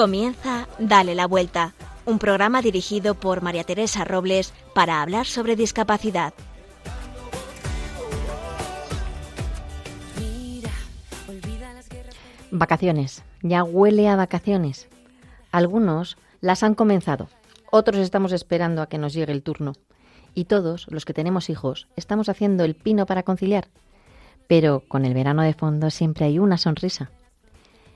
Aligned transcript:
Comienza 0.00 0.66
Dale 0.78 1.14
la 1.14 1.26
Vuelta, 1.26 1.74
un 2.06 2.18
programa 2.18 2.62
dirigido 2.62 3.16
por 3.16 3.42
María 3.42 3.64
Teresa 3.64 4.02
Robles 4.02 4.54
para 4.74 5.02
hablar 5.02 5.26
sobre 5.26 5.56
discapacidad. 5.56 6.32
Vacaciones. 12.50 13.22
Ya 13.42 13.62
huele 13.62 14.08
a 14.08 14.16
vacaciones. 14.16 14.88
Algunos 15.52 16.16
las 16.40 16.62
han 16.62 16.74
comenzado, 16.74 17.28
otros 17.70 17.98
estamos 17.98 18.32
esperando 18.32 18.80
a 18.80 18.88
que 18.88 18.96
nos 18.96 19.12
llegue 19.12 19.32
el 19.32 19.42
turno. 19.42 19.74
Y 20.32 20.46
todos, 20.46 20.86
los 20.88 21.04
que 21.04 21.12
tenemos 21.12 21.50
hijos, 21.50 21.88
estamos 21.96 22.30
haciendo 22.30 22.64
el 22.64 22.74
pino 22.74 23.04
para 23.04 23.22
conciliar. 23.22 23.68
Pero 24.46 24.82
con 24.88 25.04
el 25.04 25.12
verano 25.12 25.42
de 25.42 25.52
fondo 25.52 25.90
siempre 25.90 26.24
hay 26.24 26.38
una 26.38 26.56
sonrisa. 26.56 27.10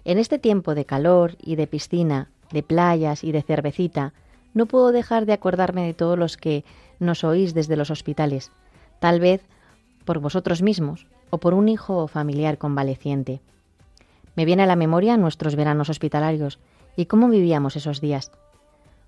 En 0.05 0.19
este 0.19 0.39
tiempo 0.39 0.75
de 0.75 0.85
calor 0.85 1.37
y 1.41 1.57
de 1.57 1.67
piscina, 1.67 2.29
de 2.53 2.63
playas 2.63 3.25
y 3.25 3.33
de 3.33 3.43
cervecita, 3.43 4.13
no 4.53 4.67
puedo 4.67 4.93
dejar 4.93 5.25
de 5.25 5.33
acordarme 5.33 5.87
de 5.87 5.95
todos 5.95 6.19
los 6.19 6.37
que 6.37 6.65
nos 7.01 7.25
oís 7.25 7.55
desde 7.55 7.77
los 7.77 7.91
hospitales, 7.91 8.53
tal 9.01 9.19
vez 9.19 9.41
por 10.05 10.19
vosotros 10.19 10.63
mismos 10.63 11.07
o 11.30 11.39
por 11.39 11.55
un 11.55 11.69
hijo 11.69 11.97
o 11.97 12.09
familiar 12.09 12.59
convaleciente. 12.59 13.41
Me 14.37 14.45
viene 14.45 14.65
a 14.65 14.67
la 14.67 14.77
memoria 14.77 15.17
nuestros 15.17 15.57
veranos 15.57 15.88
hospitalarios 15.88 16.59
y 16.96 17.07
cómo 17.07 17.29
vivíamos 17.29 17.77
esos 17.77 18.01
días. 18.01 18.30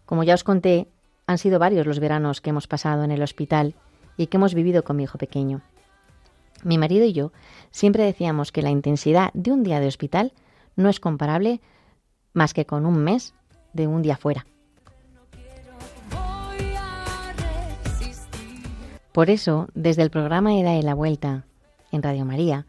Como 0.06 0.24
ya 0.24 0.34
os 0.34 0.44
conté, 0.44 0.88
han 1.26 1.38
sido 1.38 1.58
varios 1.58 1.86
los 1.86 2.00
veranos 2.00 2.40
que 2.40 2.50
hemos 2.50 2.66
pasado 2.66 3.04
en 3.04 3.10
el 3.10 3.22
hospital 3.22 3.74
y 4.16 4.28
que 4.28 4.38
hemos 4.38 4.54
vivido 4.54 4.82
con 4.82 4.96
mi 4.96 5.02
hijo 5.02 5.18
pequeño. 5.18 5.60
Mi 6.64 6.78
marido 6.78 7.04
y 7.04 7.12
yo 7.12 7.32
siempre 7.70 8.04
decíamos 8.04 8.50
que 8.50 8.62
la 8.62 8.70
intensidad 8.70 9.30
de 9.34 9.52
un 9.52 9.62
día 9.62 9.78
de 9.78 9.88
hospital 9.88 10.32
no 10.76 10.88
es 10.88 11.00
comparable 11.00 11.60
más 12.32 12.54
que 12.54 12.66
con 12.66 12.86
un 12.86 13.02
mes 13.02 13.34
de 13.72 13.86
un 13.86 14.02
día 14.02 14.16
fuera. 14.16 14.46
Por 19.12 19.30
eso, 19.30 19.68
desde 19.74 20.02
el 20.02 20.10
programa 20.10 20.54
Eda 20.58 20.72
de 20.72 20.82
la 20.82 20.94
Vuelta 20.94 21.44
en 21.90 22.02
Radio 22.02 22.26
María, 22.26 22.66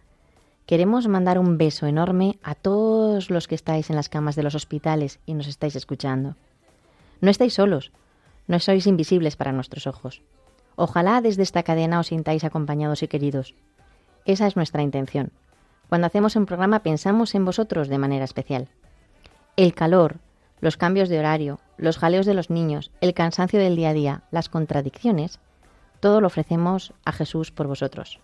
queremos 0.65 1.07
mandar 1.09 1.39
un 1.39 1.57
beso 1.57 1.87
enorme 1.87 2.39
a 2.41 2.55
todos 2.55 3.29
los 3.29 3.47
que 3.47 3.55
estáis 3.55 3.89
en 3.89 3.97
las 3.97 4.07
camas 4.07 4.37
de 4.37 4.43
los 4.43 4.55
hospitales 4.55 5.19
y 5.25 5.33
nos 5.33 5.47
estáis 5.47 5.75
escuchando. 5.75 6.35
No 7.19 7.29
estáis 7.29 7.53
solos, 7.53 7.91
no 8.47 8.59
sois 8.59 8.87
invisibles 8.87 9.35
para 9.35 9.51
nuestros 9.51 9.87
ojos. 9.87 10.21
Ojalá 10.77 11.19
desde 11.19 11.43
esta 11.43 11.63
cadena 11.63 11.99
os 11.99 12.07
sintáis 12.07 12.45
acompañados 12.45 13.03
y 13.03 13.09
queridos. 13.09 13.55
Esa 14.25 14.47
es 14.47 14.55
nuestra 14.55 14.83
intención. 14.83 15.31
Cuando 15.89 16.07
hacemos 16.07 16.35
un 16.35 16.45
programa 16.45 16.79
pensamos 16.79 17.33
en 17.35 17.45
vosotros 17.45 17.87
de 17.87 17.97
manera 17.97 18.25
especial. 18.25 18.67
El 19.55 19.73
calor, 19.73 20.17
los 20.59 20.75
cambios 20.75 21.09
de 21.09 21.19
horario, 21.19 21.59
los 21.77 21.97
jaleos 21.97 22.25
de 22.25 22.33
los 22.33 22.49
niños, 22.49 22.91
el 22.99 23.13
cansancio 23.13 23.59
del 23.59 23.75
día 23.75 23.89
a 23.89 23.93
día, 23.93 24.21
las 24.31 24.49
contradicciones, 24.49 25.39
todo 25.99 26.21
lo 26.21 26.27
ofrecemos 26.27 26.93
a 27.05 27.11
Jesús 27.11 27.51
por 27.51 27.67
vosotros. 27.67 28.19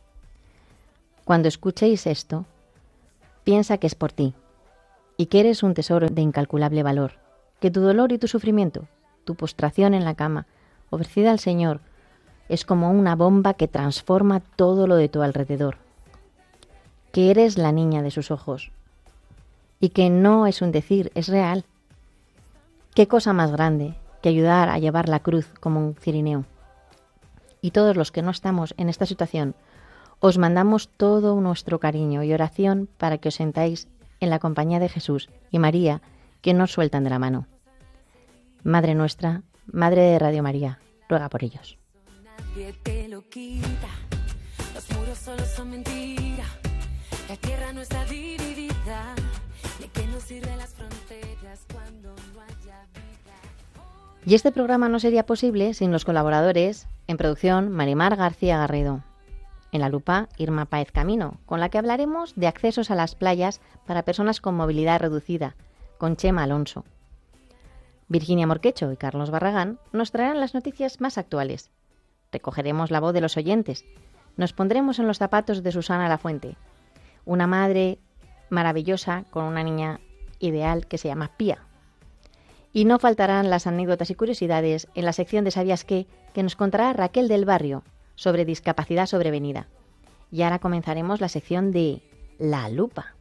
Cuando 1.25 1.47
escuchéis 1.47 2.05
esto, 2.05 2.45
piensa 3.44 3.77
que 3.77 3.88
es 3.88 3.95
por 3.95 4.11
ti 4.11 4.33
y 5.16 5.27
que 5.27 5.39
eres 5.39 5.64
un 5.64 5.73
tesoro 5.73 6.09
de 6.09 6.22
incalculable 6.22 6.83
valor, 6.83 7.14
que 7.59 7.72
tu 7.72 7.80
dolor 7.80 8.11
y 8.11 8.17
tu 8.17 8.27
sufrimiento, 8.27 8.88
tu 9.23 9.36
postración 9.36 9.93
en 9.93 10.04
la 10.04 10.15
cama, 10.15 10.48
ofrecida 10.89 11.32
al 11.32 11.39
Señor, 11.39 11.80
es 12.49 12.65
como 12.65 12.92
una 12.92 13.15
bomba 13.15 13.54
que 13.54 13.70
transforma 13.70 14.42
todo 14.42 14.86
lo 14.86 14.95
de 14.98 15.08
tu 15.08 15.21
alrededor, 15.21 15.77
que 17.14 17.30
eres 17.30 17.60
la 17.60 17.72
niña 17.72 18.02
de 18.02 18.10
sus 18.10 18.32
ojos 18.32 18.72
y 19.80 19.90
que 19.90 20.10
no 20.10 20.48
es 20.48 20.64
un 20.64 20.72
decir, 20.72 21.12
es 21.14 21.28
real. 21.28 21.64
¿Qué 22.96 23.08
cosa 23.08 23.34
más 23.34 23.52
grande 23.52 23.94
que 24.22 24.30
ayudar 24.30 24.70
a 24.70 24.80
llevar 24.80 25.08
la 25.08 25.20
cruz 25.20 25.48
como 25.60 25.80
un 25.80 25.96
cirineo? 25.96 26.46
Y 27.62 27.70
todos 27.70 27.96
los 27.96 28.12
que 28.12 28.24
no 28.24 28.32
estamos 28.32 28.74
en 28.78 28.90
esta 28.90 29.06
situación, 29.06 29.54
os 30.20 30.40
mandamos 30.40 30.90
todo 30.90 31.40
nuestro 31.40 31.80
cariño 31.80 32.24
y 32.24 32.34
oración 32.34 32.90
para 32.98 33.20
que 33.20 33.30
os 33.30 33.36
sentáis 33.36 33.88
en 34.20 34.32
la 34.32 34.40
compañía 34.40 34.80
de 34.80 34.90
Jesús 34.90 35.30
y 35.52 35.60
María, 35.60 36.02
que 36.42 36.56
nos 36.56 36.72
sueltan 36.72 37.04
de 37.04 37.12
la 37.12 37.20
mano. 37.20 37.45
Madre 38.64 38.95
nuestra, 38.95 39.44
Madre 39.68 40.02
de 40.02 40.20
Radio 40.20 40.42
María, 40.42 40.80
ruega 41.08 41.30
por 41.30 41.44
ellos. 41.44 41.78
Y 54.26 54.36
este 54.36 54.52
programa 54.52 54.89
no 54.89 55.00
sería 55.00 55.26
posible 55.26 55.73
sin 55.73 55.92
los 55.92 56.06
colaboradores 56.06 56.88
en 57.08 57.17
producción 57.17 57.72
Marimar 57.72 58.16
García 58.16 58.58
Garrido. 58.58 59.04
En 59.72 59.82
la 59.82 59.89
lupa, 59.89 60.30
Irma 60.38 60.66
Paez 60.66 60.92
Camino, 60.92 61.39
con 61.45 61.60
la 61.60 61.70
que 61.70 61.78
hablaremos 61.78 62.33
de 62.36 62.48
accesos 62.48 62.92
a 62.92 62.95
las 62.95 63.16
playas 63.16 63.60
para 63.86 64.04
personas 64.04 64.39
con 64.39 64.56
movilidad 64.56 65.02
reducida, 65.02 65.56
con 65.98 66.16
Chema 66.16 66.44
Alonso. 66.44 66.86
Virginia 68.08 68.48
Morquecho 68.48 68.92
y 68.92 68.98
Carlos 68.98 69.32
Barragán 69.32 69.80
nos 69.92 70.12
traerán 70.12 70.39
las 70.39 70.54
noticias 70.54 71.02
más 71.02 71.17
actuales. 71.17 71.72
Recogeremos 72.32 72.92
la 72.92 73.00
voz 73.00 73.14
de 73.14 73.22
los 73.22 73.36
oyentes. 73.36 73.86
Nos 74.38 74.54
pondremos 74.54 75.00
en 75.00 75.08
los 75.08 75.17
zapatos 75.17 75.64
de 75.64 75.72
Susana 75.72 76.08
La 76.08 76.17
Fuente, 76.17 76.56
una 77.26 77.48
madre 77.48 78.00
maravillosa 78.50 79.26
con 79.30 79.45
una 79.45 79.64
niña 79.64 80.00
ideal 80.39 80.88
que 80.88 80.98
se 80.98 81.08
llama 81.08 81.32
Pía. 81.38 81.60
Y 82.72 82.86
no 82.86 83.00
faltarán 83.00 83.50
las 83.50 83.67
anécdotas 83.67 84.10
y 84.10 84.16
curiosidades 84.16 84.88
en 84.95 85.06
la 85.06 85.14
sección 85.14 85.45
de 85.45 85.52
Sabías 85.52 85.83
qué 85.83 86.08
que 86.33 86.44
nos 86.44 86.56
contará 86.56 86.92
Raquel 86.94 87.28
del 87.28 87.45
Barrio 87.45 87.83
sobre 88.16 88.45
discapacidad 88.45 89.06
sobrevenida. 89.06 89.67
Y 90.32 90.42
ahora 90.42 90.60
comenzaremos 90.60 91.22
la 91.22 91.30
sección 91.30 91.72
de 91.72 92.02
La 92.39 92.70
Lupa. 92.70 93.16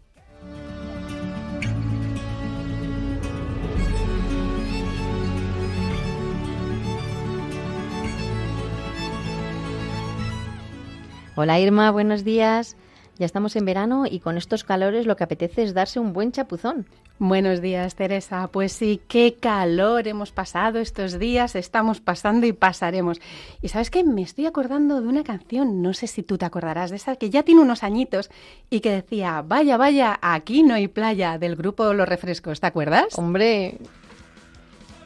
Hola 11.35 11.59
Irma, 11.59 11.91
buenos 11.91 12.25
días. 12.25 12.77
Ya 13.23 13.27
estamos 13.27 13.55
en 13.55 13.65
verano 13.65 14.05
y 14.11 14.19
con 14.19 14.37
estos 14.37 14.65
calores 14.65 15.07
lo 15.07 15.15
que 15.15 15.23
apetece 15.23 15.63
es 15.63 15.75
darse 15.75 16.01
un 16.01 16.13
buen 16.13 16.33
chapuzón. 16.33 16.89
Buenos 17.21 17.61
días, 17.61 17.95
Teresa. 17.95 18.49
Pues 18.49 18.73
sí, 18.73 19.01
qué 19.07 19.37
calor 19.39 20.09
hemos 20.09 20.33
pasado 20.33 20.81
estos 20.81 21.21
días, 21.21 21.55
estamos 21.55 22.01
pasando 22.01 22.47
y 22.49 22.53
pasaremos. 22.53 23.21
Y 23.61 23.69
sabes 23.69 23.91
qué, 23.91 24.03
me 24.03 24.23
estoy 24.23 24.47
acordando 24.47 25.01
de 25.01 25.07
una 25.07 25.23
canción, 25.23 25.83
no 25.83 25.95
sé 25.95 26.09
si 26.09 26.25
tú 26.25 26.37
te 26.37 26.47
acordarás 26.47 26.91
de 26.91 26.97
esa, 26.97 27.15
que 27.15 27.31
ya 27.31 27.45
tiene 27.45 27.61
unos 27.61 27.85
añitos 27.85 28.29
y 28.71 28.81
que 28.81 28.91
decía, 28.91 29.41
vaya, 29.47 29.77
vaya, 29.77 30.19
aquí 30.21 30.65
no 30.65 30.75
hay 30.75 30.89
playa, 30.89 31.39
del 31.39 31.55
grupo 31.55 31.93
Los 31.93 32.09
Refrescos, 32.09 32.59
¿te 32.59 32.67
acuerdas? 32.67 33.17
Hombre. 33.17 33.79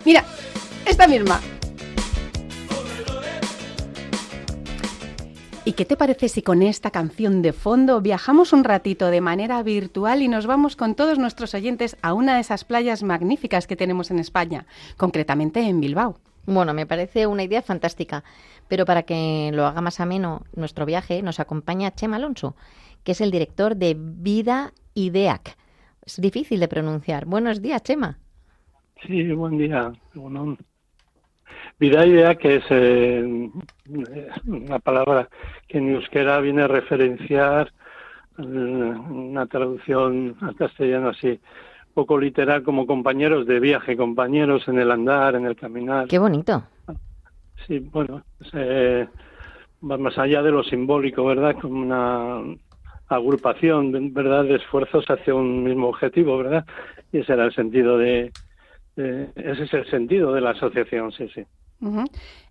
Mira, 0.06 0.24
esta 0.86 1.06
misma. 1.06 1.38
¿Y 5.68 5.72
qué 5.72 5.84
te 5.84 5.96
parece 5.96 6.28
si 6.28 6.42
con 6.42 6.62
esta 6.62 6.92
canción 6.92 7.42
de 7.42 7.52
fondo 7.52 8.00
viajamos 8.00 8.52
un 8.52 8.62
ratito 8.62 9.08
de 9.08 9.20
manera 9.20 9.60
virtual 9.64 10.22
y 10.22 10.28
nos 10.28 10.46
vamos 10.46 10.76
con 10.76 10.94
todos 10.94 11.18
nuestros 11.18 11.54
oyentes 11.54 11.96
a 12.02 12.14
una 12.14 12.36
de 12.36 12.42
esas 12.42 12.64
playas 12.64 13.02
magníficas 13.02 13.66
que 13.66 13.74
tenemos 13.74 14.12
en 14.12 14.20
España, 14.20 14.66
concretamente 14.96 15.58
en 15.62 15.80
Bilbao? 15.80 16.20
Bueno, 16.46 16.72
me 16.72 16.86
parece 16.86 17.26
una 17.26 17.42
idea 17.42 17.62
fantástica, 17.62 18.22
pero 18.68 18.84
para 18.84 19.02
que 19.02 19.50
lo 19.52 19.66
haga 19.66 19.80
más 19.80 19.98
ameno 19.98 20.44
nuestro 20.54 20.86
viaje 20.86 21.20
nos 21.20 21.40
acompaña 21.40 21.92
Chema 21.92 22.14
Alonso, 22.14 22.54
que 23.02 23.10
es 23.10 23.20
el 23.20 23.32
director 23.32 23.74
de 23.74 23.96
Vida 23.98 24.72
IDEAC. 24.94 25.56
Es 26.02 26.20
difícil 26.20 26.60
de 26.60 26.68
pronunciar. 26.68 27.26
Buenos 27.26 27.60
días, 27.60 27.82
Chema. 27.82 28.20
Sí, 29.04 29.32
buen 29.32 29.58
día. 29.58 29.92
Vida 31.78 32.06
idea 32.06 32.34
que 32.36 32.56
es 32.56 32.64
eh, 32.70 33.50
una 34.46 34.78
palabra 34.78 35.28
que 35.68 35.78
en 35.78 35.94
euskera 35.94 36.40
viene 36.40 36.62
a 36.62 36.68
referenciar 36.68 37.72
eh, 38.38 38.42
una 38.42 39.46
traducción 39.46 40.36
al 40.40 40.56
castellano 40.56 41.10
así 41.10 41.38
poco 41.96 42.18
literal 42.18 42.62
como 42.62 42.86
compañeros 42.86 43.46
de 43.46 43.58
viaje, 43.58 43.96
compañeros 43.96 44.68
en 44.68 44.78
el 44.78 44.90
andar, 44.90 45.34
en 45.34 45.46
el 45.46 45.56
caminar. 45.56 46.06
Qué 46.06 46.18
bonito. 46.18 46.62
Sí, 47.66 47.78
bueno, 47.78 48.22
eh, 48.52 49.08
va 49.90 49.96
más 49.96 50.18
allá 50.18 50.42
de 50.42 50.50
lo 50.50 50.62
simbólico, 50.62 51.24
¿verdad? 51.24 51.56
Como 51.58 51.80
una 51.80 52.42
agrupación, 53.08 54.12
¿verdad?, 54.12 54.44
de 54.44 54.56
esfuerzos 54.56 55.06
hacia 55.08 55.34
un 55.34 55.64
mismo 55.64 55.88
objetivo, 55.88 56.36
¿verdad? 56.36 56.66
Y 57.12 57.20
ese 57.20 57.32
era 57.32 57.46
el 57.46 57.54
sentido 57.54 57.96
de, 57.96 58.30
ese 58.96 59.64
es 59.64 59.74
el 59.74 59.90
sentido 59.90 60.32
de 60.32 60.40
la 60.40 60.50
asociación, 60.50 61.12
sí, 61.12 61.28
sí. 61.34 61.44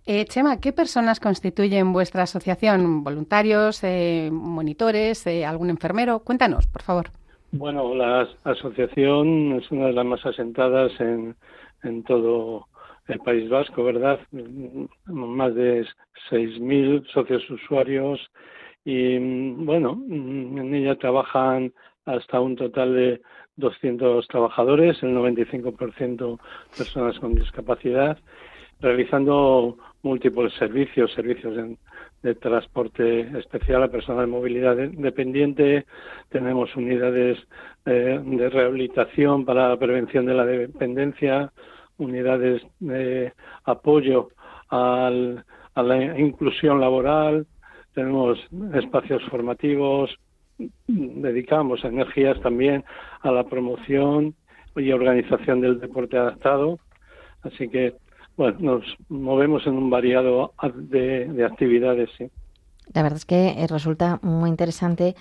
Eh, 0.06 0.24
Chema, 0.26 0.60
¿qué 0.60 0.72
personas 0.72 1.18
constituyen 1.18 1.92
vuestra 1.92 2.22
asociación? 2.22 3.02
¿Voluntarios, 3.02 3.82
eh, 3.82 4.30
monitores, 4.32 5.26
eh, 5.26 5.44
algún 5.44 5.70
enfermero? 5.70 6.20
Cuéntanos, 6.20 6.66
por 6.68 6.82
favor. 6.82 7.06
Bueno, 7.50 7.94
la 7.94 8.28
asociación 8.44 9.52
es 9.60 9.70
una 9.70 9.86
de 9.86 9.92
las 9.92 10.06
más 10.06 10.24
asentadas 10.24 10.92
en, 11.00 11.34
en 11.82 12.02
todo 12.04 12.66
el 13.08 13.18
País 13.20 13.48
Vasco, 13.48 13.84
¿verdad? 13.84 14.20
Más 15.06 15.54
de 15.54 15.86
6.000 16.30 17.06
socios 17.12 17.48
usuarios 17.50 18.20
y, 18.84 19.18
bueno, 19.18 20.00
en 20.08 20.74
ella 20.74 20.96
trabajan 20.96 21.72
hasta 22.04 22.40
un 22.40 22.56
total 22.56 22.94
de 22.94 23.20
200 23.56 24.26
trabajadores, 24.28 25.02
el 25.02 25.14
95% 25.14 26.38
personas 26.76 27.18
con 27.18 27.34
discapacidad, 27.34 28.18
realizando 28.80 29.76
múltiples 30.02 30.52
servicios, 30.54 31.12
servicios 31.12 31.56
de, 32.22 32.34
transporte 32.34 33.20
especial 33.38 33.84
a 33.84 33.88
personas 33.88 34.22
de 34.22 34.26
movilidad 34.26 34.76
dependiente, 34.76 35.86
tenemos 36.28 36.74
unidades 36.74 37.38
eh, 37.84 38.20
de 38.20 38.50
rehabilitación 38.50 39.44
para 39.44 39.68
la 39.68 39.76
prevención 39.76 40.26
de 40.26 40.34
la 40.34 40.44
dependencia, 40.44 41.52
unidades 41.98 42.62
de 42.80 43.32
apoyo 43.64 44.28
a 44.70 45.10
la 45.10 46.18
inclusión 46.18 46.80
laboral, 46.80 47.46
tenemos 47.94 48.38
espacios 48.74 49.22
formativos, 49.30 50.10
dedicamos 50.86 51.84
energías 51.84 52.40
también 52.40 52.84
a 53.20 53.30
la 53.30 53.44
promoción 53.44 54.34
y 54.76 54.92
organización 54.92 55.60
del 55.60 55.80
deporte 55.80 56.16
adaptado. 56.16 56.78
Así 57.42 57.68
que, 57.68 57.94
bueno, 58.36 58.58
nos 58.60 58.96
movemos 59.08 59.66
en 59.66 59.74
un 59.74 59.90
variado 59.90 60.52
de, 60.74 61.44
actividades, 61.44 62.10
sí. 62.16 62.28
La 62.94 63.02
verdad 63.02 63.18
es 63.18 63.24
que 63.24 63.48
eh, 63.48 63.66
resulta 63.68 64.20
muy 64.22 64.48
interesante 64.48 65.14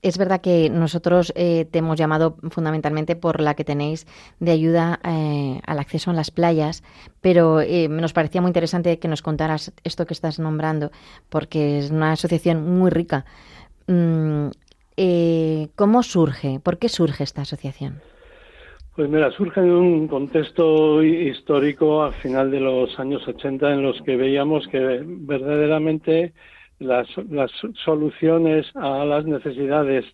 es 0.00 0.16
verdad 0.16 0.40
que 0.40 0.70
nosotros 0.70 1.32
eh, 1.34 1.64
te 1.68 1.80
hemos 1.80 1.98
llamado 1.98 2.36
fundamentalmente 2.52 3.16
por 3.16 3.40
la 3.40 3.54
que 3.54 3.64
tenéis 3.64 4.06
de 4.38 4.52
ayuda 4.52 5.00
eh, 5.02 5.60
al 5.66 5.80
acceso 5.80 6.12
a 6.12 6.14
las 6.14 6.30
playas, 6.30 6.84
pero 7.20 7.58
nos 7.90 8.12
parecía 8.12 8.40
muy 8.40 8.50
interesante 8.50 9.00
que 9.00 9.08
nos 9.08 9.22
contaras 9.22 9.72
esto 9.82 10.06
que 10.06 10.14
estás 10.14 10.38
nombrando, 10.38 10.92
porque 11.28 11.80
es 11.80 11.90
una 11.90 12.12
asociación 12.12 12.78
muy 12.78 12.90
rica. 12.92 13.24
Mm, 13.88 14.50
eh, 14.98 15.68
¿cómo 15.76 16.02
surge? 16.02 16.60
¿Por 16.60 16.78
qué 16.78 16.88
surge 16.88 17.22
esta 17.22 17.42
asociación? 17.42 18.02
Pues 18.96 19.08
mira, 19.08 19.30
surge 19.30 19.60
en 19.60 19.70
un 19.70 20.08
contexto 20.08 21.04
histórico 21.04 22.02
al 22.02 22.14
final 22.14 22.50
de 22.50 22.58
los 22.58 22.98
años 22.98 23.22
80 23.28 23.74
en 23.74 23.82
los 23.82 24.02
que 24.02 24.16
veíamos 24.16 24.66
que 24.66 25.04
verdaderamente 25.04 26.32
las, 26.80 27.06
las 27.30 27.52
soluciones 27.84 28.66
a 28.74 29.04
las 29.04 29.24
necesidades 29.24 30.04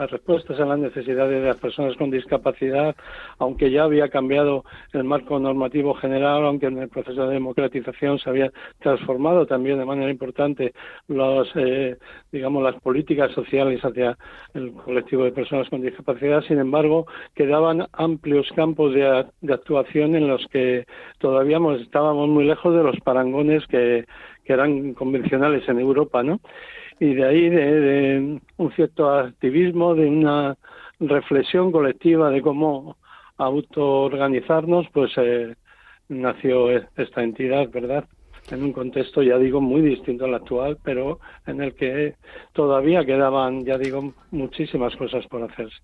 las 0.00 0.10
respuestas 0.10 0.58
a 0.58 0.64
las 0.64 0.78
necesidades 0.78 1.42
de 1.42 1.46
las 1.46 1.58
personas 1.58 1.94
con 1.96 2.10
discapacidad, 2.10 2.96
aunque 3.38 3.70
ya 3.70 3.84
había 3.84 4.08
cambiado 4.08 4.64
el 4.94 5.04
marco 5.04 5.38
normativo 5.38 5.92
general, 5.92 6.46
aunque 6.46 6.66
en 6.66 6.78
el 6.78 6.88
proceso 6.88 7.26
de 7.26 7.34
democratización 7.34 8.18
se 8.18 8.30
había 8.30 8.50
transformado 8.78 9.44
también 9.44 9.78
de 9.78 9.84
manera 9.84 10.10
importante 10.10 10.72
los, 11.06 11.50
eh, 11.54 11.98
digamos, 12.32 12.62
las 12.62 12.80
políticas 12.80 13.30
sociales 13.32 13.84
hacia 13.84 14.16
el 14.54 14.72
colectivo 14.72 15.24
de 15.24 15.32
personas 15.32 15.68
con 15.68 15.82
discapacidad. 15.82 16.42
Sin 16.44 16.58
embargo, 16.58 17.06
quedaban 17.34 17.86
amplios 17.92 18.48
campos 18.56 18.94
de, 18.94 19.26
de 19.42 19.52
actuación 19.52 20.16
en 20.16 20.28
los 20.28 20.46
que 20.46 20.86
todavía 21.18 21.58
estábamos 21.78 22.26
muy 22.26 22.44
lejos 22.44 22.74
de 22.74 22.82
los 22.82 22.98
parangones 23.00 23.66
que, 23.66 24.06
que 24.44 24.52
eran 24.54 24.94
convencionales 24.94 25.68
en 25.68 25.78
Europa, 25.78 26.22
¿no? 26.22 26.40
Y 27.00 27.14
de 27.14 27.26
ahí 27.26 27.48
de, 27.48 28.40
un 28.58 28.72
cierto 28.72 29.10
activismo, 29.10 29.94
de 29.94 30.06
una 30.06 30.56
reflexión 31.00 31.72
colectiva 31.72 32.30
de 32.30 32.42
cómo 32.42 32.98
autoorganizarnos, 33.38 34.86
pues 34.92 35.10
eh, 35.16 35.56
nació 36.08 36.70
esta 36.70 37.22
entidad, 37.22 37.70
¿verdad? 37.70 38.04
En 38.50 38.62
un 38.62 38.72
contexto, 38.72 39.22
ya 39.22 39.38
digo, 39.38 39.62
muy 39.62 39.80
distinto 39.80 40.26
al 40.26 40.34
actual, 40.34 40.76
pero 40.82 41.20
en 41.46 41.62
el 41.62 41.74
que 41.74 42.16
todavía 42.52 43.04
quedaban, 43.04 43.64
ya 43.64 43.78
digo, 43.78 44.12
muchísimas 44.30 44.94
cosas 44.96 45.26
por 45.26 45.42
hacerse. 45.42 45.76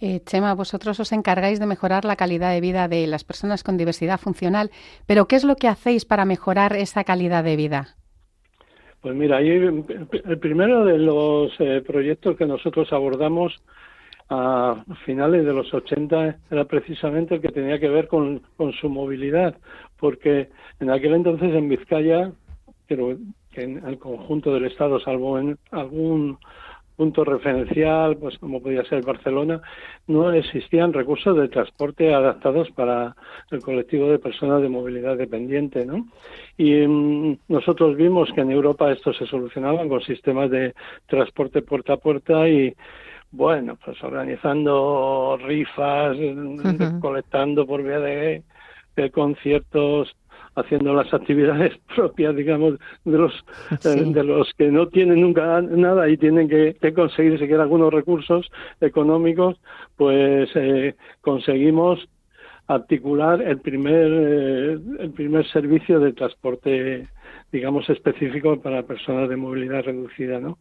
Eh, 0.00 0.20
Chema, 0.24 0.54
vosotros 0.54 0.98
os 0.98 1.12
encargáis 1.12 1.60
de 1.60 1.66
mejorar 1.66 2.04
la 2.04 2.16
calidad 2.16 2.52
de 2.52 2.60
vida 2.60 2.88
de 2.88 3.06
las 3.06 3.22
personas 3.22 3.62
con 3.62 3.76
diversidad 3.76 4.18
funcional, 4.18 4.70
pero 5.06 5.26
¿qué 5.26 5.36
es 5.36 5.44
lo 5.44 5.56
que 5.56 5.68
hacéis 5.68 6.04
para 6.06 6.24
mejorar 6.24 6.74
esa 6.74 7.04
calidad 7.04 7.44
de 7.44 7.56
vida? 7.56 7.96
Pues 9.04 9.14
mira, 9.14 9.38
el 9.38 10.38
primero 10.40 10.82
de 10.86 10.96
los 10.96 11.52
eh, 11.58 11.82
proyectos 11.86 12.38
que 12.38 12.46
nosotros 12.46 12.90
abordamos 12.90 13.54
a 14.30 14.82
finales 15.04 15.44
de 15.44 15.52
los 15.52 15.74
80 15.74 16.38
era 16.50 16.64
precisamente 16.64 17.34
el 17.34 17.42
que 17.42 17.50
tenía 17.50 17.78
que 17.78 17.90
ver 17.90 18.08
con, 18.08 18.40
con 18.56 18.72
su 18.72 18.88
movilidad, 18.88 19.58
porque 19.98 20.48
en 20.80 20.88
aquel 20.88 21.12
entonces 21.12 21.52
en 21.52 21.68
Vizcaya, 21.68 22.32
pero 22.88 23.14
en 23.52 23.86
el 23.86 23.98
conjunto 23.98 24.54
del 24.54 24.64
Estado, 24.64 24.98
salvo 25.00 25.38
en 25.38 25.58
algún 25.70 26.38
punto 26.96 27.24
referencial, 27.24 28.16
pues 28.16 28.38
como 28.38 28.62
podía 28.62 28.84
ser 28.84 29.04
Barcelona, 29.04 29.60
no 30.06 30.32
existían 30.32 30.92
recursos 30.92 31.36
de 31.36 31.48
transporte 31.48 32.14
adaptados 32.14 32.70
para 32.70 33.16
el 33.50 33.60
colectivo 33.62 34.08
de 34.08 34.18
personas 34.18 34.62
de 34.62 34.68
movilidad 34.68 35.16
dependiente, 35.16 35.84
¿no? 35.84 36.06
Y 36.56 36.86
mm, 36.86 37.38
nosotros 37.48 37.96
vimos 37.96 38.30
que 38.34 38.42
en 38.42 38.52
Europa 38.52 38.92
esto 38.92 39.12
se 39.12 39.26
solucionaba 39.26 39.86
con 39.88 40.00
sistemas 40.02 40.50
de 40.50 40.74
transporte 41.06 41.62
puerta 41.62 41.94
a 41.94 41.98
puerta 41.98 42.48
y 42.48 42.74
bueno, 43.32 43.76
pues 43.84 44.00
organizando 44.02 45.36
rifas, 45.44 46.16
colectando 47.00 47.66
por 47.66 47.82
vía 47.82 47.98
de 47.98 49.10
conciertos 49.10 50.14
haciendo 50.56 50.94
las 50.94 51.12
actividades 51.12 51.72
propias, 51.94 52.34
digamos, 52.36 52.78
de 53.04 53.18
los 53.18 53.32
eh, 53.84 54.04
de 54.06 54.24
los 54.24 54.52
que 54.56 54.70
no 54.70 54.88
tienen 54.88 55.20
nunca 55.20 55.60
nada 55.62 56.08
y 56.08 56.16
tienen 56.16 56.48
que, 56.48 56.76
conseguir 56.94 57.38
siquiera 57.38 57.62
algunos 57.62 57.92
recursos 57.92 58.50
económicos, 58.80 59.56
pues 59.96 60.50
eh, 60.54 60.94
conseguimos 61.20 62.08
articular 62.66 63.42
el 63.42 63.60
primer 63.60 64.10
eh, 64.10 64.78
el 65.00 65.10
primer 65.10 65.46
servicio 65.48 66.00
de 66.00 66.12
transporte 66.12 67.08
digamos 67.52 67.88
específico 67.90 68.60
para 68.60 68.82
personas 68.82 69.28
de 69.28 69.36
movilidad 69.36 69.84
reducida, 69.84 70.40
¿no? 70.40 70.58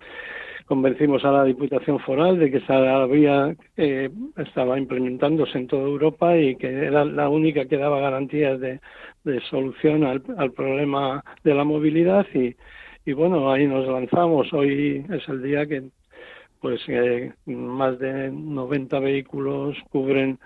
convencimos 0.65 1.23
a 1.25 1.31
la 1.31 1.43
Diputación 1.43 1.99
Foral 1.99 2.39
de 2.39 2.51
que 2.51 2.57
esa 2.57 3.05
vía 3.05 3.55
eh, 3.77 4.09
estaba 4.37 4.77
implementándose 4.77 5.57
en 5.57 5.67
toda 5.67 5.83
Europa 5.83 6.37
y 6.37 6.55
que 6.55 6.67
era 6.67 7.05
la 7.05 7.29
única 7.29 7.65
que 7.65 7.77
daba 7.77 7.99
garantías 7.99 8.59
de, 8.59 8.79
solución 9.49 10.03
al, 10.03 10.21
problema 10.51 11.23
de 11.43 11.53
la 11.53 11.63
movilidad 11.63 12.25
y, 12.33 12.55
y 13.05 13.13
bueno, 13.13 13.51
ahí 13.51 13.67
nos 13.67 13.87
lanzamos. 13.87 14.51
Hoy 14.53 15.05
es 15.09 15.27
el 15.29 15.41
día 15.41 15.65
que 15.65 15.83
pues 16.59 16.81
eh, 16.87 17.33
más 17.45 17.99
de 17.99 18.31
90 18.31 18.99
vehículos 18.99 19.75
cubren 19.89 20.39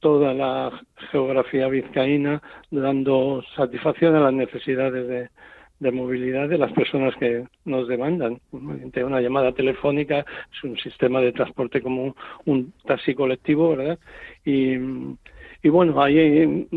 toda 0.00 0.32
la 0.32 0.82
geografía 1.10 1.68
vizcaína, 1.68 2.40
dando 2.70 3.42
satisfacción 3.56 4.14
a 4.14 4.20
las 4.20 4.32
necesidades 4.32 5.06
de, 5.08 5.28
de 5.80 5.92
movilidad 5.92 6.48
de 6.48 6.58
las 6.58 6.72
personas 6.72 7.14
que 7.16 7.44
nos 7.64 7.88
demandan. 7.88 8.40
Mediante 8.52 9.04
una 9.04 9.20
llamada 9.20 9.52
telefónica 9.52 10.20
es 10.20 10.64
un 10.64 10.76
sistema 10.78 11.20
de 11.20 11.32
transporte 11.32 11.82
como 11.82 12.16
un 12.46 12.72
taxi 12.86 13.14
colectivo, 13.14 13.76
¿verdad? 13.76 13.98
Y, 14.44 14.76
y 15.62 15.68
bueno, 15.70 16.00
ahí 16.00 16.68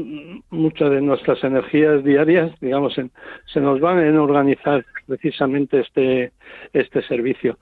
muchas 0.49 0.89
de 0.89 1.01
nuestras 1.01 1.43
energías 1.43 2.03
diarias, 2.03 2.51
digamos, 2.59 2.95
se 2.95 3.59
nos 3.59 3.79
van 3.79 3.99
en 3.99 4.17
organizar 4.17 4.83
precisamente 5.05 5.81
este, 5.81 6.31
este 6.73 7.01
servicio. 7.03 7.59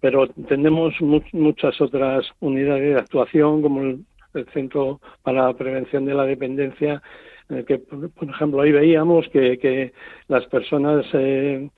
Pero 0.00 0.28
tenemos 0.28 0.94
muchas 1.00 1.80
otras 1.80 2.26
unidades 2.40 2.94
de 2.94 3.00
actuación, 3.00 3.62
como 3.62 3.80
el 3.80 4.46
Centro 4.52 5.00
para 5.22 5.46
la 5.46 5.54
Prevención 5.54 6.04
de 6.04 6.14
la 6.14 6.24
Dependencia, 6.24 7.02
que, 7.48 7.78
por 7.78 8.28
ejemplo, 8.28 8.60
ahí 8.60 8.72
veíamos 8.72 9.26
que, 9.28 9.58
que 9.58 9.92
las 10.28 10.44
personas 10.46 11.06
eh, 11.14 11.70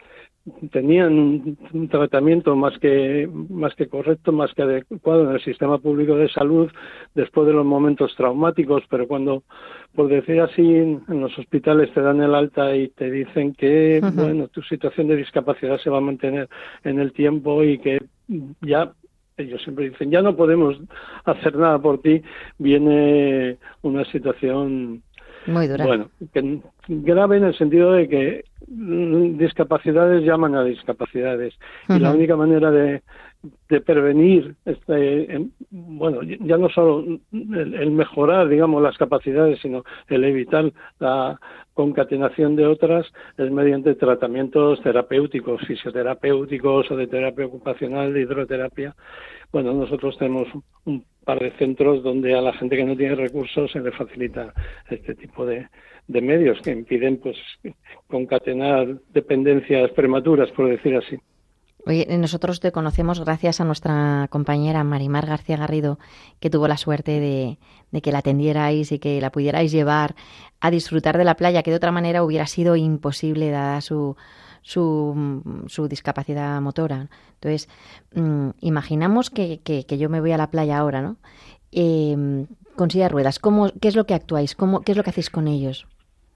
tenían 0.70 1.56
un, 1.72 1.88
tratamiento 1.88 2.56
más 2.56 2.78
que 2.78 3.28
más 3.50 3.74
que 3.74 3.88
correcto, 3.88 4.32
más 4.32 4.52
que 4.54 4.62
adecuado 4.62 5.28
en 5.28 5.34
el 5.34 5.42
sistema 5.42 5.78
público 5.78 6.16
de 6.16 6.28
salud 6.28 6.70
después 7.14 7.46
de 7.46 7.52
los 7.52 7.64
momentos 7.64 8.14
traumáticos, 8.16 8.82
pero 8.90 9.06
cuando, 9.06 9.42
por 9.94 10.08
decir 10.08 10.40
así, 10.40 10.62
en 10.62 11.02
los 11.08 11.36
hospitales 11.38 11.92
te 11.92 12.00
dan 12.00 12.20
el 12.20 12.34
alta 12.34 12.74
y 12.76 12.88
te 12.88 13.10
dicen 13.10 13.54
que, 13.54 14.00
bueno, 14.14 14.48
tu 14.48 14.62
situación 14.62 15.08
de 15.08 15.16
discapacidad 15.16 15.78
se 15.78 15.90
va 15.90 15.98
a 15.98 16.02
mantener 16.02 16.48
en 16.84 17.00
el 17.00 17.12
tiempo 17.12 17.62
y 17.64 17.78
que 17.78 17.98
ya 18.60 18.92
ellos 19.38 19.62
siempre 19.62 19.90
dicen, 19.90 20.10
ya 20.10 20.20
no 20.20 20.36
podemos 20.36 20.76
hacer 21.24 21.56
nada 21.56 21.78
por 21.78 22.00
ti, 22.00 22.22
viene 22.58 23.56
una 23.82 24.04
situación 24.06 25.02
muy 25.46 25.66
dura. 25.66 25.86
Bueno, 25.86 26.10
grave 26.88 27.36
en 27.38 27.44
el 27.44 27.56
sentido 27.56 27.92
de 27.92 28.08
que 28.08 28.44
discapacidades 28.66 30.24
llaman 30.24 30.54
a 30.54 30.64
discapacidades 30.64 31.54
y 31.88 31.98
la 31.98 32.12
única 32.12 32.36
manera 32.36 32.70
de 32.70 33.02
de 33.68 33.80
prevenir, 33.80 34.56
este, 34.64 35.48
bueno, 35.70 36.22
ya 36.22 36.56
no 36.56 36.68
solo 36.70 37.04
el, 37.32 37.90
mejorar, 37.92 38.48
digamos, 38.48 38.82
las 38.82 38.98
capacidades, 38.98 39.60
sino 39.60 39.84
el 40.08 40.24
evitar 40.24 40.72
la 40.98 41.38
concatenación 41.74 42.56
de 42.56 42.66
otras, 42.66 43.06
es 43.36 43.50
mediante 43.50 43.94
tratamientos 43.94 44.82
terapéuticos, 44.82 45.60
fisioterapéuticos 45.66 46.90
o 46.90 46.96
de 46.96 47.06
terapia 47.06 47.46
ocupacional, 47.46 48.12
de 48.12 48.22
hidroterapia. 48.22 48.96
Bueno, 49.52 49.72
nosotros 49.72 50.18
tenemos 50.18 50.48
un 50.84 51.04
par 51.24 51.38
de 51.38 51.52
centros 51.52 52.02
donde 52.02 52.34
a 52.34 52.40
la 52.40 52.52
gente 52.54 52.76
que 52.76 52.84
no 52.84 52.96
tiene 52.96 53.14
recursos 53.14 53.70
se 53.70 53.80
le 53.80 53.92
facilita 53.92 54.52
este 54.90 55.14
tipo 55.14 55.46
de, 55.46 55.68
de 56.08 56.20
medios 56.20 56.60
que 56.62 56.72
impiden 56.72 57.18
pues 57.18 57.36
concatenar 58.08 58.98
dependencias 59.12 59.90
prematuras, 59.92 60.50
por 60.50 60.68
decir 60.68 60.96
así. 60.96 61.16
Oye, 61.88 62.06
nosotros 62.18 62.60
te 62.60 62.70
conocemos 62.70 63.18
gracias 63.18 63.62
a 63.62 63.64
nuestra 63.64 64.28
compañera 64.28 64.84
Marimar 64.84 65.24
García 65.24 65.56
Garrido, 65.56 65.98
que 66.38 66.50
tuvo 66.50 66.68
la 66.68 66.76
suerte 66.76 67.18
de, 67.18 68.00
que 68.02 68.12
la 68.12 68.18
atendierais 68.18 68.92
y 68.92 68.98
que 68.98 69.18
la 69.22 69.32
pudierais 69.32 69.72
llevar 69.72 70.14
a 70.60 70.70
disfrutar 70.70 71.16
de 71.16 71.24
la 71.24 71.34
playa, 71.34 71.62
que 71.62 71.70
de 71.70 71.78
otra 71.78 71.90
manera 71.90 72.22
hubiera 72.22 72.46
sido 72.46 72.76
imposible 72.76 73.50
dada 73.50 73.80
su, 73.80 74.16
su, 74.60 75.64
su 75.66 75.88
discapacidad 75.88 76.60
motora. 76.60 77.08
Entonces, 77.40 77.70
mm, 78.14 78.50
imaginamos 78.60 79.30
que, 79.30 79.60
que, 79.64 79.96
yo 79.96 80.10
me 80.10 80.20
voy 80.20 80.32
a 80.32 80.36
la 80.36 80.50
playa 80.50 80.76
ahora, 80.76 81.00
¿no? 81.00 81.16
Eh, 81.72 82.44
con 82.76 82.90
silla 82.90 83.04
de 83.04 83.08
ruedas, 83.08 83.38
¿cómo, 83.38 83.72
¿qué 83.80 83.88
es 83.88 83.96
lo 83.96 84.04
que 84.04 84.12
actuáis? 84.12 84.54
¿Cómo, 84.54 84.82
¿Qué 84.82 84.92
es 84.92 84.98
lo 84.98 85.04
que 85.04 85.10
hacéis 85.10 85.30
con 85.30 85.48
ellos? 85.48 85.86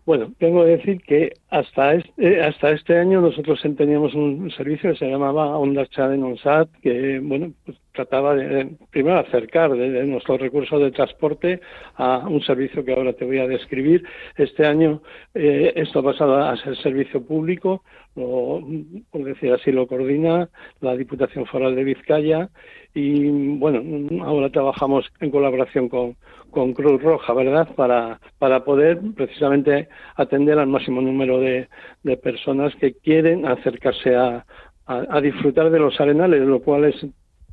Bueno, 0.04 0.32
tengo 0.38 0.64
que 0.64 0.71
decir 0.71 1.00
que 1.02 1.32
hasta 1.49 1.94
este, 1.94 2.42
hasta 2.42 2.71
este 2.71 2.99
año 2.99 3.21
nosotros 3.21 3.62
teníamos 3.76 4.14
un 4.14 4.50
servicio 4.50 4.90
que 4.90 4.99
se 4.99 5.09
llamaba 5.09 5.56
Onda 5.56 5.87
Chaden 5.87 6.25
Onsat, 6.25 6.68
que 6.82 7.21
bueno, 7.21 7.52
pues 7.64 7.78
trataba 7.92 8.35
de, 8.35 8.75
primero 8.90 9.21
acercar 9.21 9.71
de, 9.71 10.04
nuestros 10.04 10.40
recursos 10.40 10.80
de 10.80 10.90
transporte 10.90 11.61
a 11.94 12.18
un 12.26 12.42
servicio 12.42 12.85
que 12.85 12.92
ahora 12.92 13.12
te 13.12 13.25
voy 13.25 13.38
a 13.38 13.47
describir. 13.47 14.02
Este 14.37 14.66
año 14.66 15.02
eh, 15.35 15.73
esto 15.76 16.00
ha 16.00 16.02
pasado 16.02 16.37
a 16.37 16.56
ser 16.56 16.76
servicio 16.78 17.25
público, 17.25 17.85
por 18.14 19.25
decir 19.25 19.52
así, 19.52 19.71
lo 19.71 19.87
coordina 19.87 20.49
la 20.80 20.97
Diputación 20.97 21.47
Foral 21.47 21.76
de 21.76 21.85
Vizcaya 21.85 22.50
y 22.94 23.28
bueno, 23.56 23.82
ahora 24.25 24.50
trabajamos 24.50 25.11
en 25.20 25.30
colaboración 25.30 25.88
con, 25.88 26.16
con 26.50 26.75
Cruz 26.75 27.02
Roja, 27.02 27.32
¿verdad? 27.32 27.68
Para, 27.75 28.20
para 28.38 28.64
poder 28.64 29.00
precisamente 29.16 29.88
atender 30.16 30.58
al 30.58 30.66
máximo 30.66 31.00
número 31.00 31.40
de, 31.40 31.68
de 32.02 32.16
personas 32.16 32.75
que 32.76 32.92
quieren 32.92 33.46
acercarse 33.46 34.14
a, 34.14 34.44
a, 34.87 35.20
disfrutar 35.20 35.70
de 35.70 35.78
los 35.78 35.99
arenales, 36.00 36.42
lo 36.42 36.61
cual 36.61 36.84
es 36.84 37.06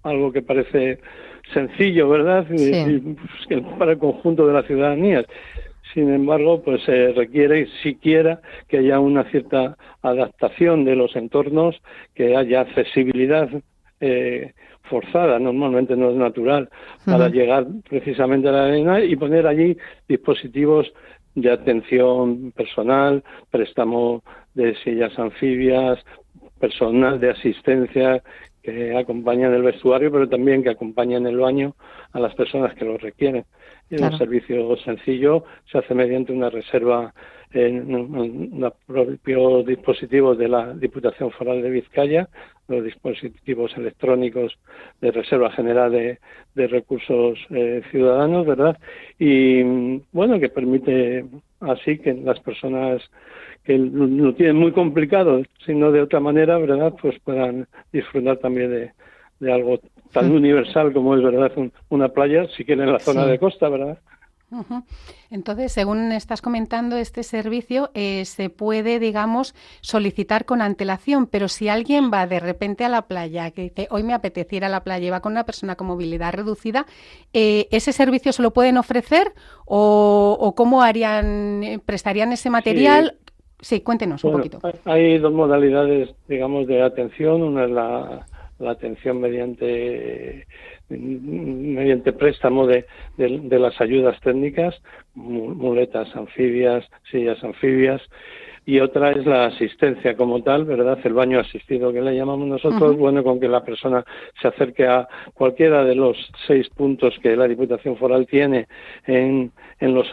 algo 0.04 0.32
que 0.32 0.42
parece 0.42 1.00
sencillo, 1.54 2.10
¿verdad? 2.10 2.46
Pues, 2.48 3.64
para 3.78 3.94
el 3.94 3.98
conjunto 3.98 4.46
de 4.46 4.54
la 4.54 4.64
ciudadanía. 4.64 5.26
Sin 5.94 6.14
embargo, 6.14 6.62
pues 6.62 6.84
se 6.84 7.14
requiere 7.14 7.68
siquiera 7.82 8.42
que 8.68 8.78
haya 8.78 9.00
una 9.00 9.24
cierta 9.32 9.76
adaptación 10.02 10.86
de 10.86 10.96
los 10.96 11.16
entornos, 11.16 11.82
que 12.14 12.36
haya 12.36 12.62
accesibilidad 12.62 13.50
eh, 14.00 14.54
forzada, 14.84 15.40
normalmente 15.40 15.96
no 15.96 16.10
es 16.10 16.16
natural, 16.16 16.70
para 17.06 17.30
llegar 17.30 17.68
precisamente 17.88 18.50
a 18.50 18.52
la 18.52 18.66
arena 18.66 19.04
y 19.04 19.16
poner 19.16 19.46
allí 19.46 19.78
dispositivos 20.08 20.92
de 21.36 21.52
atención 21.52 22.52
personal, 22.52 23.24
préstamo 23.52 24.24
de 24.54 24.76
sillas 24.84 25.18
anfibias, 25.20 26.00
personal 26.60 27.20
de 27.20 27.32
asistencia 27.32 28.22
que 28.62 28.98
acompañan 28.98 29.54
el 29.54 29.64
vestuario, 29.64 30.12
pero 30.12 30.28
también 30.28 30.64
que 30.64 30.70
acompañan 30.70 31.26
el 31.28 31.38
baño 31.38 31.76
a 32.12 32.20
las 32.20 32.36
personas 32.36 32.74
que 32.76 32.86
lo 32.86 32.98
requieren. 32.98 33.46
Es 33.90 34.02
un 34.02 34.18
servicio 34.18 34.76
sencillo, 34.78 35.46
se 35.72 35.80
hace 35.80 35.96
mediante 35.96 36.34
una 36.34 36.50
reserva 36.50 37.14
en, 37.52 38.60
los 38.60 38.74
propios 38.86 39.66
dispositivos 39.66 40.38
de 40.38 40.48
la 40.48 40.74
Diputación 40.74 41.32
Foral 41.32 41.62
de 41.62 41.70
Vizcaya, 41.70 42.30
los 42.70 42.84
dispositivos 42.84 43.76
electrónicos 43.76 44.58
de 45.02 45.12
Reserva 45.12 45.52
General 45.52 45.92
de, 45.92 46.68
Recursos 46.68 47.40
eh, 47.50 47.82
Ciudadanos, 47.92 48.46
¿verdad? 48.46 48.78
Y 49.18 49.64
bueno, 50.12 50.40
que 50.40 50.50
permite 50.50 51.26
así 51.60 51.98
que 52.00 52.14
las 52.14 52.40
personas 52.40 53.02
que 53.64 53.78
lo 53.78 54.34
tienen 54.36 54.56
muy 54.56 54.72
complicado, 54.72 55.42
sino 55.66 55.92
de 55.92 56.02
otra 56.02 56.20
manera, 56.20 56.58
¿verdad? 56.58 56.94
Pues 57.02 57.20
puedan 57.24 57.68
disfrutar 57.92 58.38
también 58.38 58.72
de, 58.72 58.92
de 59.40 59.54
algo 59.54 59.80
tan 60.12 60.32
universal 60.32 60.94
como 60.94 61.16
es, 61.16 61.24
¿verdad? 61.24 61.52
una 61.90 62.10
playa, 62.10 62.48
si 62.56 62.66
quieren 62.66 62.88
en 62.88 62.94
la 62.94 63.00
zona 63.00 63.26
de 63.26 63.40
costa, 63.40 63.70
¿verdad? 63.70 64.00
Entonces, 65.30 65.72
según 65.72 66.12
estás 66.12 66.42
comentando, 66.42 66.98
este 66.98 67.24
servicio 67.24 67.92
eh, 67.94 68.26
se 68.26 68.50
puede, 68.50 69.00
digamos, 69.00 69.54
solicitar 69.82 70.46
con 70.46 70.62
antelación, 70.62 71.28
pero 71.28 71.48
si 71.48 71.70
alguien 71.70 72.12
va 72.12 72.28
de 72.28 72.40
repente 72.40 72.86
a 72.86 72.90
la 72.90 73.04
playa, 73.04 73.52
que 73.52 73.64
dice, 73.64 73.88
hoy 73.92 74.04
me 74.04 74.14
apetece 74.14 74.56
ir 74.56 74.66
a 74.66 74.70
la 74.70 74.84
playa 74.84 75.08
y 75.08 75.10
va 75.12 75.20
con 75.20 75.34
una 75.34 75.46
persona 75.46 75.76
con 75.76 75.88
movilidad 75.88 76.34
reducida, 76.34 76.86
eh, 77.34 77.68
¿ese 77.72 77.94
servicio 77.94 78.32
se 78.32 78.42
lo 78.42 78.52
pueden 78.52 78.78
ofrecer 78.78 79.34
o, 79.66 80.54
cómo 80.56 80.82
harían, 80.82 81.64
eh, 81.64 81.80
prestarían 81.84 82.32
ese 82.32 82.50
material? 82.50 83.18
Sí, 83.62 83.82
cuéntenos 83.82 84.24
un 84.24 84.32
poquito. 84.34 84.60
Hay 84.86 85.18
dos 85.18 85.34
modalidades, 85.34 86.10
digamos, 86.28 86.66
de 86.66 86.82
atención. 86.82 87.42
Una 87.42 87.66
es 87.66 87.72
la, 87.72 88.26
la 88.60 88.72
atención 88.72 89.20
mediante 89.20 90.48
mediante 90.90 92.14
préstamo 92.14 92.66
de, 92.68 92.86
de, 93.18 93.60
las 93.60 93.80
ayudas 93.80 94.20
técnicas, 94.22 94.76
muletas 95.14 96.16
anfibias, 96.16 96.86
sillas 97.12 97.44
anfibias, 97.44 98.02
y 98.70 98.82
otra 98.82 99.12
es 99.12 99.26
la 99.26 99.46
asistencia 99.46 100.16
como 100.16 100.44
tal, 100.44 100.66
¿verdad? 100.66 101.00
El 101.04 101.14
baño 101.14 101.40
asistido 101.40 101.92
que 101.92 102.02
le 102.02 102.16
llamamos 102.16 102.48
nosotros, 102.48 102.98
bueno, 102.98 103.24
con 103.24 103.40
que 103.40 103.48
la 103.48 103.64
persona 103.64 104.06
se 104.40 104.48
acerque 104.48 104.86
a 104.86 105.08
cualquiera 105.34 105.84
de 105.84 105.96
los 105.96 106.16
seis 106.46 106.70
puntos 106.70 107.18
que 107.24 107.36
la 107.36 107.48
Diputación 107.48 107.98
Foral 107.98 108.28
tiene 108.28 108.68
en, 109.08 109.52
en 109.80 109.94
los 109.96 110.08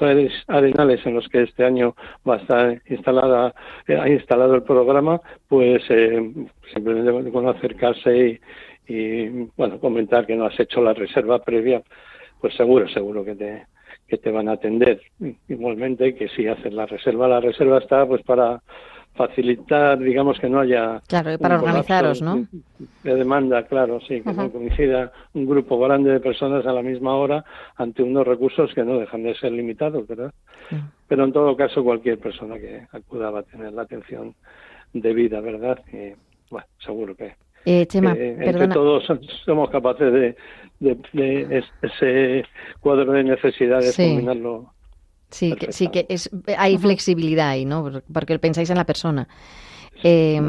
arenales 0.46 1.04
en 1.04 1.14
los 1.14 1.28
que 1.28 1.42
este 1.42 1.64
año 1.64 1.94
va 2.26 2.36
a 2.36 2.38
estar 2.38 2.82
instalada, 2.88 3.54
eh, 3.88 3.98
ha 3.98 4.08
instalado 4.08 4.54
el 4.54 4.62
programa, 4.62 5.20
pues 5.48 5.82
eh, 5.90 6.32
simplemente 6.72 7.30
con 7.30 7.48
acercarse 7.48 8.16
y, 8.16 8.40
y 8.86 9.28
bueno, 9.56 9.78
comentar 9.80 10.26
que 10.26 10.36
no 10.36 10.46
has 10.46 10.58
hecho 10.58 10.82
la 10.82 10.94
reserva 10.94 11.40
previa, 11.40 11.82
pues 12.40 12.54
seguro, 12.54 12.88
seguro 12.88 13.24
que 13.24 13.34
te, 13.34 13.66
que 14.06 14.18
te 14.18 14.30
van 14.30 14.48
a 14.48 14.52
atender. 14.52 15.00
Igualmente 15.48 16.14
que 16.14 16.28
si 16.28 16.46
haces 16.46 16.72
la 16.72 16.86
reserva, 16.86 17.28
la 17.28 17.40
reserva 17.40 17.78
está 17.78 18.06
pues 18.06 18.22
para 18.22 18.62
facilitar, 19.14 19.98
digamos 19.98 20.38
que 20.38 20.48
no 20.48 20.60
haya... 20.60 21.00
Claro, 21.08 21.38
para 21.38 21.56
organizaros, 21.56 22.20
¿no? 22.20 22.46
De 23.02 23.14
demanda, 23.14 23.64
claro, 23.64 23.98
sí, 24.00 24.20
que 24.20 24.32
no 24.32 24.52
coincida 24.52 25.10
un 25.32 25.46
grupo 25.46 25.78
grande 25.78 26.12
de 26.12 26.20
personas 26.20 26.66
a 26.66 26.72
la 26.72 26.82
misma 26.82 27.16
hora 27.16 27.44
ante 27.76 28.02
unos 28.02 28.26
recursos 28.26 28.72
que 28.74 28.84
no 28.84 28.98
dejan 28.98 29.22
de 29.22 29.34
ser 29.34 29.52
limitados, 29.52 30.06
¿verdad? 30.06 30.32
Pero 31.08 31.24
en 31.24 31.32
todo 31.32 31.56
caso, 31.56 31.82
cualquier 31.82 32.18
persona 32.18 32.58
que 32.58 32.86
acuda 32.92 33.30
va 33.30 33.40
a 33.40 33.44
tener 33.44 33.72
la 33.72 33.82
atención 33.82 34.34
debida, 34.92 35.40
¿verdad? 35.40 35.80
Y, 35.92 36.14
bueno, 36.50 36.66
seguro 36.78 37.16
que 37.16 37.34
eh, 37.66 37.86
Chema, 37.86 38.14
perdona. 38.14 38.72
todos 38.72 39.04
somos 39.44 39.70
capaces 39.70 40.12
de, 40.12 40.36
de, 40.80 41.64
ese 41.82 42.44
cuadro 42.80 43.12
de 43.12 43.24
necesidades 43.24 43.94
sí. 43.94 44.08
combinarlo. 44.08 44.72
Sí, 45.30 45.56
que, 45.56 45.72
sí 45.72 45.88
que 45.88 46.06
es, 46.08 46.30
hay 46.56 46.78
flexibilidad 46.78 47.48
ahí, 47.48 47.64
¿no? 47.64 47.90
Porque 48.12 48.38
pensáis 48.38 48.70
en 48.70 48.76
la 48.76 48.86
persona. 48.86 49.26
Eh, 50.04 50.40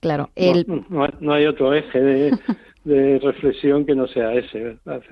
claro. 0.00 0.28
El... 0.34 0.66
No, 0.90 1.32
hay, 1.32 1.46
otro 1.46 1.72
eje 1.72 2.00
de, 2.00 2.38
de, 2.84 3.18
reflexión 3.20 3.86
que 3.86 3.94
no 3.94 4.06
sea 4.08 4.34
ese, 4.34 4.76
¿verdad? 4.84 5.02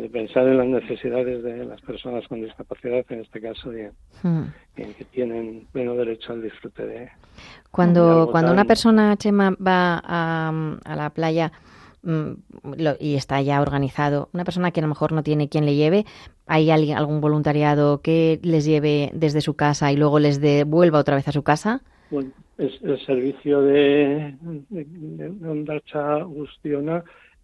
De 0.00 0.08
pensar 0.08 0.46
en 0.46 0.58
las 0.58 0.66
necesidades 0.66 1.42
de 1.42 1.64
las 1.64 1.80
personas 1.82 2.26
con 2.28 2.42
discapacidad, 2.42 3.04
en 3.08 3.20
este 3.20 3.40
caso, 3.40 3.72
y 3.72 3.82
hmm. 4.22 4.52
en, 4.76 4.94
que 4.94 5.04
tienen 5.04 5.66
pleno 5.72 5.94
derecho 5.94 6.32
al 6.32 6.42
disfrute 6.42 6.86
de. 6.86 7.08
Cuando, 7.70 8.28
cuando 8.30 8.52
una 8.52 8.64
persona, 8.64 9.16
Chema, 9.16 9.50
va 9.50 10.00
a, 10.04 10.76
a 10.84 10.96
la 10.96 11.10
playa 11.10 11.52
mm, 12.02 12.32
y 13.00 13.14
está 13.14 13.40
ya 13.42 13.60
organizado, 13.60 14.28
una 14.32 14.44
persona 14.44 14.70
que 14.70 14.80
a 14.80 14.82
lo 14.82 14.88
mejor 14.88 15.12
no 15.12 15.22
tiene 15.22 15.48
quien 15.48 15.66
le 15.66 15.74
lleve, 15.74 16.04
¿hay 16.46 16.70
alguien, 16.70 16.96
algún 16.96 17.20
voluntariado 17.20 18.00
que 18.00 18.40
les 18.42 18.64
lleve 18.64 19.10
desde 19.14 19.40
su 19.40 19.54
casa 19.54 19.92
y 19.92 19.96
luego 19.96 20.18
les 20.18 20.40
devuelva 20.40 20.98
otra 20.98 21.16
vez 21.16 21.28
a 21.28 21.32
su 21.32 21.42
casa? 21.42 21.82
Bueno, 22.10 22.30
es 22.58 22.72
el 22.82 23.04
servicio 23.04 23.62
de, 23.62 24.36
de, 24.70 24.84
de, 24.84 25.28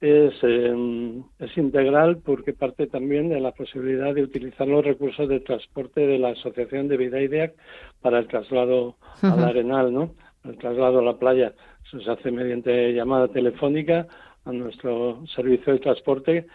es, 0.00 0.34
em, 0.42 1.22
es 1.38 1.56
integral 1.56 2.18
porque 2.24 2.52
parte 2.52 2.86
también 2.86 3.28
de 3.28 3.40
la 3.40 3.52
posibilidad 3.52 4.14
de 4.14 4.22
utilizar 4.22 4.66
los 4.66 4.84
recursos 4.84 5.28
de 5.28 5.40
transporte 5.40 6.06
de 6.06 6.18
la 6.18 6.30
Asociación 6.30 6.88
de 6.88 6.96
Vida 6.96 7.20
IDEAC 7.20 7.54
para 8.00 8.18
el 8.18 8.26
traslado 8.26 8.96
al 9.22 9.44
Arenal, 9.44 9.92
¿no? 9.92 10.14
el 10.44 10.56
traslado 10.56 11.00
a 11.00 11.02
la 11.02 11.18
playa 11.18 11.52
se 11.90 12.10
hace 12.10 12.30
mediante 12.30 12.92
llamada 12.92 13.28
telefónica 13.28 14.06
a 14.44 14.52
nuestro 14.52 15.26
servicio 15.34 15.72
de 15.72 15.80
transporte 15.80 16.46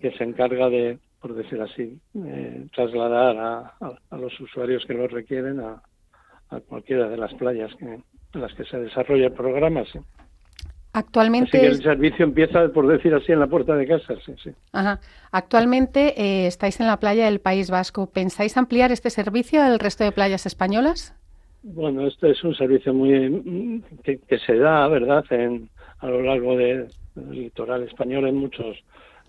que 0.00 0.12
se 0.12 0.24
encarga 0.24 0.68
de, 0.68 0.98
por 1.20 1.34
decir 1.34 1.60
así, 1.60 1.98
eh, 2.14 2.66
trasladar 2.74 3.36
a, 3.38 4.16
los 4.16 4.38
usuarios 4.40 4.84
que 4.86 4.94
lo 4.94 5.08
requieren 5.08 5.60
a, 5.60 5.82
cualquiera 6.68 7.08
de 7.08 7.16
las 7.16 7.34
playas 7.34 7.74
que, 7.74 7.86
en 7.86 8.40
las 8.40 8.54
que 8.54 8.64
se 8.64 8.78
desarrolla 8.78 9.26
el 9.26 9.32
programa. 9.32 9.82
Actualmente. 10.96 11.66
el 11.66 11.82
servicio 11.82 12.24
empieza, 12.24 12.68
por 12.70 12.86
decir 12.86 13.12
así, 13.12 13.30
en 13.30 13.40
la 13.40 13.46
puerta 13.46 13.76
de 13.76 13.86
casa. 13.86 14.14
Sí, 14.24 14.32
sí. 14.42 14.50
Ajá. 14.72 14.98
Actualmente 15.30 16.14
eh, 16.16 16.46
estáis 16.46 16.80
en 16.80 16.86
la 16.86 16.96
playa 16.96 17.26
del 17.26 17.38
País 17.38 17.70
Vasco. 17.70 18.06
¿Pensáis 18.06 18.56
ampliar 18.56 18.90
este 18.92 19.10
servicio 19.10 19.62
al 19.62 19.78
resto 19.78 20.04
de 20.04 20.12
playas 20.12 20.46
españolas? 20.46 21.14
Bueno, 21.62 22.06
este 22.06 22.30
es 22.30 22.42
un 22.42 22.54
servicio 22.54 22.94
muy 22.94 23.82
que, 24.04 24.38
se 24.38 24.56
da, 24.56 24.88
¿verdad?, 24.88 25.22
en, 25.28 25.68
a 25.98 26.06
lo 26.06 26.22
largo 26.22 26.56
del 26.56 26.88
litoral 27.30 27.82
español 27.82 28.26
en 28.26 28.36
muchos, 28.36 28.78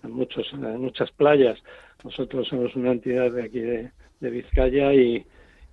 en 0.05 0.11
muchos, 0.11 0.47
en 0.53 0.79
muchas 0.79 1.11
playas. 1.11 1.59
Nosotros 2.01 2.47
somos 2.47 2.73
una 2.77 2.93
entidad 2.93 3.29
de 3.29 3.43
aquí 3.43 3.59
de, 3.59 3.91
Vizcaya 4.21 4.93
y, 4.93 5.25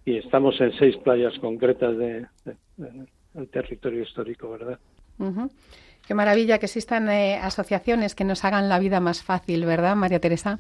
estamos 0.07 0.61
en 0.61 0.77
seis 0.77 0.97
playas 0.97 1.39
concretas 1.39 1.97
de, 1.97 2.27
del 3.33 3.49
territorio 3.49 4.03
histórico, 4.03 4.51
¿verdad? 4.51 4.81
Qué 6.07 6.15
maravilla 6.15 6.59
que 6.59 6.67
existan 6.67 7.09
eh, 7.09 7.37
asociaciones 7.37 8.15
que 8.15 8.25
nos 8.25 8.45
hagan 8.45 8.69
la 8.69 8.79
vida 8.79 9.01
más 9.01 9.23
fácil, 9.23 9.65
¿verdad, 9.65 9.97
María 9.97 10.21
Teresa? 10.21 10.59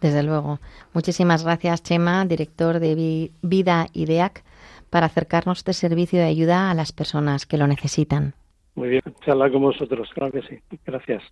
Desde 0.00 0.22
luego. 0.22 0.60
Muchísimas 0.92 1.44
gracias, 1.44 1.82
Chema, 1.82 2.24
director 2.26 2.78
de 2.78 3.30
Vida 3.42 3.86
IDEAC 3.92 4.44
para 4.90 5.06
acercarnos 5.06 5.58
este 5.58 5.72
servicio 5.72 6.20
de 6.20 6.26
ayuda 6.26 6.70
a 6.70 6.74
las 6.74 6.92
personas 6.92 7.46
que 7.46 7.58
lo 7.58 7.66
necesitan. 7.66 8.34
Muy 8.76 8.88
bien, 8.88 9.02
charla 9.24 9.50
con 9.50 9.62
vosotros, 9.62 10.08
claro 10.14 10.32
que 10.32 10.42
sí. 10.42 10.58
Gracias. 10.84 11.22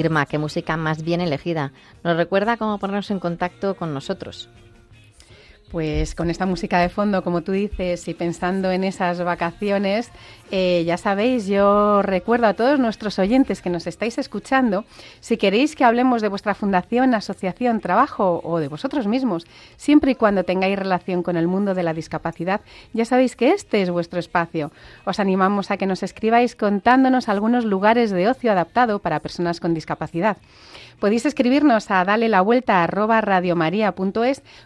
Irma, 0.00 0.26
qué 0.26 0.38
música 0.38 0.76
más 0.76 1.04
bien 1.04 1.20
elegida. 1.20 1.72
Nos 2.02 2.16
recuerda 2.16 2.56
cómo 2.56 2.78
ponernos 2.78 3.10
en 3.10 3.20
contacto 3.20 3.76
con 3.76 3.92
nosotros. 3.92 4.48
Pues 5.70 6.16
con 6.16 6.30
esta 6.30 6.46
música 6.46 6.80
de 6.80 6.88
fondo, 6.88 7.22
como 7.22 7.42
tú 7.42 7.52
dices, 7.52 8.08
y 8.08 8.14
pensando 8.14 8.72
en 8.72 8.82
esas 8.82 9.22
vacaciones, 9.22 10.10
eh, 10.50 10.82
ya 10.84 10.96
sabéis, 10.96 11.46
yo 11.46 12.02
recuerdo 12.02 12.48
a 12.48 12.54
todos 12.54 12.80
nuestros 12.80 13.20
oyentes 13.20 13.62
que 13.62 13.70
nos 13.70 13.86
estáis 13.86 14.18
escuchando, 14.18 14.84
si 15.20 15.36
queréis 15.36 15.76
que 15.76 15.84
hablemos 15.84 16.22
de 16.22 16.28
vuestra 16.28 16.56
fundación, 16.56 17.14
asociación, 17.14 17.78
trabajo 17.78 18.40
o 18.42 18.58
de 18.58 18.66
vosotros 18.66 19.06
mismos, 19.06 19.46
siempre 19.76 20.10
y 20.10 20.14
cuando 20.16 20.42
tengáis 20.42 20.76
relación 20.76 21.22
con 21.22 21.36
el 21.36 21.46
mundo 21.46 21.72
de 21.74 21.84
la 21.84 21.94
discapacidad, 21.94 22.62
ya 22.92 23.04
sabéis 23.04 23.36
que 23.36 23.52
este 23.52 23.80
es 23.80 23.90
vuestro 23.90 24.18
espacio. 24.18 24.72
Os 25.04 25.20
animamos 25.20 25.70
a 25.70 25.76
que 25.76 25.86
nos 25.86 26.02
escribáis 26.02 26.56
contándonos 26.56 27.28
algunos 27.28 27.64
lugares 27.64 28.10
de 28.10 28.28
ocio 28.28 28.50
adaptado 28.50 28.98
para 28.98 29.20
personas 29.20 29.60
con 29.60 29.72
discapacidad. 29.72 30.36
Podéis 30.98 31.24
escribirnos 31.24 31.90
a 31.90 32.04
dale 32.04 32.28
la 32.28 32.42
vuelta 32.42 32.86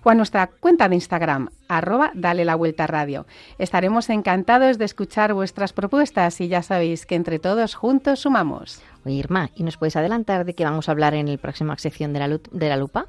o 0.03 0.11
a 0.11 0.15
nuestra 0.15 0.47
cuenta 0.49 0.89
de 0.89 0.94
Instagram 0.95 1.51
arroba 1.69 2.11
dale 2.15 2.45
la 2.45 2.55
vuelta 2.55 2.87
radio. 2.87 3.27
Estaremos 3.59 4.09
encantados 4.09 4.79
de 4.79 4.85
escuchar 4.87 5.35
vuestras 5.35 5.73
propuestas 5.73 6.41
y 6.41 6.49
ya 6.49 6.63
sabéis 6.63 7.05
que 7.05 7.15
entre 7.15 7.39
todos 7.39 7.75
juntos 7.75 8.21
sumamos. 8.21 8.81
Oye, 9.05 9.17
Irma, 9.17 9.51
¿y 9.55 9.63
nos 9.63 9.77
puedes 9.77 9.97
adelantar 9.97 10.45
de 10.45 10.55
qué 10.55 10.65
vamos 10.65 10.89
a 10.89 10.93
hablar 10.93 11.15
en 11.15 11.31
la 11.31 11.37
próxima 11.37 11.77
sección 11.79 12.13
de 12.13 12.19
la, 12.21 12.29
de 12.29 12.69
la 12.69 12.77
lupa? 12.77 13.07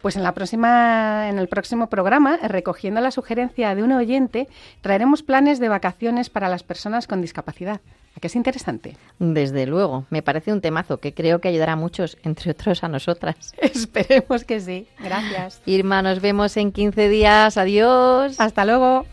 Pues 0.00 0.16
en, 0.16 0.22
la 0.22 0.34
próxima, 0.34 1.28
en 1.28 1.38
el 1.38 1.48
próximo 1.48 1.88
programa, 1.88 2.38
recogiendo 2.42 3.00
la 3.00 3.10
sugerencia 3.10 3.74
de 3.74 3.82
un 3.82 3.92
oyente, 3.92 4.48
traeremos 4.80 5.22
planes 5.22 5.58
de 5.58 5.68
vacaciones 5.68 6.30
para 6.30 6.48
las 6.48 6.62
personas 6.62 7.06
con 7.06 7.20
discapacidad. 7.20 7.80
¿A 8.16 8.20
qué 8.20 8.28
es 8.28 8.36
interesante? 8.36 8.96
Desde 9.18 9.66
luego, 9.66 10.06
me 10.08 10.22
parece 10.22 10.50
un 10.50 10.62
temazo 10.62 10.96
que 10.96 11.12
creo 11.12 11.40
que 11.40 11.48
ayudará 11.48 11.74
a 11.74 11.76
muchos, 11.76 12.16
entre 12.22 12.50
otros 12.50 12.82
a 12.82 12.88
nosotras. 12.88 13.52
Esperemos 13.60 14.44
que 14.44 14.60
sí. 14.60 14.86
Gracias. 14.98 15.60
Irma, 15.66 16.00
nos 16.00 16.22
vemos 16.22 16.56
en 16.56 16.72
15 16.72 17.10
días. 17.10 17.58
Adiós. 17.58 18.40
Hasta 18.40 18.64
luego. 18.64 19.04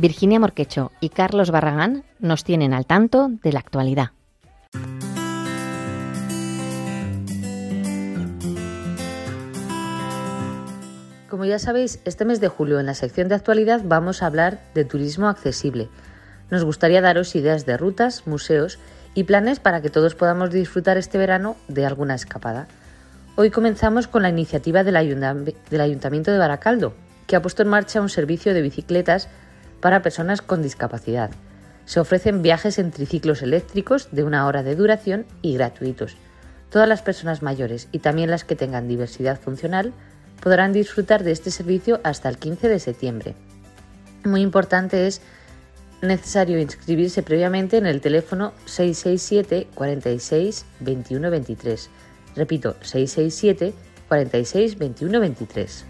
Virginia 0.00 0.40
Morquecho 0.40 0.92
y 1.00 1.10
Carlos 1.10 1.50
Barragán 1.50 2.04
nos 2.20 2.42
tienen 2.42 2.72
al 2.72 2.86
tanto 2.86 3.28
de 3.42 3.52
la 3.52 3.58
actualidad. 3.58 4.12
Como 11.28 11.44
ya 11.44 11.58
sabéis, 11.58 12.00
este 12.06 12.24
mes 12.24 12.40
de 12.40 12.48
julio 12.48 12.80
en 12.80 12.86
la 12.86 12.94
sección 12.94 13.28
de 13.28 13.34
actualidad 13.34 13.82
vamos 13.84 14.22
a 14.22 14.26
hablar 14.26 14.60
de 14.74 14.86
turismo 14.86 15.28
accesible. 15.28 15.88
Nos 16.50 16.64
gustaría 16.64 17.02
daros 17.02 17.36
ideas 17.36 17.66
de 17.66 17.76
rutas, 17.76 18.26
museos 18.26 18.78
y 19.14 19.24
planes 19.24 19.60
para 19.60 19.82
que 19.82 19.90
todos 19.90 20.14
podamos 20.14 20.50
disfrutar 20.50 20.96
este 20.96 21.18
verano 21.18 21.56
de 21.68 21.84
alguna 21.84 22.14
escapada. 22.14 22.68
Hoy 23.36 23.50
comenzamos 23.50 24.08
con 24.08 24.22
la 24.22 24.30
iniciativa 24.30 24.82
del, 24.82 24.96
Ayuntamiento 24.96 26.32
de 26.32 26.38
Baracaldo, 26.38 26.94
que 27.26 27.36
ha 27.36 27.42
puesto 27.42 27.62
en 27.62 27.68
marcha 27.68 28.00
un 28.00 28.08
servicio 28.08 28.54
de 28.54 28.62
bicicletas 28.62 29.28
para 29.80 30.02
personas 30.02 30.42
con 30.42 30.62
discapacidad. 30.62 31.30
Se 31.84 32.00
ofrecen 32.00 32.42
viajes 32.42 32.78
en 32.78 32.90
triciclos 32.90 33.42
eléctricos 33.42 34.08
de 34.12 34.22
una 34.24 34.46
hora 34.46 34.62
de 34.62 34.76
duración 34.76 35.26
y 35.42 35.54
gratuitos. 35.54 36.16
Todas 36.70 36.88
las 36.88 37.02
personas 37.02 37.42
mayores 37.42 37.88
y 37.90 37.98
también 37.98 38.30
las 38.30 38.44
que 38.44 38.54
tengan 38.54 38.86
diversidad 38.86 39.40
funcional 39.40 39.92
podrán 40.40 40.72
disfrutar 40.72 41.24
de 41.24 41.32
este 41.32 41.50
servicio 41.50 42.00
hasta 42.04 42.28
el 42.28 42.38
15 42.38 42.68
de 42.68 42.78
septiembre. 42.78 43.34
Muy 44.24 44.42
importante 44.42 45.06
es 45.06 45.20
necesario 46.02 46.58
inscribirse 46.58 47.22
previamente 47.22 47.76
en 47.76 47.86
el 47.86 48.00
teléfono 48.00 48.52
667 48.66 49.68
46 49.74 50.64
21 50.80 51.30
23. 51.30 51.90
Repito, 52.36 52.76
667 52.82 53.74
46 54.08 54.78
21 54.78 55.20
23. 55.20 55.84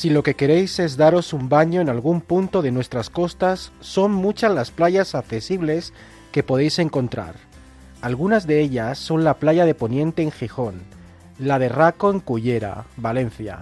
Si 0.00 0.08
lo 0.08 0.22
que 0.22 0.32
queréis 0.34 0.78
es 0.78 0.96
daros 0.96 1.34
un 1.34 1.50
baño 1.50 1.82
en 1.82 1.90
algún 1.90 2.22
punto 2.22 2.62
de 2.62 2.72
nuestras 2.72 3.10
costas, 3.10 3.70
son 3.80 4.12
muchas 4.12 4.50
las 4.50 4.70
playas 4.70 5.14
accesibles 5.14 5.92
que 6.32 6.42
podéis 6.42 6.78
encontrar. 6.78 7.34
Algunas 8.00 8.46
de 8.46 8.62
ellas 8.62 8.96
son 8.96 9.24
la 9.24 9.34
playa 9.34 9.66
de 9.66 9.74
Poniente 9.74 10.22
en 10.22 10.32
Gijón, 10.32 10.84
la 11.38 11.58
de 11.58 11.68
Raco 11.68 12.10
en 12.10 12.20
Cullera, 12.20 12.86
Valencia, 12.96 13.58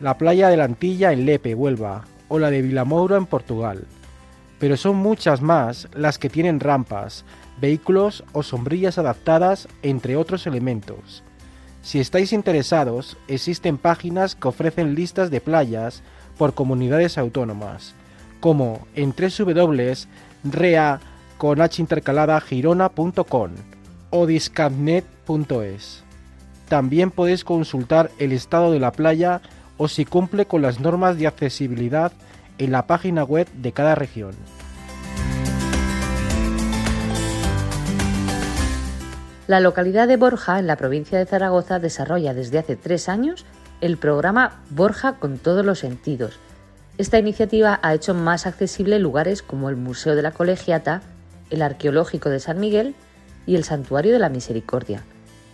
la 0.00 0.16
playa 0.16 0.48
de 0.48 0.56
la 0.56 0.64
Antilla 0.64 1.12
en 1.12 1.26
Lepe, 1.26 1.54
Huelva, 1.54 2.06
o 2.28 2.38
la 2.38 2.50
de 2.50 2.62
Vilamouro 2.62 3.18
en 3.18 3.26
Portugal. 3.26 3.84
Pero 4.58 4.78
son 4.78 4.96
muchas 4.96 5.42
más 5.42 5.88
las 5.92 6.16
que 6.16 6.30
tienen 6.30 6.58
rampas, 6.58 7.26
vehículos 7.60 8.24
o 8.32 8.42
sombrillas 8.42 8.96
adaptadas, 8.96 9.68
entre 9.82 10.16
otros 10.16 10.46
elementos. 10.46 11.22
Si 11.86 12.00
estáis 12.00 12.32
interesados, 12.32 13.16
existen 13.28 13.78
páginas 13.78 14.34
que 14.34 14.48
ofrecen 14.48 14.96
listas 14.96 15.30
de 15.30 15.40
playas 15.40 16.02
por 16.36 16.52
comunidades 16.52 17.16
autónomas, 17.16 17.94
como 18.40 18.88
en 18.96 19.14
www.rea 19.14 21.00
con 21.38 21.58
girona.com 22.48 23.50
o 24.10 24.26
discapnet.es. 24.26 26.02
También 26.68 27.12
podéis 27.12 27.44
consultar 27.44 28.10
el 28.18 28.32
estado 28.32 28.72
de 28.72 28.80
la 28.80 28.90
playa 28.90 29.40
o 29.76 29.86
si 29.86 30.04
cumple 30.04 30.46
con 30.46 30.62
las 30.62 30.80
normas 30.80 31.16
de 31.18 31.28
accesibilidad 31.28 32.10
en 32.58 32.72
la 32.72 32.88
página 32.88 33.22
web 33.22 33.46
de 33.52 33.70
cada 33.70 33.94
región. 33.94 34.32
La 39.46 39.60
localidad 39.60 40.08
de 40.08 40.16
Borja, 40.16 40.58
en 40.58 40.66
la 40.66 40.76
provincia 40.76 41.18
de 41.18 41.26
Zaragoza, 41.26 41.78
desarrolla 41.78 42.34
desde 42.34 42.58
hace 42.58 42.74
tres 42.74 43.08
años 43.08 43.44
el 43.80 43.96
programa 43.96 44.60
Borja 44.70 45.20
con 45.20 45.38
todos 45.38 45.64
los 45.64 45.78
sentidos. 45.78 46.40
Esta 46.98 47.18
iniciativa 47.18 47.78
ha 47.80 47.94
hecho 47.94 48.12
más 48.12 48.46
accesible 48.46 48.98
lugares 48.98 49.42
como 49.42 49.68
el 49.68 49.76
Museo 49.76 50.16
de 50.16 50.22
la 50.22 50.32
Colegiata, 50.32 51.02
el 51.50 51.62
Arqueológico 51.62 52.28
de 52.28 52.40
San 52.40 52.58
Miguel 52.58 52.96
y 53.46 53.54
el 53.54 53.62
Santuario 53.62 54.12
de 54.12 54.18
la 54.18 54.30
Misericordia. 54.30 55.04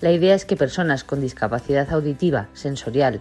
La 0.01 0.11
idea 0.11 0.35
es 0.35 0.47
que 0.47 0.57
personas 0.57 1.05
con 1.05 1.21
discapacidad 1.21 1.93
auditiva, 1.93 2.49
sensorial, 2.55 3.21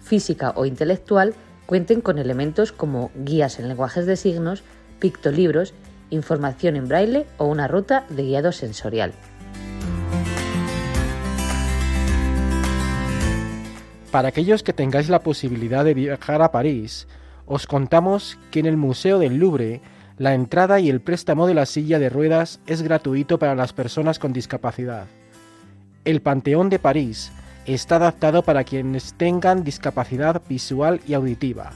física 0.00 0.52
o 0.54 0.64
intelectual 0.64 1.34
cuenten 1.66 2.00
con 2.00 2.18
elementos 2.18 2.70
como 2.70 3.10
guías 3.16 3.58
en 3.58 3.66
lenguajes 3.66 4.06
de 4.06 4.14
signos, 4.14 4.62
pictolibros, 5.00 5.74
información 6.10 6.76
en 6.76 6.86
braille 6.86 7.26
o 7.36 7.46
una 7.46 7.66
ruta 7.66 8.04
de 8.10 8.22
guiado 8.22 8.52
sensorial. 8.52 9.12
Para 14.14 14.28
aquellos 14.28 14.62
que 14.62 14.72
tengáis 14.72 15.08
la 15.08 15.24
posibilidad 15.24 15.84
de 15.84 15.92
viajar 15.92 16.40
a 16.40 16.52
París, 16.52 17.08
os 17.46 17.66
contamos 17.66 18.38
que 18.52 18.60
en 18.60 18.66
el 18.66 18.76
Museo 18.76 19.18
del 19.18 19.38
Louvre 19.38 19.80
la 20.18 20.34
entrada 20.34 20.78
y 20.78 20.88
el 20.88 21.00
préstamo 21.00 21.48
de 21.48 21.54
la 21.54 21.66
silla 21.66 21.98
de 21.98 22.10
ruedas 22.10 22.60
es 22.68 22.82
gratuito 22.82 23.40
para 23.40 23.56
las 23.56 23.72
personas 23.72 24.20
con 24.20 24.32
discapacidad. 24.32 25.06
El 26.04 26.22
Panteón 26.22 26.70
de 26.70 26.78
París 26.78 27.32
está 27.66 27.96
adaptado 27.96 28.42
para 28.42 28.62
quienes 28.62 29.14
tengan 29.14 29.64
discapacidad 29.64 30.42
visual 30.48 31.00
y 31.08 31.14
auditiva, 31.14 31.72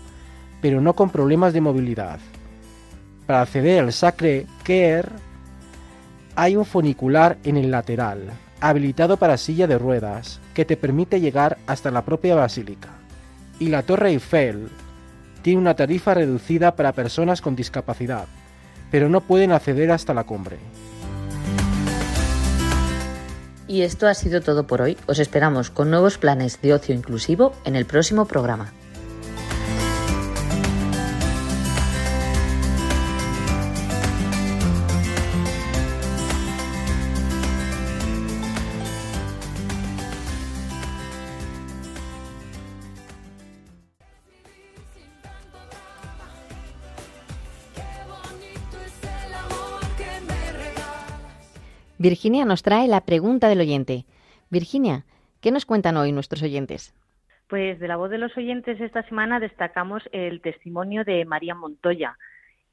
pero 0.62 0.80
no 0.80 0.92
con 0.92 1.10
problemas 1.10 1.52
de 1.52 1.60
movilidad. 1.60 2.20
Para 3.26 3.40
acceder 3.40 3.82
al 3.82 3.92
Sacré 3.92 4.46
Cœur 4.64 5.08
hay 6.36 6.54
un 6.54 6.64
funicular 6.64 7.36
en 7.42 7.56
el 7.56 7.72
lateral, 7.72 8.30
habilitado 8.60 9.16
para 9.16 9.36
silla 9.36 9.66
de 9.66 9.78
ruedas, 9.78 10.40
que 10.54 10.64
te 10.64 10.76
permite 10.76 11.20
llegar 11.20 11.58
hasta 11.66 11.90
la 11.90 12.04
propia 12.04 12.34
basílica. 12.34 12.90
Y 13.58 13.68
la 13.68 13.82
Torre 13.82 14.10
Eiffel 14.10 14.68
tiene 15.42 15.60
una 15.60 15.74
tarifa 15.74 16.14
reducida 16.14 16.76
para 16.76 16.92
personas 16.92 17.40
con 17.40 17.56
discapacidad, 17.56 18.26
pero 18.90 19.08
no 19.08 19.20
pueden 19.20 19.52
acceder 19.52 19.90
hasta 19.90 20.14
la 20.14 20.24
cumbre. 20.24 20.58
Y 23.68 23.82
esto 23.82 24.08
ha 24.08 24.14
sido 24.14 24.40
todo 24.40 24.66
por 24.66 24.80
hoy. 24.80 24.96
Os 25.06 25.18
esperamos 25.18 25.70
con 25.70 25.90
nuevos 25.90 26.16
planes 26.16 26.60
de 26.62 26.72
ocio 26.72 26.94
inclusivo 26.94 27.52
en 27.64 27.76
el 27.76 27.84
próximo 27.84 28.24
programa. 28.24 28.72
Virginia 51.98 52.44
nos 52.44 52.62
trae 52.62 52.86
la 52.86 53.00
pregunta 53.00 53.48
del 53.48 53.58
oyente. 53.60 54.04
Virginia, 54.50 55.04
¿qué 55.40 55.50
nos 55.50 55.66
cuentan 55.66 55.96
hoy 55.96 56.12
nuestros 56.12 56.44
oyentes? 56.44 56.94
Pues 57.48 57.80
de 57.80 57.88
la 57.88 57.96
voz 57.96 58.10
de 58.10 58.18
los 58.18 58.36
oyentes 58.36 58.80
esta 58.80 59.02
semana 59.08 59.40
destacamos 59.40 60.04
el 60.12 60.40
testimonio 60.40 61.02
de 61.02 61.24
María 61.24 61.56
Montoya. 61.56 62.16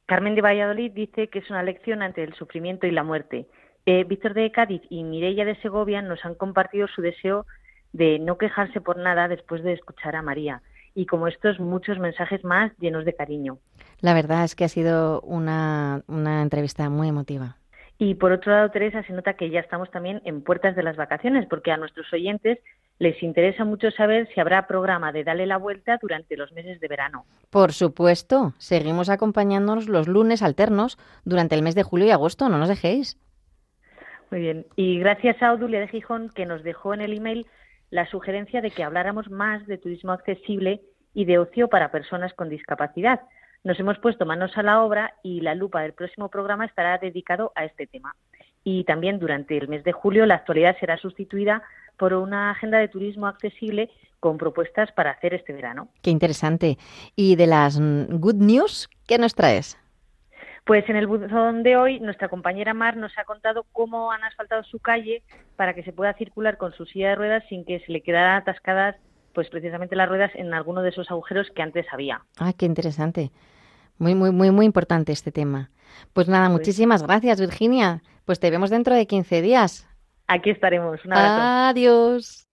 Carmen 0.05 0.35
de 0.35 0.41
Valladolid 0.41 0.91
dice 0.91 1.29
que 1.29 1.39
es 1.39 1.49
una 1.49 1.63
lección 1.63 2.03
ante 2.03 2.23
el 2.23 2.35
sufrimiento 2.35 2.85
y 2.85 2.91
la 2.91 3.03
muerte. 3.03 3.47
Eh, 3.87 4.03
Víctor 4.03 4.35
de 4.35 4.51
Cádiz 4.51 4.83
y 4.91 5.03
Mireia 5.03 5.43
de 5.43 5.59
Segovia 5.61 6.03
nos 6.03 6.23
han 6.23 6.35
compartido 6.35 6.87
su 6.87 7.01
deseo 7.01 7.47
de 7.93 8.19
no 8.19 8.37
quejarse 8.37 8.79
por 8.79 8.97
nada 8.97 9.27
después 9.27 9.63
de 9.63 9.73
escuchar 9.73 10.15
a 10.15 10.21
María. 10.21 10.61
Y 10.93 11.07
como 11.07 11.27
estos, 11.27 11.59
muchos 11.59 11.97
mensajes 11.97 12.43
más 12.43 12.71
llenos 12.77 13.05
de 13.05 13.15
cariño. 13.15 13.57
La 14.01 14.13
verdad 14.13 14.43
es 14.43 14.55
que 14.55 14.65
ha 14.65 14.69
sido 14.69 15.21
una, 15.21 16.03
una 16.07 16.43
entrevista 16.43 16.89
muy 16.91 17.07
emotiva. 17.07 17.57
Y 17.97 18.15
por 18.15 18.31
otro 18.31 18.51
lado, 18.51 18.71
Teresa, 18.71 19.03
se 19.03 19.13
nota 19.13 19.35
que 19.35 19.49
ya 19.49 19.61
estamos 19.61 19.89
también 19.89 20.21
en 20.25 20.41
puertas 20.41 20.75
de 20.75 20.83
las 20.83 20.97
vacaciones, 20.97 21.47
porque 21.47 21.71
a 21.71 21.77
nuestros 21.77 22.11
oyentes 22.11 22.59
les 22.99 23.21
interesa 23.23 23.63
mucho 23.63 23.91
saber 23.91 24.27
si 24.33 24.39
habrá 24.39 24.67
programa 24.67 25.11
de 25.11 25.23
Dale 25.23 25.45
la 25.45 25.57
Vuelta 25.57 25.97
durante 26.01 26.35
los 26.37 26.51
meses 26.51 26.79
de 26.79 26.87
verano. 26.87 27.25
Por 27.49 27.71
supuesto, 27.71 28.53
seguimos 28.57 29.09
acompañándonos 29.09 29.87
los 29.87 30.07
lunes 30.07 30.41
alternos 30.41 30.97
durante 31.23 31.55
el 31.55 31.61
mes 31.61 31.75
de 31.75 31.83
julio 31.83 32.07
y 32.07 32.11
agosto, 32.11 32.49
no 32.49 32.57
nos 32.57 32.69
dejéis. 32.69 33.17
Muy 34.31 34.41
bien, 34.41 34.65
y 34.75 34.99
gracias 34.99 35.41
a 35.41 35.53
Odulia 35.53 35.79
de 35.79 35.87
Gijón 35.87 36.29
que 36.33 36.45
nos 36.45 36.63
dejó 36.63 36.93
en 36.93 37.01
el 37.01 37.13
email 37.13 37.45
la 37.91 38.05
sugerencia 38.07 38.61
de 38.61 38.71
que 38.71 38.83
habláramos 38.83 39.29
más 39.29 39.65
de 39.67 39.77
turismo 39.77 40.11
accesible 40.11 40.81
y 41.13 41.25
de 41.25 41.37
ocio 41.37 41.69
para 41.69 41.91
personas 41.91 42.33
con 42.33 42.49
discapacidad, 42.49 43.21
nos 43.65 43.79
hemos 43.79 43.97
puesto 43.97 44.25
manos 44.25 44.55
a 44.57 44.63
la 44.63 44.81
obra 44.83 45.15
y 45.23 45.41
la 45.41 45.55
lupa 45.55 45.81
del 45.81 45.93
próximo 45.93 46.29
programa 46.29 46.65
estará 46.65 46.97
dedicado 46.99 47.51
a 47.55 47.65
este 47.65 47.87
tema. 47.87 48.15
Y 48.63 48.83
también 48.83 49.19
durante 49.19 49.57
el 49.57 49.67
mes 49.67 49.83
de 49.83 49.91
julio 49.91 50.25
la 50.25 50.35
actualidad 50.35 50.77
será 50.79 50.97
sustituida 50.97 51.63
por 51.97 52.13
una 52.13 52.51
agenda 52.51 52.77
de 52.77 52.87
turismo 52.87 53.25
accesible 53.25 53.89
con 54.19 54.37
propuestas 54.37 54.91
para 54.91 55.11
hacer 55.11 55.33
este 55.33 55.51
verano. 55.51 55.89
Qué 56.03 56.11
interesante. 56.11 56.77
¿Y 57.15 57.35
de 57.35 57.47
las 57.47 57.79
good 57.79 58.35
news, 58.35 58.87
qué 59.07 59.17
nos 59.17 59.33
traes? 59.33 59.77
Pues 60.63 60.87
en 60.87 60.95
el 60.95 61.07
buzón 61.07 61.63
de 61.63 61.75
hoy, 61.75 61.99
nuestra 61.99 62.29
compañera 62.29 62.73
Mar 62.75 62.97
nos 62.97 63.17
ha 63.17 63.23
contado 63.23 63.65
cómo 63.71 64.11
han 64.11 64.23
asfaltado 64.23 64.63
su 64.63 64.79
calle 64.79 65.23
para 65.55 65.73
que 65.73 65.83
se 65.83 65.93
pueda 65.93 66.13
circular 66.13 66.57
con 66.57 66.71
su 66.73 66.85
silla 66.85 67.09
de 67.09 67.15
ruedas 67.15 67.43
sin 67.49 67.65
que 67.65 67.79
se 67.79 67.91
le 67.91 68.01
quedaran 68.01 68.37
atascadas, 68.37 68.95
pues 69.33 69.49
precisamente 69.49 69.95
las 69.95 70.09
ruedas 70.09 70.31
en 70.35 70.53
alguno 70.53 70.83
de 70.83 70.89
esos 70.89 71.09
agujeros 71.09 71.49
que 71.55 71.63
antes 71.63 71.85
había. 71.91 72.21
Ah, 72.37 72.53
qué 72.57 72.65
interesante. 72.65 73.31
Muy, 73.97 74.15
muy, 74.15 74.31
muy, 74.31 74.51
muy 74.51 74.65
importante 74.65 75.11
este 75.11 75.31
tema. 75.31 75.71
Pues 76.13 76.27
nada, 76.27 76.47
pues 76.47 76.59
muchísimas 76.59 77.03
gracias, 77.03 77.39
Virginia. 77.39 78.01
Pues 78.25 78.39
te 78.39 78.49
vemos 78.49 78.69
dentro 78.69 78.95
de 78.95 79.05
15 79.05 79.41
días. 79.41 79.87
Aquí 80.27 80.49
estaremos. 80.49 81.03
Un 81.05 81.13
abrazo. 81.13 81.41
Adiós. 81.69 82.47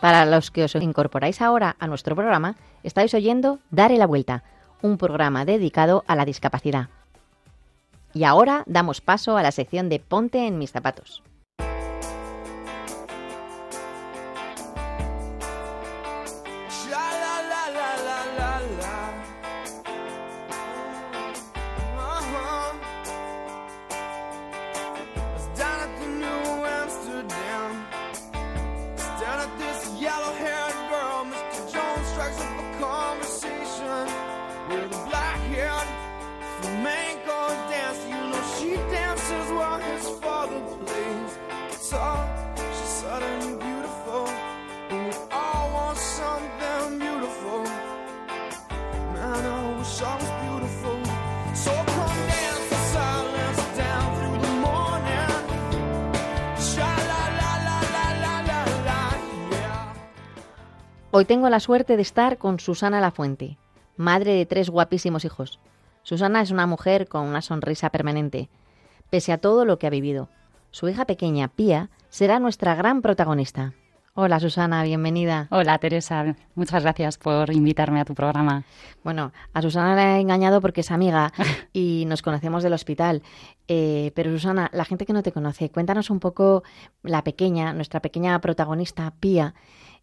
Para 0.00 0.26
los 0.26 0.50
que 0.50 0.64
os 0.64 0.74
incorporáis 0.74 1.40
ahora 1.40 1.76
a 1.78 1.86
nuestro 1.86 2.14
programa, 2.14 2.56
estáis 2.82 3.14
oyendo 3.14 3.60
Dare 3.70 3.96
la 3.96 4.06
Vuelta, 4.06 4.44
un 4.82 4.98
programa 4.98 5.46
dedicado 5.46 6.04
a 6.06 6.14
la 6.14 6.26
discapacidad. 6.26 6.90
Y 8.12 8.24
ahora 8.24 8.64
damos 8.66 9.00
paso 9.00 9.38
a 9.38 9.42
la 9.42 9.50
sección 9.50 9.88
de 9.88 10.00
Ponte 10.00 10.46
en 10.46 10.58
mis 10.58 10.72
zapatos. 10.72 11.22
Hoy 61.16 61.26
tengo 61.26 61.48
la 61.48 61.60
suerte 61.60 61.94
de 61.94 62.02
estar 62.02 62.38
con 62.38 62.58
Susana 62.58 63.00
Lafuente, 63.00 63.56
madre 63.96 64.32
de 64.32 64.46
tres 64.46 64.68
guapísimos 64.68 65.24
hijos. 65.24 65.60
Susana 66.02 66.40
es 66.40 66.50
una 66.50 66.66
mujer 66.66 67.06
con 67.06 67.24
una 67.24 67.40
sonrisa 67.40 67.90
permanente, 67.90 68.48
pese 69.10 69.30
a 69.30 69.38
todo 69.38 69.64
lo 69.64 69.78
que 69.78 69.86
ha 69.86 69.90
vivido. 69.90 70.28
Su 70.72 70.88
hija 70.88 71.04
pequeña, 71.04 71.46
Pía, 71.46 71.88
será 72.08 72.40
nuestra 72.40 72.74
gran 72.74 73.00
protagonista. 73.00 73.74
Hola 74.14 74.40
Susana, 74.40 74.82
bienvenida. 74.82 75.46
Hola 75.52 75.78
Teresa, 75.78 76.34
muchas 76.56 76.82
gracias 76.82 77.16
por 77.16 77.52
invitarme 77.52 78.00
a 78.00 78.04
tu 78.04 78.16
programa. 78.16 78.64
Bueno, 79.04 79.30
a 79.52 79.62
Susana 79.62 79.94
la 79.94 80.16
he 80.16 80.20
engañado 80.20 80.60
porque 80.60 80.80
es 80.80 80.90
amiga 80.90 81.32
y 81.72 82.06
nos 82.08 82.22
conocemos 82.22 82.64
del 82.64 82.72
hospital. 82.72 83.22
Eh, 83.68 84.10
pero 84.16 84.32
Susana, 84.32 84.68
la 84.72 84.84
gente 84.84 85.06
que 85.06 85.12
no 85.12 85.22
te 85.22 85.30
conoce, 85.30 85.70
cuéntanos 85.70 86.10
un 86.10 86.18
poco 86.18 86.64
la 87.04 87.22
pequeña, 87.22 87.72
nuestra 87.72 88.00
pequeña 88.00 88.40
protagonista, 88.40 89.12
Pía. 89.20 89.54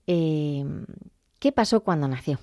Eh, 0.07 0.65
¿Qué 1.39 1.51
pasó 1.51 1.81
cuando 1.81 2.07
nació? 2.07 2.39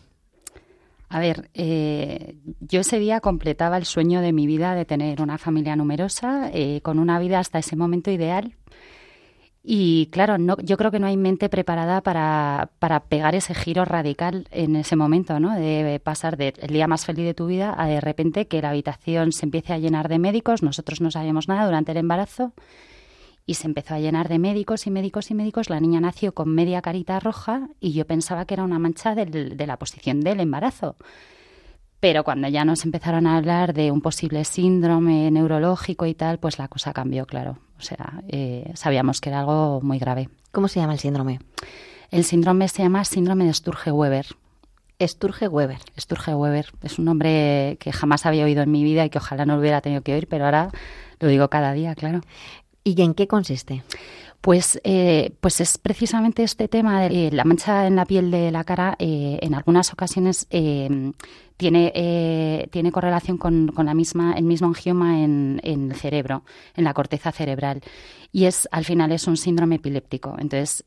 A 1.08 1.20
ver, 1.20 1.50
eh, 1.54 2.36
yo 2.60 2.80
ese 2.80 2.98
día 2.98 3.20
completaba 3.20 3.78
el 3.78 3.86
sueño 3.86 4.20
de 4.20 4.32
mi 4.32 4.46
vida 4.46 4.74
de 4.74 4.84
tener 4.84 5.22
una 5.22 5.38
familia 5.38 5.74
numerosa, 5.74 6.50
eh, 6.52 6.80
con 6.82 6.98
una 6.98 7.18
vida 7.18 7.38
hasta 7.38 7.58
ese 7.58 7.76
momento 7.76 8.10
ideal. 8.10 8.54
Y 9.62 10.06
claro, 10.06 10.38
no, 10.38 10.56
yo 10.62 10.76
creo 10.76 10.90
que 10.90 10.98
no 10.98 11.06
hay 11.06 11.16
mente 11.16 11.48
preparada 11.48 12.00
para, 12.02 12.70
para 12.78 13.00
pegar 13.00 13.34
ese 13.34 13.54
giro 13.54 13.84
radical 13.84 14.48
en 14.50 14.76
ese 14.76 14.96
momento, 14.96 15.40
¿no? 15.40 15.54
De 15.54 16.00
pasar 16.02 16.36
del 16.36 16.54
día 16.68 16.86
más 16.86 17.04
feliz 17.06 17.24
de 17.24 17.34
tu 17.34 17.46
vida 17.46 17.74
a 17.76 17.86
de 17.86 18.00
repente 18.00 18.46
que 18.46 18.62
la 18.62 18.70
habitación 18.70 19.32
se 19.32 19.46
empiece 19.46 19.72
a 19.72 19.78
llenar 19.78 20.08
de 20.08 20.18
médicos. 20.18 20.62
Nosotros 20.62 21.00
no 21.00 21.10
sabíamos 21.10 21.48
nada 21.48 21.66
durante 21.66 21.92
el 21.92 21.98
embarazo 21.98 22.52
y 23.48 23.54
se 23.54 23.66
empezó 23.66 23.94
a 23.94 23.98
llenar 23.98 24.28
de 24.28 24.38
médicos 24.38 24.86
y 24.86 24.90
médicos 24.90 25.30
y 25.30 25.34
médicos. 25.34 25.70
La 25.70 25.80
niña 25.80 26.02
nació 26.02 26.34
con 26.34 26.54
media 26.54 26.82
carita 26.82 27.18
roja 27.18 27.70
y 27.80 27.94
yo 27.94 28.06
pensaba 28.06 28.44
que 28.44 28.52
era 28.52 28.62
una 28.62 28.78
mancha 28.78 29.14
del, 29.14 29.56
de 29.56 29.66
la 29.66 29.78
posición 29.78 30.20
del 30.20 30.40
embarazo. 30.40 30.96
Pero 31.98 32.24
cuando 32.24 32.46
ya 32.48 32.66
nos 32.66 32.84
empezaron 32.84 33.26
a 33.26 33.38
hablar 33.38 33.72
de 33.72 33.90
un 33.90 34.02
posible 34.02 34.44
síndrome 34.44 35.30
neurológico 35.30 36.04
y 36.04 36.12
tal, 36.12 36.38
pues 36.38 36.58
la 36.58 36.68
cosa 36.68 36.92
cambió, 36.92 37.24
claro. 37.24 37.58
O 37.78 37.80
sea, 37.80 38.22
eh, 38.28 38.70
sabíamos 38.74 39.22
que 39.22 39.30
era 39.30 39.40
algo 39.40 39.80
muy 39.80 39.98
grave. 39.98 40.28
¿Cómo 40.52 40.68
se 40.68 40.80
llama 40.80 40.92
el 40.92 40.98
síndrome? 40.98 41.40
El 42.10 42.24
síndrome 42.24 42.68
se 42.68 42.82
llama 42.82 43.02
síndrome 43.06 43.46
de 43.46 43.54
Sturge-Weber. 43.54 44.26
Sturge-Weber. 45.00 45.78
Sturge-Weber. 45.96 46.66
Es 46.82 46.98
un 46.98 47.06
nombre 47.06 47.78
que 47.80 47.92
jamás 47.92 48.26
había 48.26 48.44
oído 48.44 48.62
en 48.62 48.70
mi 48.70 48.84
vida 48.84 49.06
y 49.06 49.10
que 49.10 49.16
ojalá 49.16 49.46
no 49.46 49.54
lo 49.54 49.60
hubiera 49.60 49.80
tenido 49.80 50.02
que 50.02 50.12
oír, 50.12 50.28
pero 50.28 50.44
ahora 50.44 50.70
lo 51.18 51.28
digo 51.28 51.48
cada 51.48 51.72
día, 51.72 51.94
claro. 51.94 52.20
¿Y 52.88 53.02
en 53.02 53.12
qué 53.12 53.26
consiste? 53.26 53.82
Pues, 54.40 54.80
eh, 54.82 55.32
pues 55.40 55.60
es 55.60 55.76
precisamente 55.76 56.42
este 56.42 56.68
tema 56.68 57.02
de 57.02 57.28
eh, 57.28 57.30
la 57.32 57.44
mancha 57.44 57.86
en 57.86 57.96
la 57.96 58.06
piel 58.06 58.30
de 58.30 58.50
la 58.50 58.64
cara. 58.64 58.96
Eh, 58.98 59.38
en 59.42 59.54
algunas 59.54 59.92
ocasiones 59.92 60.46
tiene, 60.48 61.02
tiene 62.70 62.92
correlación 62.92 63.36
con, 63.36 63.68
con, 63.68 63.84
la 63.84 63.92
misma, 63.92 64.32
el 64.34 64.44
mismo 64.44 64.68
angioma 64.68 65.22
en, 65.22 65.60
en, 65.64 65.90
el 65.90 65.96
cerebro, 65.96 66.44
en 66.76 66.84
la 66.84 66.94
corteza 66.94 67.30
cerebral. 67.30 67.82
Y 68.32 68.44
es, 68.44 68.68
al 68.70 68.86
final 68.86 69.12
es 69.12 69.26
un 69.26 69.36
síndrome 69.36 69.76
epiléptico. 69.76 70.36
Entonces, 70.38 70.82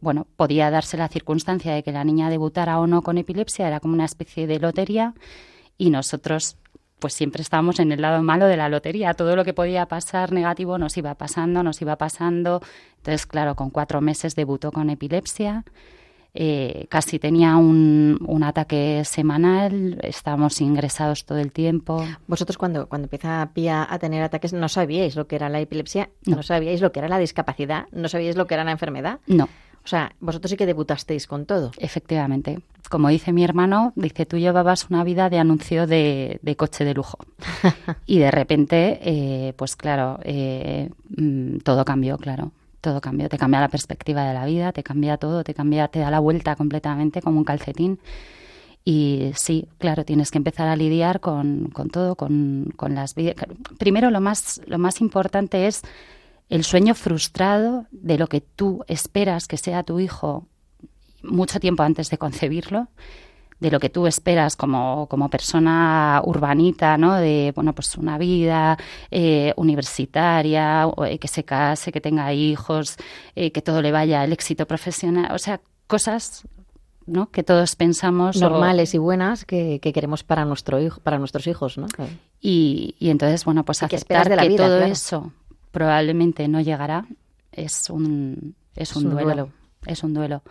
bueno, 0.00 0.26
podía 0.36 0.70
darse 0.70 0.98
la 0.98 1.08
circunstancia 1.08 1.72
de 1.72 1.82
que 1.82 1.92
la 1.92 2.04
niña 2.04 2.28
debutara 2.28 2.78
o 2.78 2.86
no 2.86 3.00
con 3.00 3.16
epilepsia, 3.16 3.68
era 3.68 3.80
como 3.80 3.94
una 3.94 4.04
especie 4.04 4.46
de 4.46 4.58
lotería, 4.58 5.14
y 5.78 5.90
nosotros 5.90 6.56
pues 6.98 7.14
siempre 7.14 7.42
estábamos 7.42 7.80
en 7.80 7.92
el 7.92 8.02
lado 8.02 8.22
malo 8.22 8.46
de 8.46 8.56
la 8.56 8.68
lotería. 8.68 9.14
Todo 9.14 9.36
lo 9.36 9.44
que 9.44 9.54
podía 9.54 9.86
pasar 9.86 10.32
negativo 10.32 10.78
nos 10.78 10.96
iba 10.96 11.14
pasando, 11.14 11.62
nos 11.62 11.80
iba 11.80 11.96
pasando. 11.96 12.60
Entonces, 12.98 13.26
claro, 13.26 13.54
con 13.54 13.70
cuatro 13.70 14.00
meses 14.00 14.34
debutó 14.34 14.72
con 14.72 14.90
epilepsia. 14.90 15.64
Eh, 16.34 16.86
casi 16.88 17.18
tenía 17.18 17.56
un, 17.56 18.18
un, 18.26 18.42
ataque 18.44 19.02
semanal, 19.04 19.98
estábamos 20.02 20.60
ingresados 20.60 21.24
todo 21.24 21.38
el 21.38 21.50
tiempo. 21.52 22.04
Vosotros 22.26 22.58
cuando, 22.58 22.86
cuando 22.86 23.06
empieza 23.06 23.50
Pía 23.54 23.86
a 23.88 23.98
tener 23.98 24.22
ataques 24.22 24.52
no 24.52 24.68
sabíais 24.68 25.16
lo 25.16 25.26
que 25.26 25.36
era 25.36 25.48
la 25.48 25.58
epilepsia, 25.58 26.10
no. 26.26 26.36
no 26.36 26.42
sabíais 26.42 26.80
lo 26.80 26.92
que 26.92 27.00
era 27.00 27.08
la 27.08 27.18
discapacidad, 27.18 27.86
no 27.92 28.08
sabíais 28.08 28.36
lo 28.36 28.46
que 28.46 28.54
era 28.54 28.62
la 28.62 28.72
enfermedad. 28.72 29.20
No. 29.26 29.48
O 29.88 29.90
sea, 29.90 30.12
vosotros 30.20 30.50
sí 30.50 30.58
que 30.58 30.66
debutasteis 30.66 31.26
con 31.26 31.46
todo. 31.46 31.70
Efectivamente. 31.78 32.58
Como 32.90 33.08
dice 33.08 33.32
mi 33.32 33.42
hermano, 33.42 33.94
dice, 33.96 34.26
tú 34.26 34.36
llevabas 34.36 34.90
una 34.90 35.02
vida 35.02 35.30
de 35.30 35.38
anuncio 35.38 35.86
de, 35.86 36.40
de 36.42 36.56
coche 36.56 36.84
de 36.84 36.92
lujo. 36.92 37.16
y 38.04 38.18
de 38.18 38.30
repente, 38.30 39.00
eh, 39.00 39.54
pues 39.56 39.76
claro, 39.76 40.20
eh, 40.24 40.90
todo 41.64 41.86
cambió, 41.86 42.18
claro. 42.18 42.52
Todo 42.82 43.00
cambió. 43.00 43.30
Te 43.30 43.38
cambia 43.38 43.60
la 43.60 43.70
perspectiva 43.70 44.28
de 44.28 44.34
la 44.34 44.44
vida, 44.44 44.72
te 44.72 44.82
cambia 44.82 45.16
todo, 45.16 45.42
te 45.42 45.54
cambia, 45.54 45.88
te 45.88 46.00
da 46.00 46.10
la 46.10 46.20
vuelta 46.20 46.54
completamente 46.54 47.22
como 47.22 47.38
un 47.38 47.44
calcetín. 47.44 47.98
Y 48.84 49.32
sí, 49.36 49.68
claro, 49.78 50.04
tienes 50.04 50.30
que 50.30 50.36
empezar 50.36 50.68
a 50.68 50.76
lidiar 50.76 51.20
con, 51.20 51.70
con 51.70 51.88
todo, 51.88 52.14
con, 52.14 52.74
con 52.76 52.94
las 52.94 53.14
vidas. 53.14 53.36
Primero, 53.78 54.10
lo 54.10 54.20
más, 54.20 54.60
lo 54.66 54.76
más 54.76 55.00
importante 55.00 55.66
es 55.66 55.80
el 56.48 56.64
sueño 56.64 56.94
frustrado 56.94 57.86
de 57.90 58.18
lo 58.18 58.26
que 58.26 58.40
tú 58.40 58.84
esperas 58.88 59.46
que 59.46 59.56
sea 59.56 59.82
tu 59.82 60.00
hijo 60.00 60.46
mucho 61.22 61.60
tiempo 61.60 61.82
antes 61.82 62.10
de 62.10 62.18
concebirlo, 62.18 62.88
de 63.60 63.70
lo 63.70 63.80
que 63.80 63.90
tú 63.90 64.06
esperas 64.06 64.54
como, 64.56 65.08
como 65.08 65.28
persona 65.28 66.22
urbanita, 66.24 66.96
¿no? 66.96 67.14
De, 67.14 67.52
bueno, 67.54 67.74
pues 67.74 67.96
una 67.96 68.16
vida 68.18 68.78
eh, 69.10 69.52
universitaria, 69.56 70.88
eh, 71.06 71.18
que 71.18 71.28
se 71.28 71.44
case, 71.44 71.90
que 71.90 72.00
tenga 72.00 72.32
hijos, 72.32 72.96
eh, 73.34 73.50
que 73.50 73.62
todo 73.62 73.82
le 73.82 73.90
vaya 73.90 74.22
al 74.22 74.32
éxito 74.32 74.66
profesional, 74.66 75.34
o 75.34 75.38
sea, 75.38 75.60
cosas 75.86 76.46
¿no? 77.06 77.30
que 77.30 77.42
todos 77.42 77.74
pensamos 77.74 78.40
normales 78.40 78.92
o... 78.92 78.96
y 78.96 79.00
buenas 79.00 79.44
que, 79.44 79.80
que, 79.80 79.92
queremos 79.92 80.22
para 80.22 80.44
nuestro 80.44 80.78
hijo 80.78 81.00
para 81.00 81.18
nuestros 81.18 81.46
hijos 81.46 81.78
¿no? 81.78 81.86
y, 82.38 82.94
y 82.98 83.08
entonces 83.08 83.46
bueno 83.46 83.64
pues 83.64 83.82
aceptar 83.82 84.28
que, 84.28 84.36
que 84.36 84.48
vida, 84.48 84.66
todo 84.66 84.76
claro. 84.76 84.92
eso 84.92 85.32
probablemente 85.70 86.48
no 86.48 86.60
llegará 86.60 87.06
es 87.52 87.90
un 87.90 88.54
es 88.74 88.94
un, 88.94 89.02
es 89.02 89.04
un 89.04 89.10
duelo. 89.10 89.26
duelo. 89.26 89.52
es 89.86 90.02
un 90.02 90.14
duelo 90.14 90.42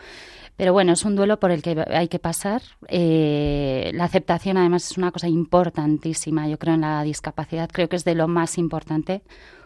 pero 0.57 0.73
bueno, 0.73 0.93
es 0.93 1.05
un 1.05 1.15
duelo 1.15 1.39
por 1.39 1.51
el 1.51 1.61
que 1.61 1.85
hay 1.87 2.07
que 2.07 2.17
pasar. 2.17 2.63
Eh, 2.87 3.91
la 3.93 4.05
aceptación, 4.05 4.57
además, 4.57 4.89
es 4.89 4.97
una 4.97 5.11
cosa 5.11 5.27
importantísima, 5.27 6.47
yo 6.47 6.57
creo, 6.57 6.73
en 6.73 6.81
la 6.81 7.03
discapacidad. 7.03 7.69
Creo 7.71 7.87
que 7.87 7.95
es 7.95 8.03
de 8.03 8.15
lo 8.15 8.27
más 8.27 8.57
importante, 8.57 9.21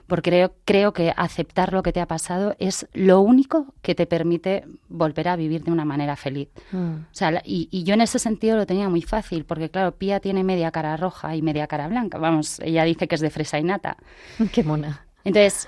porque 0.05 0.29
creo, 0.29 0.53
creo 0.65 0.91
que 0.91 1.13
aceptar 1.15 1.71
lo 1.71 1.81
que 1.81 1.93
te 1.93 2.01
ha 2.01 2.07
pasado 2.07 2.57
es 2.59 2.89
lo 2.91 3.21
único 3.21 3.73
que 3.81 3.95
te 3.95 4.05
permite 4.05 4.65
volver 4.89 5.29
a 5.29 5.37
vivir 5.37 5.63
de 5.63 5.71
una 5.71 5.85
manera 5.85 6.17
feliz. 6.17 6.49
Mm. 6.73 6.95
O 7.09 7.13
sea, 7.13 7.41
y, 7.45 7.69
y, 7.71 7.83
yo 7.83 7.93
en 7.93 8.01
ese 8.01 8.19
sentido 8.19 8.57
lo 8.57 8.65
tenía 8.65 8.89
muy 8.89 9.01
fácil, 9.01 9.45
porque 9.45 9.69
claro, 9.69 9.93
Pía 9.93 10.19
tiene 10.19 10.43
media 10.43 10.71
cara 10.71 10.97
roja 10.97 11.37
y 11.37 11.41
media 11.41 11.67
cara 11.67 11.87
blanca. 11.87 12.17
Vamos, 12.17 12.59
ella 12.59 12.83
dice 12.83 13.07
que 13.07 13.15
es 13.15 13.21
de 13.21 13.29
fresa 13.29 13.57
y 13.59 13.63
nata. 13.63 13.95
Qué 14.51 14.61
mona. 14.61 15.05
Entonces, 15.23 15.67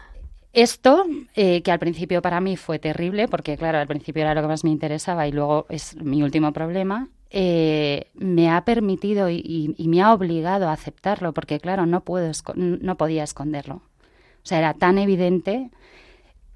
esto, 0.53 1.05
eh, 1.35 1.61
que 1.63 1.71
al 1.71 1.79
principio 1.79 2.21
para 2.21 2.39
mí 2.39 2.57
fue 2.57 2.77
terrible, 2.79 3.27
porque 3.27 3.57
claro, 3.57 3.79
al 3.79 3.87
principio 3.87 4.21
era 4.21 4.35
lo 4.35 4.41
que 4.41 4.47
más 4.47 4.63
me 4.63 4.69
interesaba 4.69 5.27
y 5.27 5.31
luego 5.31 5.65
es 5.69 5.95
mi 5.95 6.21
último 6.21 6.53
problema, 6.53 7.09
eh, 7.31 8.11
me 8.13 8.51
ha 8.51 8.63
permitido 8.63 9.29
y, 9.29 9.75
me 9.79 10.01
ha 10.03 10.13
obligado 10.13 10.69
a 10.69 10.73
aceptarlo, 10.73 11.33
porque 11.33 11.59
claro, 11.59 11.87
no, 11.87 12.01
puedo, 12.01 12.31
no 12.55 12.97
podía 12.97 13.23
esconderlo. 13.23 13.75
O 13.75 14.45
sea, 14.45 14.59
era 14.59 14.75
tan 14.75 14.99
evidente 14.99 15.71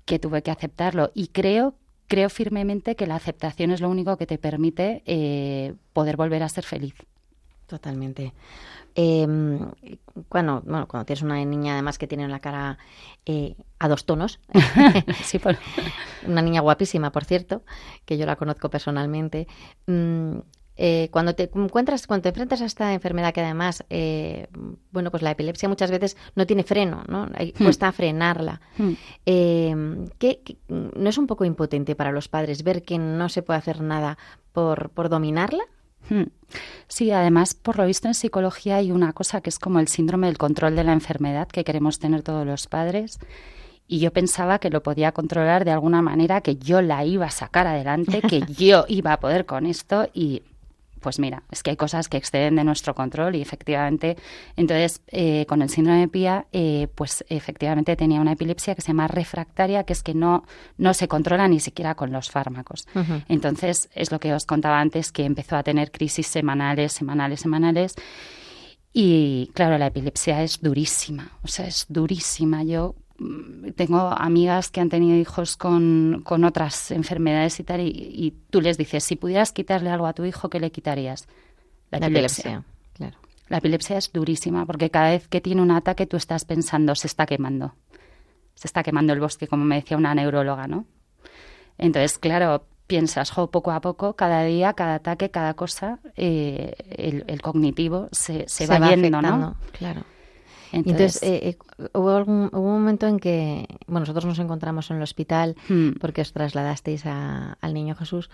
que 0.05 0.19
tuve 0.19 0.43
que 0.43 0.51
aceptarlo 0.51 1.11
y 1.15 1.29
creo, 1.29 1.73
creo 2.07 2.29
firmemente 2.29 2.95
que 2.95 3.07
la 3.07 3.15
aceptación 3.15 3.71
es 3.71 3.81
lo 3.81 3.89
único 3.89 4.17
que 4.17 4.27
te 4.27 4.37
permite 4.37 5.01
eh, 5.07 5.73
poder 5.93 6.17
volver 6.17 6.43
a 6.43 6.49
ser 6.49 6.63
feliz. 6.63 6.93
Totalmente. 7.67 8.33
Eh, 8.95 9.27
cuando, 10.29 10.61
bueno, 10.61 10.87
cuando 10.87 11.05
tienes 11.05 11.21
una 11.21 11.43
niña 11.43 11.73
además 11.73 11.97
que 11.97 12.07
tiene 12.07 12.27
la 12.27 12.39
cara 12.39 12.77
eh, 13.25 13.55
a 13.77 13.87
dos 13.87 14.05
tonos, 14.05 14.39
sí, 15.23 15.37
por... 15.37 15.57
una 16.27 16.41
niña 16.41 16.61
guapísima, 16.61 17.11
por 17.11 17.25
cierto, 17.25 17.61
que 18.05 18.17
yo 18.17 18.25
la 18.25 18.37
conozco 18.37 18.69
personalmente, 18.69 19.47
mm, 19.85 20.37
eh, 20.77 21.09
cuando 21.11 21.33
te 21.33 21.49
encuentras, 21.53 22.05
cuando 22.05 22.23
te 22.23 22.29
enfrentas 22.29 22.61
a 22.61 22.65
esta 22.65 22.93
enfermedad 22.93 23.33
que 23.33 23.41
además, 23.41 23.83
eh, 23.89 24.47
bueno, 24.91 25.09
pues 25.09 25.23
la 25.23 25.31
epilepsia 25.31 25.67
muchas 25.67 25.89
veces 25.89 26.15
no 26.35 26.45
tiene 26.45 26.63
freno, 26.63 27.03
¿no? 27.07 27.25
Hmm. 27.25 27.63
Cuesta 27.63 27.91
frenarla. 27.91 28.61
Hmm. 28.77 28.93
Eh, 29.25 29.75
¿qué, 30.19 30.41
¿qué, 30.43 30.57
¿No 30.67 31.09
es 31.09 31.17
un 31.17 31.25
poco 31.25 31.45
impotente 31.45 31.95
para 31.95 32.11
los 32.11 32.27
padres 32.27 32.63
ver 32.63 32.83
que 32.83 32.99
no 32.99 33.27
se 33.27 33.41
puede 33.41 33.57
hacer 33.57 33.81
nada 33.81 34.19
por, 34.53 34.91
por 34.91 35.09
dominarla? 35.09 35.63
Hmm. 36.09 36.23
Sí, 36.87 37.11
además, 37.11 37.53
por 37.53 37.77
lo 37.77 37.85
visto 37.85 38.07
en 38.07 38.13
psicología 38.13 38.77
hay 38.77 38.91
una 38.91 39.13
cosa 39.13 39.41
que 39.41 39.49
es 39.49 39.59
como 39.59 39.79
el 39.79 39.87
síndrome 39.87 40.27
del 40.27 40.37
control 40.37 40.75
de 40.75 40.83
la 40.83 40.93
enfermedad 40.93 41.47
que 41.47 41.63
queremos 41.63 41.99
tener 41.99 42.23
todos 42.23 42.45
los 42.45 42.67
padres. 42.67 43.19
Y 43.87 43.99
yo 43.99 44.11
pensaba 44.11 44.59
que 44.59 44.69
lo 44.69 44.83
podía 44.83 45.13
controlar 45.13 45.63
de 45.63 45.71
alguna 45.71 46.01
manera, 46.01 46.41
que 46.41 46.57
yo 46.57 46.81
la 46.81 47.05
iba 47.05 47.25
a 47.25 47.31
sacar 47.31 47.67
adelante, 47.67 48.21
que 48.21 48.41
yo 48.57 48.85
iba 48.87 49.13
a 49.13 49.19
poder 49.19 49.45
con 49.45 49.65
esto 49.65 50.09
y 50.13 50.43
pues 50.99 51.19
mira, 51.19 51.43
es 51.51 51.63
que 51.63 51.71
hay 51.71 51.77
cosas 51.77 52.09
que 52.09 52.17
exceden 52.17 52.55
de 52.55 52.63
nuestro 52.63 52.93
control 52.95 53.35
y 53.35 53.41
efectivamente, 53.41 54.17
entonces 54.55 55.01
eh, 55.07 55.45
con 55.47 55.61
el 55.61 55.69
síndrome 55.69 56.01
de 56.01 56.07
Pía, 56.07 56.47
eh, 56.51 56.87
pues 56.95 57.25
efectivamente 57.29 57.95
tenía 57.95 58.21
una 58.21 58.33
epilepsia 58.33 58.75
que 58.75 58.81
se 58.81 58.89
llama 58.89 59.07
refractaria, 59.07 59.83
que 59.83 59.93
es 59.93 60.03
que 60.03 60.13
no, 60.13 60.43
no 60.77 60.93
se 60.93 61.07
controla 61.07 61.47
ni 61.47 61.59
siquiera 61.59 61.95
con 61.95 62.11
los 62.11 62.29
fármacos. 62.29 62.87
Uh 62.95 62.99
-huh. 62.99 63.25
Entonces, 63.27 63.89
es 63.93 64.11
lo 64.11 64.19
que 64.19 64.33
os 64.33 64.45
contaba 64.45 64.79
antes, 64.79 65.11
que 65.11 65.25
empezó 65.25 65.55
a 65.55 65.63
tener 65.63 65.91
crisis 65.91 66.27
semanales, 66.27 66.93
semanales, 66.93 67.39
semanales. 67.39 67.95
Y 68.93 69.51
claro, 69.53 69.77
la 69.77 69.87
epilepsia 69.87 70.41
es 70.41 70.61
durísima, 70.61 71.31
o 71.43 71.47
sea, 71.47 71.67
es 71.67 71.85
durísima. 71.87 72.63
Yo 72.63 72.95
tengo 73.75 73.99
amigas 73.99 74.69
que 74.69 74.79
han 74.79 74.89
tenido 74.89 75.17
hijos 75.17 75.57
con, 75.57 76.21
con 76.23 76.43
otras 76.43 76.91
enfermedades 76.91 77.59
y 77.59 77.63
tal, 77.63 77.81
y, 77.81 77.87
y, 77.89 78.31
tú 78.49 78.61
les 78.61 78.77
dices, 78.77 79.03
si 79.03 79.15
pudieras 79.15 79.51
quitarle 79.51 79.89
algo 79.89 80.05
a 80.05 80.13
tu 80.13 80.23
hijo, 80.25 80.49
¿qué 80.49 80.59
le 80.59 80.71
quitarías? 80.71 81.27
La, 81.89 81.99
la 81.99 82.07
epilepsia. 82.07 82.41
epilepsia. 82.41 82.73
Claro. 82.93 83.17
La 83.49 83.57
epilepsia 83.57 83.97
es 83.97 84.11
durísima, 84.11 84.65
porque 84.65 84.91
cada 84.91 85.11
vez 85.11 85.27
que 85.27 85.41
tiene 85.41 85.61
un 85.61 85.71
ataque 85.71 86.05
tú 86.05 86.17
estás 86.17 86.45
pensando, 86.45 86.93
se 86.95 87.07
está 87.07 87.25
quemando. 87.25 87.73
Se 88.55 88.67
está 88.67 88.83
quemando 88.83 89.13
el 89.13 89.19
bosque, 89.19 89.47
como 89.47 89.65
me 89.65 89.75
decía 89.75 89.97
una 89.97 90.13
neuróloga, 90.13 90.67
¿no? 90.67 90.85
Entonces, 91.77 92.17
claro, 92.17 92.65
piensas, 92.87 93.31
jo, 93.31 93.49
poco 93.49 93.71
a 93.71 93.81
poco, 93.81 94.15
cada 94.15 94.43
día, 94.43 94.73
cada 94.73 94.95
ataque, 94.95 95.29
cada 95.29 95.53
cosa, 95.53 95.99
eh, 96.15 96.73
el, 96.89 97.23
el, 97.27 97.41
cognitivo 97.41 98.09
se, 98.11 98.47
se, 98.47 98.65
se 98.65 98.67
va, 98.67 98.79
va, 98.79 98.89
yendo, 98.89 99.17
afectando, 99.17 99.45
¿no? 99.45 99.57
Claro. 99.73 100.03
Entonces, 100.71 101.21
eh, 101.23 101.49
eh, 101.49 101.57
¿hubo, 101.93 102.11
algún, 102.11 102.49
hubo 102.51 102.67
un 102.67 102.79
momento 102.79 103.07
en 103.07 103.19
que, 103.19 103.67
bueno, 103.87 104.01
nosotros 104.01 104.25
nos 104.25 104.39
encontramos 104.39 104.89
en 104.91 104.97
el 104.97 105.03
hospital 105.03 105.55
hmm. 105.69 105.93
porque 105.99 106.21
os 106.21 106.33
trasladasteis 106.33 107.05
al 107.05 107.73
Niño 107.73 107.95
Jesús 107.95 108.29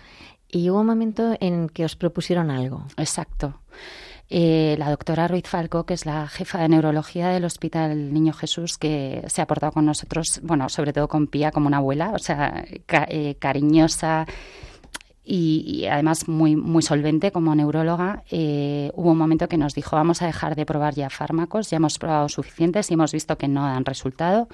y 0.50 0.70
hubo 0.70 0.82
un 0.82 0.88
momento 0.88 1.36
en 1.40 1.70
que 1.70 1.86
os 1.86 1.96
propusieron 1.96 2.52
algo. 2.52 2.86
Exacto. 2.98 3.60
Eh, 4.30 4.76
la 4.80 4.90
doctora 4.90 5.28
Ruiz 5.28 5.48
Falco, 5.48 5.86
que 5.86 5.94
es 5.94 6.06
la 6.06 6.28
jefa 6.28 6.60
de 6.60 6.70
neurología 6.70 7.30
del 7.30 7.46
Hospital 7.46 8.14
Niño 8.14 8.34
Jesús, 8.34 8.78
que 8.78 9.24
se 9.28 9.42
ha 9.42 9.48
portado 9.48 9.74
con 9.74 9.86
nosotros, 9.86 10.40
bueno, 10.44 10.70
sobre 10.70 10.94
todo 10.94 11.08
con 11.08 11.28
Pía 11.28 11.52
como 11.52 11.68
una 11.68 11.78
abuela, 11.78 12.12
o 12.16 12.20
sea, 12.20 12.66
cariñosa, 13.40 14.26
y, 15.26 15.86
además 15.90 16.28
muy, 16.28 16.82
solvente 16.82 17.32
como 17.32 17.56
neuróloga, 17.56 18.24
eh, 18.30 18.92
hubo 18.94 19.12
un 19.12 19.18
momento 19.18 19.48
que 19.48 19.58
nos 19.58 19.74
dijo 19.74 19.96
vamos 19.96 20.22
a 20.22 20.26
dejar 20.26 20.56
de 20.56 20.66
probar 20.66 20.96
ya 20.96 21.10
fármacos, 21.10 21.70
ya 21.70 21.78
hemos 21.78 21.98
probado 21.98 22.28
suficientes 22.28 22.92
y 22.92 22.96
hemos 22.96 23.14
visto 23.14 23.38
que 23.38 23.48
no 23.48 23.64
dan 23.64 23.86
resultado, 23.86 24.50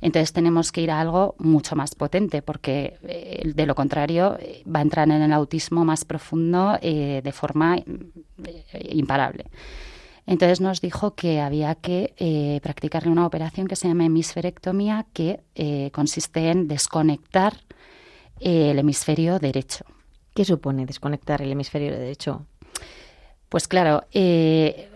entonces 0.00 0.32
tenemos 0.32 0.72
que 0.72 0.80
ir 0.80 0.90
a 0.90 1.00
algo 1.00 1.34
mucho 1.38 1.76
más 1.76 1.94
potente 1.94 2.40
porque 2.40 2.96
eh, 3.02 3.52
de 3.54 3.66
lo 3.66 3.74
contrario 3.74 4.38
eh, 4.40 4.62
va 4.64 4.78
a 4.78 4.82
entrar 4.82 5.10
en 5.10 5.20
el 5.20 5.32
autismo 5.32 5.84
más 5.84 6.04
profundo 6.06 6.78
de 6.80 7.32
forma 7.32 7.76
imparable. 8.88 9.44
Entonces 10.26 10.60
nos 10.60 10.80
dijo 10.80 11.14
que 11.14 11.40
había 11.40 11.74
que 11.74 12.60
practicarle 12.62 13.10
una 13.10 13.26
operación 13.26 13.66
que 13.66 13.76
se 13.76 13.88
llama 13.88 14.06
hemisferectomía, 14.06 15.06
que 15.12 15.40
consiste 15.92 16.50
en 16.50 16.68
desconectar 16.68 17.54
el 18.40 18.78
hemisferio 18.78 19.38
derecho. 19.38 19.84
¿Qué 20.34 20.44
supone 20.44 20.84
desconectar 20.84 21.40
el 21.42 21.52
hemisferio 21.52 21.92
derecho? 21.92 22.46
Pues 23.48 23.68
claro, 23.68 24.04
eh, 24.12 24.90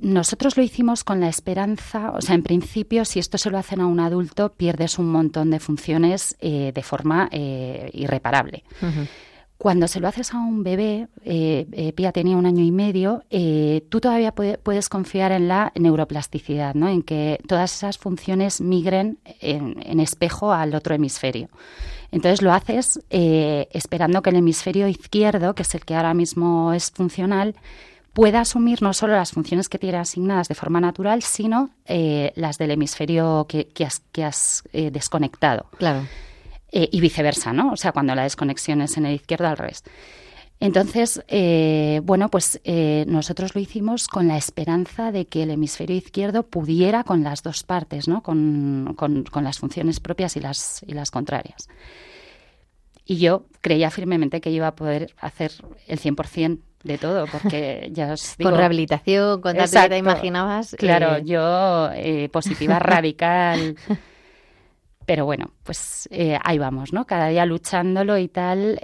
nosotros 0.00 0.56
lo 0.56 0.62
hicimos 0.62 1.04
con 1.04 1.20
la 1.20 1.28
esperanza, 1.28 2.10
o 2.10 2.20
sea, 2.20 2.34
en 2.34 2.42
principio, 2.42 3.04
si 3.04 3.18
esto 3.18 3.38
se 3.38 3.50
lo 3.50 3.58
hacen 3.58 3.80
a 3.80 3.86
un 3.86 4.00
adulto, 4.00 4.52
pierdes 4.52 4.98
un 4.98 5.10
montón 5.10 5.50
de 5.50 5.60
funciones 5.60 6.36
eh, 6.40 6.72
de 6.74 6.82
forma 6.82 7.28
eh, 7.30 7.90
irreparable. 7.92 8.64
Cuando 9.60 9.88
se 9.88 10.00
lo 10.00 10.08
haces 10.08 10.32
a 10.32 10.38
un 10.38 10.62
bebé, 10.62 11.08
Pia 11.94 12.12
tenía 12.12 12.36
un 12.36 12.46
año 12.46 12.64
y 12.64 12.72
medio, 12.72 13.24
tú 13.90 14.00
todavía 14.00 14.32
puedes 14.32 14.88
confiar 14.88 15.32
en 15.32 15.48
la 15.48 15.70
neuroplasticidad, 15.78 16.74
¿no? 16.74 16.88
en 16.88 17.02
que 17.02 17.38
todas 17.46 17.74
esas 17.74 17.98
funciones 17.98 18.62
migren 18.62 19.18
en 19.40 20.00
espejo 20.00 20.52
al 20.52 20.74
otro 20.74 20.94
hemisferio. 20.94 21.50
Entonces 22.12 22.42
lo 22.42 22.52
haces 22.52 23.00
eh, 23.10 23.68
esperando 23.72 24.22
que 24.22 24.30
el 24.30 24.36
hemisferio 24.36 24.88
izquierdo, 24.88 25.54
que 25.54 25.62
es 25.62 25.74
el 25.74 25.84
que 25.84 25.94
ahora 25.94 26.14
mismo 26.14 26.72
es 26.72 26.90
funcional, 26.90 27.54
pueda 28.12 28.40
asumir 28.40 28.82
no 28.82 28.92
solo 28.92 29.14
las 29.14 29.30
funciones 29.30 29.68
que 29.68 29.78
tiene 29.78 29.98
asignadas 29.98 30.48
de 30.48 30.56
forma 30.56 30.80
natural, 30.80 31.22
sino 31.22 31.70
eh, 31.86 32.32
las 32.34 32.58
del 32.58 32.72
hemisferio 32.72 33.46
que, 33.48 33.68
has, 34.24 34.64
eh, 34.72 34.90
desconectado. 34.90 35.66
Claro. 35.78 36.02
Y 36.72 37.00
viceversa, 37.00 37.52
¿no? 37.52 37.72
O 37.72 37.76
sea, 37.76 37.92
cuando 37.92 38.14
la 38.14 38.22
desconexión 38.22 38.80
es 38.82 38.96
en 38.96 39.06
el 39.06 39.14
izquierdo, 39.14 39.48
al 39.48 39.56
revés. 39.56 39.82
Entonces, 40.60 41.22
bueno, 42.02 42.28
pues 42.28 42.60
nosotros 43.06 43.54
lo 43.54 43.60
hicimos 43.60 44.08
con 44.08 44.28
la 44.28 44.36
esperanza 44.36 45.10
de 45.10 45.26
que 45.26 45.42
el 45.42 45.50
hemisferio 45.50 45.96
izquierdo 45.96 46.44
pudiera 46.44 47.02
con 47.02 47.24
las 47.24 47.42
dos 47.42 47.64
partes, 47.64 48.08
¿no? 48.08 48.22
Con, 48.22 48.94
con 48.96 49.44
las 49.44 49.58
funciones 49.58 50.00
propias 50.00 50.36
y 50.36 50.40
las, 50.40 50.82
y 50.86 50.92
las 50.92 51.10
contrarias. 51.10 51.68
Y 53.10 53.16
yo 53.16 53.46
creía 53.60 53.90
firmemente 53.90 54.40
que 54.40 54.52
iba 54.52 54.68
a 54.68 54.76
poder 54.76 55.12
hacer 55.20 55.50
el 55.88 55.98
100% 55.98 56.60
de 56.84 56.96
todo, 56.96 57.26
porque 57.26 57.88
ya 57.92 58.12
os 58.12 58.36
digo... 58.36 58.50
Con 58.50 58.56
rehabilitación, 58.56 59.40
con 59.40 59.56
tanto 59.56 59.80
que 59.82 59.88
te 59.88 59.98
imaginabas. 59.98 60.76
Claro, 60.78 61.16
eh, 61.16 61.22
yo 61.24 61.90
eh, 61.92 62.28
positiva 62.28 62.78
radical. 62.78 63.74
Pero 65.10 65.24
bueno, 65.24 65.50
pues 65.64 66.08
eh, 66.12 66.38
ahí 66.44 66.56
vamos, 66.58 66.92
¿no? 66.92 67.04
Cada 67.04 67.26
día 67.26 67.44
luchándolo 67.44 68.16
y 68.16 68.28
tal, 68.28 68.78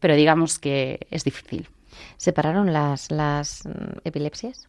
pero 0.00 0.16
digamos 0.16 0.58
que 0.58 1.06
es 1.12 1.22
difícil. 1.22 1.68
¿Separaron 2.16 2.72
las, 2.72 3.12
las 3.12 3.64
mm, 3.64 3.98
epilepsias? 4.02 4.66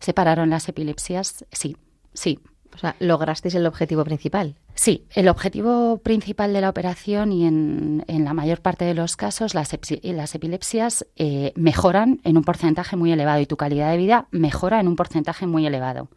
Separaron 0.00 0.50
las 0.50 0.68
epilepsias, 0.68 1.44
sí, 1.52 1.76
sí. 2.14 2.40
O 2.74 2.78
sea, 2.78 2.96
lograsteis 2.98 3.54
el 3.54 3.66
objetivo 3.66 4.04
principal. 4.04 4.54
Sí, 4.74 5.04
el 5.14 5.28
objetivo 5.28 5.98
principal 5.98 6.52
de 6.52 6.62
la 6.62 6.70
operación 6.70 7.30
y 7.32 7.46
en, 7.46 8.04
la 8.06 8.32
mayor 8.32 8.60
parte 8.60 8.84
de 8.84 8.94
los 8.94 9.16
casos 9.16 9.54
las, 9.54 9.74
epilepsias 9.74 11.06
eh, 11.16 11.52
mejoran 11.54 12.20
en 12.24 12.38
un 12.38 12.44
porcentaje 12.44 12.96
muy 12.96 13.12
elevado 13.12 13.40
y 13.40 13.46
tu 13.46 13.56
calidad 13.56 13.90
de 13.90 13.98
vida 13.98 14.28
mejora 14.30 14.80
en 14.80 14.88
un 14.88 14.96
porcentaje 14.96 15.46
muy 15.46 15.66
elevado. 15.66 16.08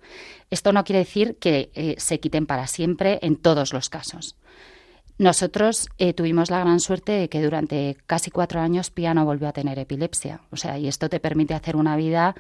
Esto 0.50 0.72
no 0.72 0.84
quiere 0.84 1.00
decir 1.00 1.38
que 1.40 1.72
eh, 1.74 1.96
se 1.98 2.20
quiten 2.20 2.46
para 2.46 2.68
siempre 2.68 3.20
en 3.22 3.36
todos 3.36 3.74
los 3.74 3.90
casos. 3.90 4.38
Nosotros 5.18 5.90
eh, 5.98 6.14
tuvimos 6.14 6.50
la 6.50 6.60
gran 6.60 6.80
suerte 6.80 7.14
de 7.14 7.30
que 7.30 7.42
durante 7.42 7.98
casi 8.06 8.32
cuatro 8.32 8.62
años 8.62 8.92
Pia 8.92 9.14
no 9.14 9.26
volvió 9.26 9.48
a 9.48 9.54
tener 9.54 9.80
epilepsia. 9.80 10.42
O 10.52 10.58
sea, 10.58 10.78
y 10.78 10.88
esto 10.88 11.10
te 11.10 11.20
permite 11.20 11.54
hacer 11.54 11.76
una 11.76 11.96
vida 11.98 12.36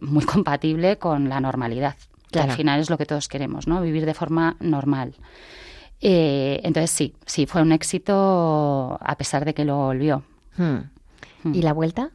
muy 0.00 0.24
compatible 0.24 0.98
con 0.98 1.28
la 1.28 1.40
normalidad 1.40 1.96
al 2.38 2.52
final 2.52 2.80
es 2.80 2.90
lo 2.90 2.98
que 2.98 3.06
todos 3.06 3.28
queremos, 3.28 3.66
¿no? 3.66 3.80
Vivir 3.80 4.06
de 4.06 4.14
forma 4.14 4.56
normal. 4.60 5.14
Eh, 6.00 6.60
entonces 6.62 6.90
sí, 6.90 7.14
sí, 7.24 7.46
fue 7.46 7.62
un 7.62 7.72
éxito 7.72 8.98
a 9.00 9.16
pesar 9.16 9.44
de 9.44 9.54
que 9.54 9.64
lo 9.64 9.76
volvió. 9.76 10.24
Hmm. 10.56 10.90
Hmm. 11.42 11.54
¿Y 11.54 11.62
la 11.62 11.72
vuelta? 11.72 12.10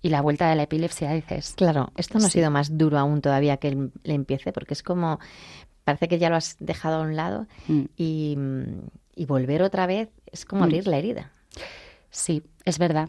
Y 0.00 0.08
la 0.08 0.20
vuelta 0.20 0.48
de 0.48 0.56
la 0.56 0.64
epilepsia, 0.64 1.12
dices. 1.12 1.54
Claro, 1.56 1.92
esto 1.96 2.18
no 2.18 2.26
ha 2.26 2.30
sido 2.30 2.50
más 2.50 2.76
duro 2.76 2.98
aún 2.98 3.20
todavía 3.20 3.56
que 3.58 3.90
le 4.02 4.14
empiece, 4.14 4.52
porque 4.52 4.74
es 4.74 4.82
como, 4.82 5.20
parece 5.84 6.08
que 6.08 6.18
ya 6.18 6.28
lo 6.28 6.36
has 6.36 6.56
dejado 6.58 6.96
a 6.96 7.02
un 7.02 7.16
lado 7.16 7.46
hmm. 7.68 7.82
y, 7.96 8.36
volver 9.26 9.62
otra 9.62 9.86
vez 9.86 10.10
es 10.26 10.44
como 10.44 10.64
abrir 10.64 10.86
la 10.88 10.98
herida. 10.98 11.30
Sí, 12.10 12.42
es 12.64 12.78
verdad. 12.78 13.08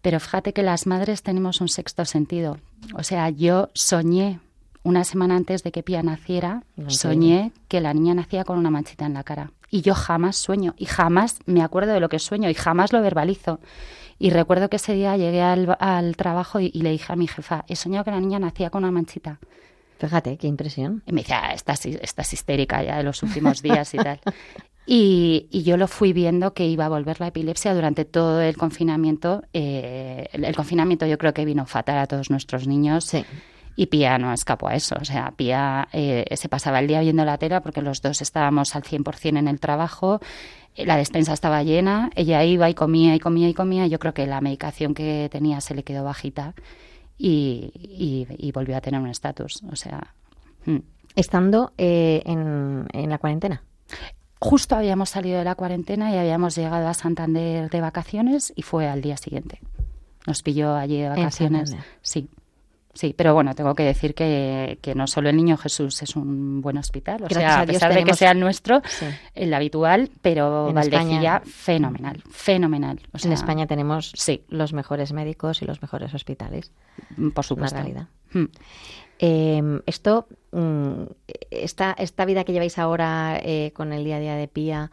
Pero 0.00 0.18
fíjate 0.18 0.52
que 0.52 0.62
las 0.62 0.86
madres 0.86 1.22
tenemos 1.22 1.60
un 1.60 1.68
sexto 1.68 2.04
sentido. 2.04 2.58
O 2.94 3.02
sea, 3.02 3.30
yo 3.30 3.70
soñé 3.74 4.40
una 4.82 5.04
semana 5.04 5.36
antes 5.36 5.62
de 5.62 5.72
que 5.72 5.82
Pía 5.82 6.02
naciera, 6.02 6.64
soñé 6.88 7.52
que 7.68 7.80
la 7.80 7.94
niña 7.94 8.14
nacía 8.14 8.44
con 8.44 8.58
una 8.58 8.70
manchita 8.70 9.06
en 9.06 9.14
la 9.14 9.22
cara. 9.22 9.52
Y 9.70 9.82
yo 9.82 9.94
jamás 9.94 10.36
sueño, 10.36 10.74
y 10.76 10.86
jamás 10.86 11.38
me 11.46 11.62
acuerdo 11.62 11.92
de 11.92 12.00
lo 12.00 12.08
que 12.08 12.18
sueño, 12.18 12.50
y 12.50 12.54
jamás 12.54 12.92
lo 12.92 13.00
verbalizo. 13.00 13.60
Y 14.18 14.30
recuerdo 14.30 14.68
que 14.68 14.76
ese 14.76 14.94
día 14.94 15.16
llegué 15.16 15.42
al, 15.42 16.16
trabajo 16.16 16.60
y, 16.60 16.70
le 16.70 16.90
dije 16.90 17.12
a 17.12 17.16
mi 17.16 17.26
jefa, 17.26 17.64
he 17.68 17.76
soñado 17.76 18.04
que 18.04 18.10
la 18.10 18.20
niña 18.20 18.38
nacía 18.38 18.70
con 18.70 18.84
una 18.84 18.92
manchita. 18.92 19.38
Fíjate, 19.98 20.36
qué 20.36 20.48
impresión. 20.48 21.02
Y 21.06 21.12
me 21.12 21.22
decía, 21.22 21.40
ah, 21.44 21.54
estás, 21.54 21.86
estás 21.86 22.32
histérica 22.32 22.82
ya 22.82 22.96
de 22.96 23.04
los 23.04 23.22
últimos 23.22 23.62
días 23.62 23.94
y 23.94 23.98
tal. 23.98 24.20
Y, 24.84 25.62
yo 25.62 25.76
lo 25.76 25.86
fui 25.86 26.12
viendo 26.12 26.54
que 26.54 26.66
iba 26.66 26.86
a 26.86 26.88
volver 26.88 27.20
la 27.20 27.28
epilepsia 27.28 27.72
durante 27.74 28.04
todo 28.04 28.40
el 28.40 28.56
confinamiento. 28.56 29.44
Eh, 29.52 30.28
el, 30.32 30.56
confinamiento 30.56 31.06
yo 31.06 31.18
creo 31.18 31.32
que 31.32 31.44
vino 31.44 31.66
fatal 31.66 31.98
a 31.98 32.06
todos 32.06 32.30
nuestros 32.30 32.66
niños. 32.66 33.04
Sí. 33.04 33.24
Y 33.76 33.86
Pía 33.86 34.18
no 34.18 34.32
escapó 34.32 34.68
a 34.68 34.74
eso. 34.74 34.96
O 35.00 35.04
sea, 35.04 35.32
Pía 35.36 35.88
eh, 35.92 36.24
se 36.36 36.48
pasaba 36.48 36.78
el 36.80 36.86
día 36.86 37.00
viendo 37.00 37.24
la 37.24 37.38
tela 37.38 37.62
porque 37.62 37.82
los 37.82 38.02
dos 38.02 38.20
estábamos 38.20 38.76
al 38.76 38.82
100% 38.82 39.38
en 39.38 39.48
el 39.48 39.60
trabajo. 39.60 40.20
Eh, 40.74 40.86
la 40.86 40.96
despensa 40.96 41.32
estaba 41.32 41.62
llena, 41.62 42.10
ella 42.14 42.44
iba 42.44 42.68
y 42.68 42.74
comía 42.74 43.14
y 43.14 43.18
comía 43.18 43.48
y 43.48 43.54
comía. 43.54 43.86
Yo 43.86 43.98
creo 43.98 44.14
que 44.14 44.26
la 44.26 44.40
medicación 44.40 44.94
que 44.94 45.28
tenía 45.30 45.60
se 45.60 45.74
le 45.74 45.84
quedó 45.84 46.04
bajita 46.04 46.54
y, 47.16 48.26
volvió 48.52 48.76
a 48.76 48.80
tener 48.80 49.00
un 49.00 49.08
estatus. 49.08 49.62
O 49.70 49.76
sea. 49.76 50.14
Hmm. 50.66 50.78
Estando 51.14 51.72
eh, 51.76 52.22
en, 52.24 52.86
en 52.92 53.10
la 53.10 53.18
cuarentena 53.18 53.62
justo 54.42 54.74
habíamos 54.74 55.10
salido 55.10 55.38
de 55.38 55.44
la 55.44 55.54
cuarentena 55.54 56.12
y 56.12 56.18
habíamos 56.18 56.56
llegado 56.56 56.88
a 56.88 56.94
Santander 56.94 57.70
de 57.70 57.80
vacaciones 57.80 58.52
y 58.56 58.62
fue 58.62 58.88
al 58.88 59.00
día 59.00 59.16
siguiente. 59.16 59.60
Nos 60.26 60.42
pilló 60.42 60.74
allí 60.74 61.00
de 61.00 61.08
vacaciones. 61.08 61.76
Sí. 62.00 62.28
Sí, 62.94 63.14
pero 63.16 63.32
bueno, 63.32 63.54
tengo 63.54 63.74
que 63.74 63.84
decir 63.84 64.14
que, 64.14 64.78
que, 64.82 64.94
no 64.94 65.06
solo 65.06 65.30
el 65.30 65.36
Niño 65.36 65.56
Jesús 65.56 66.02
es 66.02 66.14
un 66.14 66.60
buen 66.60 66.76
hospital, 66.76 67.24
o 67.24 67.28
sea, 67.28 67.62
a, 67.62 67.66
pesar 67.66 67.94
de 67.94 68.04
que 68.04 68.12
sea 68.12 68.32
el 68.32 68.40
nuestro, 68.40 68.82
el 69.34 69.54
habitual, 69.54 70.10
pero 70.20 70.68
en 70.68 70.74
Valdecilla, 70.74 71.40
fenomenal, 71.40 72.22
fenomenal. 72.30 73.00
en 73.22 73.32
España 73.32 73.66
tenemos 73.66 74.12
sí. 74.14 74.44
los 74.48 74.74
mejores 74.74 75.14
médicos 75.14 75.62
y 75.62 75.64
los 75.64 75.80
mejores 75.80 76.12
hospitales. 76.12 76.72
Mm, 77.16 77.30
por 77.30 77.46
supuesto. 77.46 77.76
realidad. 77.76 78.08
Hmm. 78.32 78.46
Esto, 79.86 80.26
mm, 80.50 81.04
esta, 81.50 81.92
esta 81.92 82.24
vida 82.24 82.44
que 82.44 82.52
lleváis 82.52 82.78
ahora 82.78 83.38
eh, 83.42 83.72
con 83.74 83.92
el 83.92 84.04
día 84.04 84.16
a 84.16 84.20
día 84.20 84.34
de 84.34 84.48
Pía, 84.48 84.90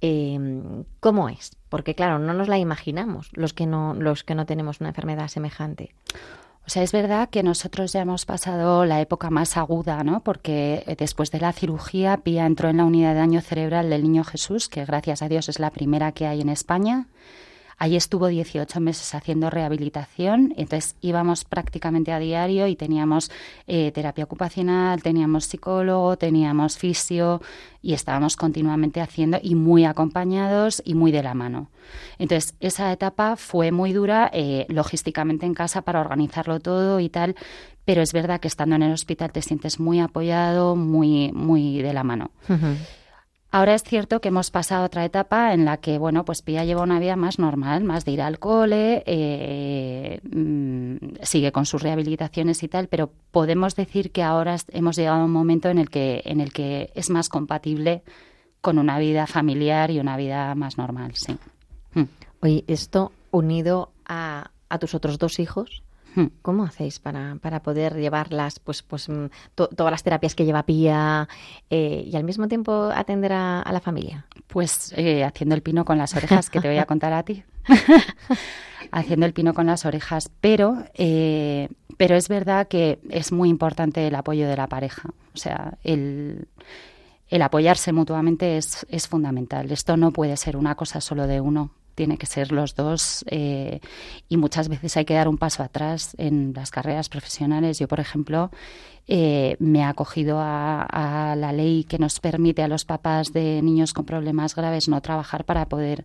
em, 0.00 0.84
¿cómo 1.00 1.28
es? 1.28 1.56
Porque 1.68 1.94
claro, 1.94 2.18
no 2.18 2.34
nos 2.34 2.48
la 2.48 2.58
imaginamos 2.58 3.30
los 3.32 3.52
que 3.52 3.66
no, 3.66 3.94
los 3.94 4.24
que 4.24 4.34
no 4.34 4.46
tenemos 4.46 4.80
una 4.80 4.90
enfermedad 4.90 5.28
semejante. 5.28 5.94
O 6.64 6.70
sea, 6.70 6.84
es 6.84 6.92
verdad 6.92 7.28
que 7.28 7.42
nosotros 7.42 7.92
ya 7.92 8.02
hemos 8.02 8.24
pasado 8.24 8.84
la 8.84 9.00
época 9.00 9.30
más 9.30 9.56
aguda, 9.56 10.04
¿no? 10.04 10.20
Porque 10.20 10.84
eh, 10.86 10.94
después 10.96 11.30
de 11.32 11.40
la 11.40 11.52
cirugía, 11.52 12.18
Pía 12.18 12.46
entró 12.46 12.68
en 12.68 12.76
la 12.76 12.84
unidad 12.84 13.14
de 13.14 13.18
daño 13.18 13.40
cerebral 13.40 13.90
del 13.90 14.04
Niño 14.04 14.22
Jesús, 14.22 14.68
que 14.68 14.84
gracias 14.84 15.22
a 15.22 15.28
Dios 15.28 15.48
es 15.48 15.58
la 15.58 15.70
primera 15.70 16.12
que 16.12 16.26
hay 16.26 16.40
en 16.40 16.48
España. 16.48 17.08
Allí 17.82 17.96
estuvo 17.96 18.28
18 18.28 18.78
meses 18.78 19.12
haciendo 19.12 19.50
rehabilitación, 19.50 20.54
entonces 20.56 20.94
íbamos 21.00 21.42
prácticamente 21.42 22.12
a 22.12 22.20
diario 22.20 22.68
y 22.68 22.76
teníamos 22.76 23.28
eh, 23.66 23.90
terapia 23.90 24.22
ocupacional, 24.22 25.02
teníamos 25.02 25.46
psicólogo, 25.46 26.16
teníamos 26.16 26.78
fisio 26.78 27.42
y 27.82 27.94
estábamos 27.94 28.36
continuamente 28.36 29.00
haciendo 29.00 29.40
y 29.42 29.56
muy 29.56 29.84
acompañados 29.84 30.80
y 30.84 30.94
muy 30.94 31.10
de 31.10 31.24
la 31.24 31.34
mano. 31.34 31.70
Entonces, 32.20 32.54
esa 32.60 32.92
etapa 32.92 33.34
fue 33.34 33.72
muy 33.72 33.92
dura 33.92 34.30
eh, 34.32 34.64
logísticamente 34.68 35.44
en 35.44 35.54
casa 35.54 35.82
para 35.82 36.02
organizarlo 36.02 36.60
todo 36.60 37.00
y 37.00 37.08
tal, 37.08 37.34
pero 37.84 38.00
es 38.00 38.12
verdad 38.12 38.38
que 38.38 38.46
estando 38.46 38.76
en 38.76 38.84
el 38.84 38.92
hospital 38.92 39.32
te 39.32 39.42
sientes 39.42 39.80
muy 39.80 39.98
apoyado, 39.98 40.76
muy, 40.76 41.32
muy 41.32 41.82
de 41.82 41.92
la 41.92 42.04
mano. 42.04 42.30
Ahora 43.54 43.74
es 43.74 43.82
cierto 43.82 44.22
que 44.22 44.28
hemos 44.28 44.50
pasado 44.50 44.86
otra 44.86 45.04
etapa 45.04 45.52
en 45.52 45.66
la 45.66 45.76
que, 45.76 45.98
bueno, 45.98 46.24
pues 46.24 46.40
Pía 46.40 46.64
lleva 46.64 46.82
una 46.82 46.98
vida 46.98 47.16
más 47.16 47.38
normal, 47.38 47.84
más 47.84 48.06
de 48.06 48.12
ir 48.12 48.22
al 48.22 48.38
cole, 48.38 49.02
eh, 49.04 50.20
mm, 50.22 51.22
sigue 51.22 51.52
con 51.52 51.66
sus 51.66 51.82
rehabilitaciones 51.82 52.62
y 52.62 52.68
tal, 52.68 52.88
pero 52.88 53.12
podemos 53.30 53.76
decir 53.76 54.10
que 54.10 54.22
ahora 54.22 54.56
hemos 54.70 54.96
llegado 54.96 55.20
a 55.20 55.24
un 55.26 55.32
momento 55.32 55.68
en 55.68 55.76
el 55.76 55.90
que, 55.90 56.22
en 56.24 56.40
el 56.40 56.50
que 56.50 56.92
es 56.94 57.10
más 57.10 57.28
compatible 57.28 58.02
con 58.62 58.78
una 58.78 58.98
vida 58.98 59.26
familiar 59.26 59.90
y 59.90 60.00
una 60.00 60.16
vida 60.16 60.54
más 60.54 60.78
normal, 60.78 61.12
sí. 61.14 61.36
Mm. 61.92 62.04
Oye, 62.40 62.64
esto 62.68 63.12
unido 63.32 63.92
a, 64.06 64.50
a 64.70 64.78
tus 64.78 64.94
otros 64.94 65.18
dos 65.18 65.38
hijos, 65.38 65.82
Hmm. 65.82 65.91
¿Cómo 66.42 66.64
hacéis 66.64 66.98
para, 66.98 67.36
para 67.40 67.62
poder 67.62 67.96
llevarlas, 67.96 68.58
pues, 68.58 68.82
pues 68.82 69.08
mm, 69.08 69.26
todas 69.54 69.90
las 69.90 70.02
terapias 70.02 70.34
que 70.34 70.44
lleva 70.44 70.64
Pía 70.64 71.28
eh, 71.70 72.04
y 72.06 72.16
al 72.16 72.24
mismo 72.24 72.48
tiempo 72.48 72.90
atender 72.94 73.32
a, 73.32 73.64
la 73.70 73.80
familia? 73.80 74.26
Pues 74.46 74.92
eh, 74.96 75.24
haciendo 75.24 75.54
el 75.54 75.62
pino 75.62 75.84
con 75.84 75.98
las 75.98 76.14
orejas, 76.14 76.50
que 76.50 76.60
te 76.60 76.68
voy 76.68 76.78
a 76.78 76.86
contar 76.86 77.12
a 77.12 77.22
ti. 77.22 77.44
haciendo 78.90 79.24
el 79.24 79.32
pino 79.32 79.54
con 79.54 79.66
las 79.66 79.86
orejas, 79.86 80.30
pero, 80.40 80.84
eh, 80.94 81.68
pero 81.96 82.16
es 82.16 82.28
verdad 82.28 82.68
que 82.68 83.00
es 83.08 83.32
muy 83.32 83.48
importante 83.48 84.06
el 84.06 84.14
apoyo 84.14 84.48
de 84.48 84.56
la 84.56 84.66
pareja. 84.66 85.10
O 85.34 85.38
sea, 85.38 85.78
el, 85.82 86.48
el 87.28 87.42
apoyarse 87.42 87.92
mutuamente 87.92 88.58
es, 88.58 88.86
es 88.90 89.08
fundamental. 89.08 89.70
Esto 89.72 89.96
no 89.96 90.10
puede 90.10 90.36
ser 90.36 90.56
una 90.56 90.74
cosa 90.74 91.00
solo 91.00 91.26
de 91.26 91.40
uno 91.40 91.70
tiene 91.94 92.18
que 92.18 92.26
ser 92.26 92.52
los 92.52 92.74
dos 92.74 93.24
eh, 93.28 93.80
y 94.28 94.36
muchas 94.36 94.68
veces 94.68 94.96
hay 94.96 95.04
que 95.04 95.14
dar 95.14 95.28
un 95.28 95.38
paso 95.38 95.62
atrás 95.62 96.14
en 96.18 96.52
las 96.54 96.70
carreras 96.70 97.08
profesionales. 97.08 97.78
Yo, 97.78 97.88
por 97.88 98.00
ejemplo, 98.00 98.50
eh, 99.06 99.56
me 99.58 99.80
he 99.80 99.84
acogido 99.84 100.38
a, 100.40 101.34
la 101.36 101.52
ley 101.52 101.84
que 101.84 101.98
nos 101.98 102.20
permite 102.20 102.62
a 102.62 102.68
los 102.68 102.84
papás 102.84 103.32
de 103.32 103.60
niños 103.62 103.92
con 103.92 104.04
problemas 104.04 104.54
graves 104.54 104.88
no 104.88 105.00
trabajar 105.00 105.44
para 105.44 105.66
poder. 105.66 106.04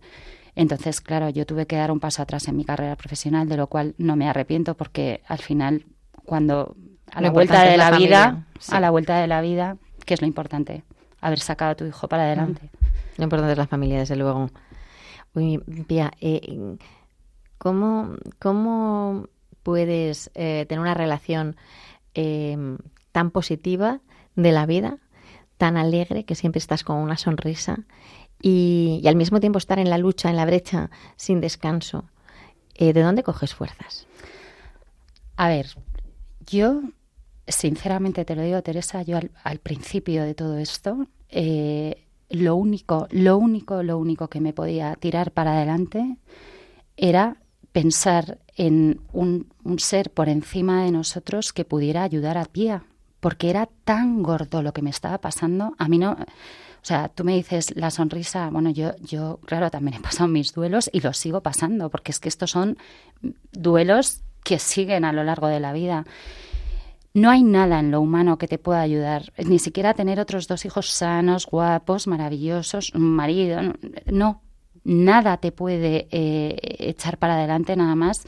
Entonces, 0.54 1.00
claro, 1.00 1.28
yo 1.28 1.46
tuve 1.46 1.66
que 1.66 1.76
dar 1.76 1.92
un 1.92 2.00
paso 2.00 2.22
atrás 2.22 2.48
en 2.48 2.56
mi 2.56 2.64
carrera 2.64 2.96
profesional, 2.96 3.48
de 3.48 3.56
lo 3.56 3.68
cual 3.68 3.94
no 3.98 4.16
me 4.16 4.28
arrepiento 4.28 4.74
porque 4.74 5.22
al 5.28 5.38
final, 5.38 5.84
cuando 6.24 6.74
a 7.12 7.20
la 7.20 7.30
vuelta 7.30 7.62
de 7.62 7.76
la, 7.76 7.96
vida, 7.96 8.46
a 8.68 8.80
la 8.80 8.90
vuelta 8.90 9.20
de 9.20 9.26
la 9.26 9.40
vida, 9.40 9.76
¿qué 10.04 10.14
es 10.14 10.20
lo 10.20 10.26
importante? 10.26 10.82
Haber 11.20 11.38
sacado 11.38 11.72
a 11.72 11.74
tu 11.74 11.84
hijo 11.84 12.08
para 12.08 12.24
adelante. 12.24 12.70
Lo 13.16 13.24
importante 13.24 13.52
es 13.52 13.58
la 13.58 13.66
familia, 13.66 13.98
desde 13.98 14.16
luego. 14.16 14.50
Pia, 15.86 16.12
eh, 16.20 16.76
¿cómo, 17.58 18.16
¿cómo, 18.38 19.28
puedes 19.62 20.30
eh, 20.34 20.64
tener 20.66 20.80
una 20.80 20.94
relación 20.94 21.56
em, 22.14 22.78
tan 23.12 23.30
positiva 23.30 24.00
de 24.34 24.52
la 24.52 24.64
vida, 24.64 24.98
tan 25.58 25.76
alegre, 25.76 26.24
que 26.24 26.34
siempre 26.34 26.58
estás 26.58 26.84
con 26.84 26.96
una 26.96 27.18
sonrisa 27.18 27.80
y, 28.40 29.02
al 29.06 29.16
mismo 29.16 29.40
tiempo 29.40 29.58
estar 29.58 29.78
en 29.78 29.90
la 29.90 29.98
lucha, 29.98 30.30
en 30.30 30.36
la 30.36 30.46
brecha, 30.46 30.90
sin 31.16 31.40
descanso? 31.40 32.04
Eh, 32.76 32.92
¿De 32.92 33.02
dónde 33.02 33.22
coges 33.22 33.54
fuerzas? 33.54 34.06
A 35.36 35.48
ver, 35.48 35.66
yo, 36.46 36.80
sinceramente 37.46 38.24
te 38.24 38.36
lo 38.36 38.42
digo, 38.42 38.62
Teresa, 38.62 39.02
yo 39.02 39.18
al, 39.44 39.58
principio 39.58 40.22
de 40.24 40.34
todo 40.34 40.56
esto, 40.56 41.06
eh, 41.28 42.07
lo 42.30 42.56
único, 42.56 43.08
lo 43.10 43.38
único, 43.38 43.82
lo 43.82 43.98
único 43.98 44.28
que 44.28 44.40
me 44.40 44.52
podía 44.52 44.94
tirar 44.96 45.32
para 45.32 45.52
adelante 45.52 46.16
era 46.96 47.36
pensar 47.72 48.38
en 48.56 49.00
un, 49.12 49.46
ser 49.78 50.10
por 50.10 50.28
encima 50.28 50.84
de 50.84 50.90
nosotros 50.90 51.52
que 51.52 51.64
pudiera 51.64 52.02
ayudar 52.02 52.36
a 52.36 52.44
Pía, 52.44 52.84
porque 53.20 53.50
era 53.50 53.68
tan 53.84 54.22
gordo 54.22 54.62
lo 54.62 54.72
que 54.72 54.82
me 54.82 54.90
estaba 54.90 55.18
pasando. 55.18 55.74
A 55.78 55.88
mí 55.88 55.98
no, 55.98 56.12
o 56.12 56.84
sea, 56.84 57.08
tú 57.08 57.24
me 57.24 57.34
dices 57.34 57.74
la 57.76 57.90
sonrisa, 57.90 58.50
bueno, 58.50 58.70
yo, 58.70 58.96
yo, 58.96 59.38
claro, 59.44 59.70
también 59.70 59.98
he 59.98 60.00
pasado 60.00 60.28
mis 60.28 60.52
duelos 60.52 60.90
y 60.92 61.00
los 61.00 61.16
sigo 61.16 61.40
pasando, 61.40 61.90
porque 61.90 62.10
es 62.12 62.18
que 62.18 62.28
estos 62.28 62.50
son 62.50 62.78
duelos 63.52 64.22
que 64.42 64.58
siguen 64.58 65.04
a 65.04 65.12
lo 65.12 65.24
largo 65.24 65.46
de 65.46 65.60
la 65.60 65.72
vida. 65.72 66.04
No 67.18 67.30
hay 67.30 67.42
nada 67.42 67.80
en 67.80 67.90
lo 67.90 68.00
humano 68.00 68.38
que 68.38 68.46
te 68.46 68.58
pueda 68.58 68.80
ayudar, 68.80 69.32
ni 69.38 69.58
siquiera 69.58 69.92
tener 69.92 70.20
otros 70.20 70.46
dos 70.46 70.64
hijos 70.64 70.90
sanos, 70.90 71.46
guapos, 71.46 72.06
maravillosos, 72.06 72.94
un 72.94 73.10
marido, 73.10 73.60
no, 74.06 74.40
nada 74.84 75.38
te 75.38 75.50
puede 75.50 76.06
eh, 76.12 76.56
echar 76.78 77.18
para 77.18 77.34
adelante 77.34 77.74
nada 77.74 77.96
más 77.96 78.24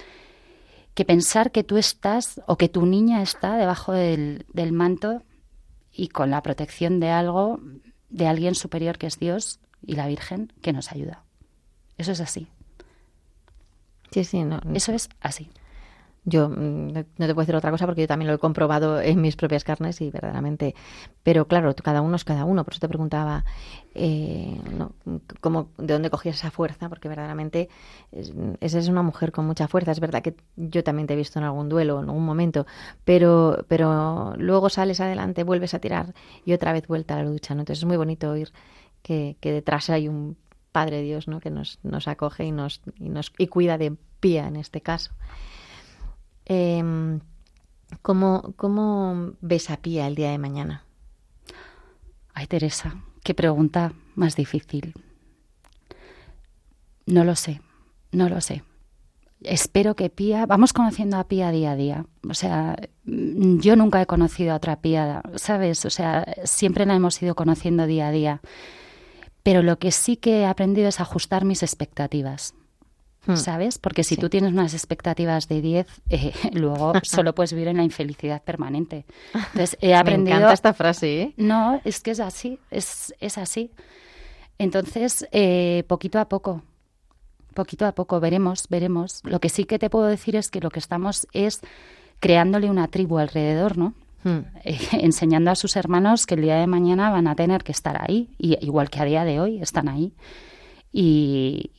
que 0.95 1.05
pensar 1.05 1.53
que 1.53 1.62
tú 1.62 1.76
estás 1.76 2.41
o 2.49 2.57
que 2.57 2.68
tu 2.68 2.84
niña 2.84 3.22
está 3.22 3.57
debajo 3.57 3.93
del, 3.93 4.45
del 4.53 4.72
manto 4.72 5.22
y 5.93 6.09
con 6.09 6.30
la 6.30 6.43
protección 6.43 6.99
de 6.99 7.11
algo, 7.11 7.61
de 8.09 8.26
alguien 8.26 8.57
superior 8.57 8.99
que 8.99 9.07
es 9.07 9.20
Dios 9.20 9.61
y 9.86 9.95
la 9.95 10.09
Virgen 10.09 10.53
que 10.62 10.72
nos 10.72 10.91
ayuda. 10.91 11.22
Eso 11.97 12.11
es 12.11 12.20
así. 12.20 12.49
Sí, 14.11 14.24
sí, 14.24 14.43
no. 14.43 14.61
Eso 14.74 14.93
es 14.93 15.09
así. 15.20 15.49
Yo 16.25 16.49
mm, 16.49 16.93
no 16.93 17.03
te 17.03 17.35
puedo 17.35 17.41
decir 17.41 17.57
otra 17.57 17.71
cosa 17.71 17.87
porque 17.87 18.03
yo 18.03 18.07
también 18.07 18.29
lo 18.29 18.35
he 18.35 18.39
comprobado 18.39 19.01
en 19.01 19.21
mis 19.21 19.37
propias 19.37 19.64
carnes 19.64 20.01
y 20.01 20.11
verdaderamente. 20.11 20.75
Pero 21.23 21.47
claro, 21.47 21.75
cada 21.75 22.03
uno 22.03 22.16
es 22.16 22.25
cada 22.25 22.45
uno. 22.45 22.64
Por 22.64 22.75
eso 22.75 22.81
te 22.81 22.89
preguntaba 22.89 23.45
eh, 23.95 24.61
cómo, 25.41 25.71
de 25.79 25.95
dónde 25.95 26.11
cogías 26.11 26.37
esa 26.37 26.51
fuerza, 26.51 26.89
porque 26.89 27.09
verdaderamente 27.09 27.68
esa 28.61 28.79
es 28.79 28.89
una 28.89 29.03
mujer 29.03 29.33
con 29.33 29.47
mucha 29.47 29.68
fuerza. 29.68 29.93
Es 29.93 30.01
verdad 30.01 30.23
que 30.23 30.37
yo 30.57 30.85
también 30.85 31.07
te 31.07 31.14
he 31.14 31.16
visto 31.16 31.39
en 31.39 31.45
algún 31.45 31.68
duelo, 31.68 32.01
en 32.01 32.09
algún 32.09 32.25
momento, 32.25 32.66
pero, 33.05 33.64
pero 33.68 34.35
luego 34.37 34.68
sales 34.68 35.01
adelante, 35.01 35.43
vuelves 35.45 35.75
a 35.75 35.79
tirar 35.79 36.14
y 36.45 36.53
otra 36.53 36.73
vez 36.73 36.87
vuelta 36.87 37.14
a 37.14 37.23
la 37.23 37.31
lucha. 37.31 37.55
¿no? 37.55 37.62
Entonces 37.62 37.83
es 37.83 37.87
muy 37.87 37.97
bonito 37.97 38.31
oír 38.31 38.53
que, 39.03 39.37
que 39.41 39.53
detrás 39.53 39.91
hay 39.91 40.09
un 40.09 40.37
Padre 40.73 41.03
Dios 41.03 41.27
¿no? 41.27 41.41
que 41.41 41.51
nos, 41.51 41.79
nos 41.83 42.07
acoge 42.07 42.45
y 42.45 42.53
nos, 42.53 42.81
y 42.99 43.09
nos 43.09 43.33
y 43.39 43.49
cuida 43.49 43.77
de 43.77 43.97
pía 44.21 44.47
en 44.47 44.57
este 44.57 44.81
caso. 44.81 45.12
Eh, 46.53 46.82
¿cómo, 48.03 48.55
¿Cómo 48.57 49.34
ves 49.40 49.70
a 49.70 49.76
Pía 49.76 50.09
el 50.09 50.16
día 50.16 50.32
de 50.32 50.38
mañana? 50.38 50.84
Ay, 52.34 52.48
Teresa, 52.48 53.05
qué 53.22 53.34
pregunta 53.34 53.92
más 54.16 54.34
difícil. 54.34 54.94
No 57.07 57.22
lo 57.22 57.36
sé, 57.36 57.61
no 58.11 58.28
lo 58.28 58.40
sé. 58.40 58.64
Espero 59.42 59.94
que 59.94 60.11
Pía, 60.11 60.44
vamos 60.44 60.72
conociendo 60.72 61.18
a 61.18 61.28
Pía 61.28 61.53
día 61.53 61.70
a 61.70 61.76
día. 61.76 62.07
O 62.28 62.34
sea, 62.34 62.74
yo 63.05 63.76
nunca 63.76 64.03
he 64.03 64.07
conocido 64.07 64.53
a 64.53 64.57
otra 64.57 64.80
Pía, 64.80 65.22
¿sabes? 65.36 65.84
O 65.84 65.90
sea, 65.90 66.34
siempre 66.42 66.84
la 66.84 66.96
hemos 66.96 67.22
ido 67.22 67.36
conociendo 67.36 67.86
día 67.86 68.09
a 68.09 68.11
día. 68.11 68.40
Pero 69.44 69.62
lo 69.62 69.78
que 69.78 69.92
sí 69.92 70.16
que 70.16 70.40
he 70.40 70.46
aprendido 70.46 70.88
es 70.88 70.98
ajustar 70.98 71.44
mis 71.44 71.62
expectativas. 71.62 72.55
Hmm. 73.27 73.37
¿sabes? 73.37 73.79
Porque 73.79 74.03
si 74.03 74.16
tú 74.16 74.31
tienes 74.31 74.53
unas 74.53 74.73
expectativas 74.73 75.47
de 75.47 75.61
10, 75.61 75.87
eh, 76.09 76.33
luego 76.53 76.93
solo 77.03 77.35
puedes 77.35 77.53
vivir 77.53 77.68
en 77.68 77.77
la 77.77 77.85
infelicidad 77.85 78.43
permanente. 78.43 79.05
Entonces, 79.35 79.77
he 79.81 79.95
aprendido... 79.97 80.37
Me 80.37 80.41
encanta 80.41 80.55
esta 80.55 80.75
frase, 80.75 81.23
¿eh? 81.23 81.35
No, 81.37 81.81
es 81.85 82.01
que 82.01 82.12
es 82.12 82.21
así, 82.21 82.59
es, 82.71 83.14
es 83.21 83.39
así. 83.39 83.71
Entonces, 84.59 85.27
eh, 85.33 85.85
poquito 85.87 86.18
a 86.18 86.29
poco, 86.29 86.62
poquito 87.55 87.87
a 87.87 87.93
poco, 87.93 88.21
veremos, 88.21 88.68
veremos. 88.68 89.21
Lo 89.25 89.41
que 89.41 89.49
sí 89.49 89.64
que 89.64 89.79
te 89.79 89.91
puedo 89.91 90.07
decir 90.07 90.37
es 90.37 90.51
que 90.51 90.61
lo 90.61 90.71
que 90.71 90.79
estamos 90.79 91.27
es 91.33 91.61
creándole 92.21 92.71
una 92.71 92.89
tribu 92.89 93.18
alrededor, 93.18 93.79
¿no? 93.79 93.95
Hmm. 94.23 94.41
enseñando 94.93 95.51
a 95.51 95.55
sus 95.55 95.77
hermanos 95.77 96.27
que 96.27 96.35
el 96.35 96.43
día 96.43 96.57
de 96.57 96.66
mañana 96.66 97.09
van 97.09 97.27
a 97.27 97.35
tener 97.35 97.64
que 97.64 97.73
estar 97.73 97.97
ahí, 98.03 98.29
y, 98.37 98.62
igual 98.62 98.91
que 98.91 99.01
a 99.01 99.07
día 99.07 99.25
de 99.25 99.41
hoy 99.41 99.62
están 99.62 99.89
ahí 99.89 100.12
y, 100.93 101.70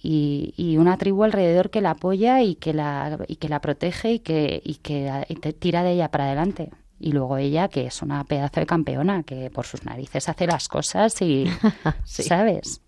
y, 0.58 0.78
una 0.78 0.98
tribu 0.98 1.24
alrededor 1.24 1.70
que 1.70 1.82
la 1.82 1.92
apoya 1.92 2.42
y 2.42 2.56
que 2.56 2.74
la, 2.74 3.20
y 3.28 3.36
que 3.36 3.50
la 3.50 3.60
protege 3.60 4.14
y 4.14 4.20
que, 4.20 4.62
y 4.64 4.76
que 4.76 5.54
tira 5.54 5.84
de 5.84 5.94
ella 5.94 6.10
para 6.10 6.26
adelante. 6.26 6.72
Y 6.98 7.14
luego 7.14 7.38
ella, 7.38 7.68
que 7.68 7.88
es 7.88 8.04
una 8.04 8.24
pedazo 8.24 8.60
de 8.60 8.68
campeona, 8.68 9.24
que 9.24 9.50
por 9.50 9.66
sus 9.66 9.84
narices 9.84 10.30
hace 10.30 10.46
las 10.46 10.68
cosas 10.68 11.20
y, 11.22 11.46
¿sabes? 12.04 12.82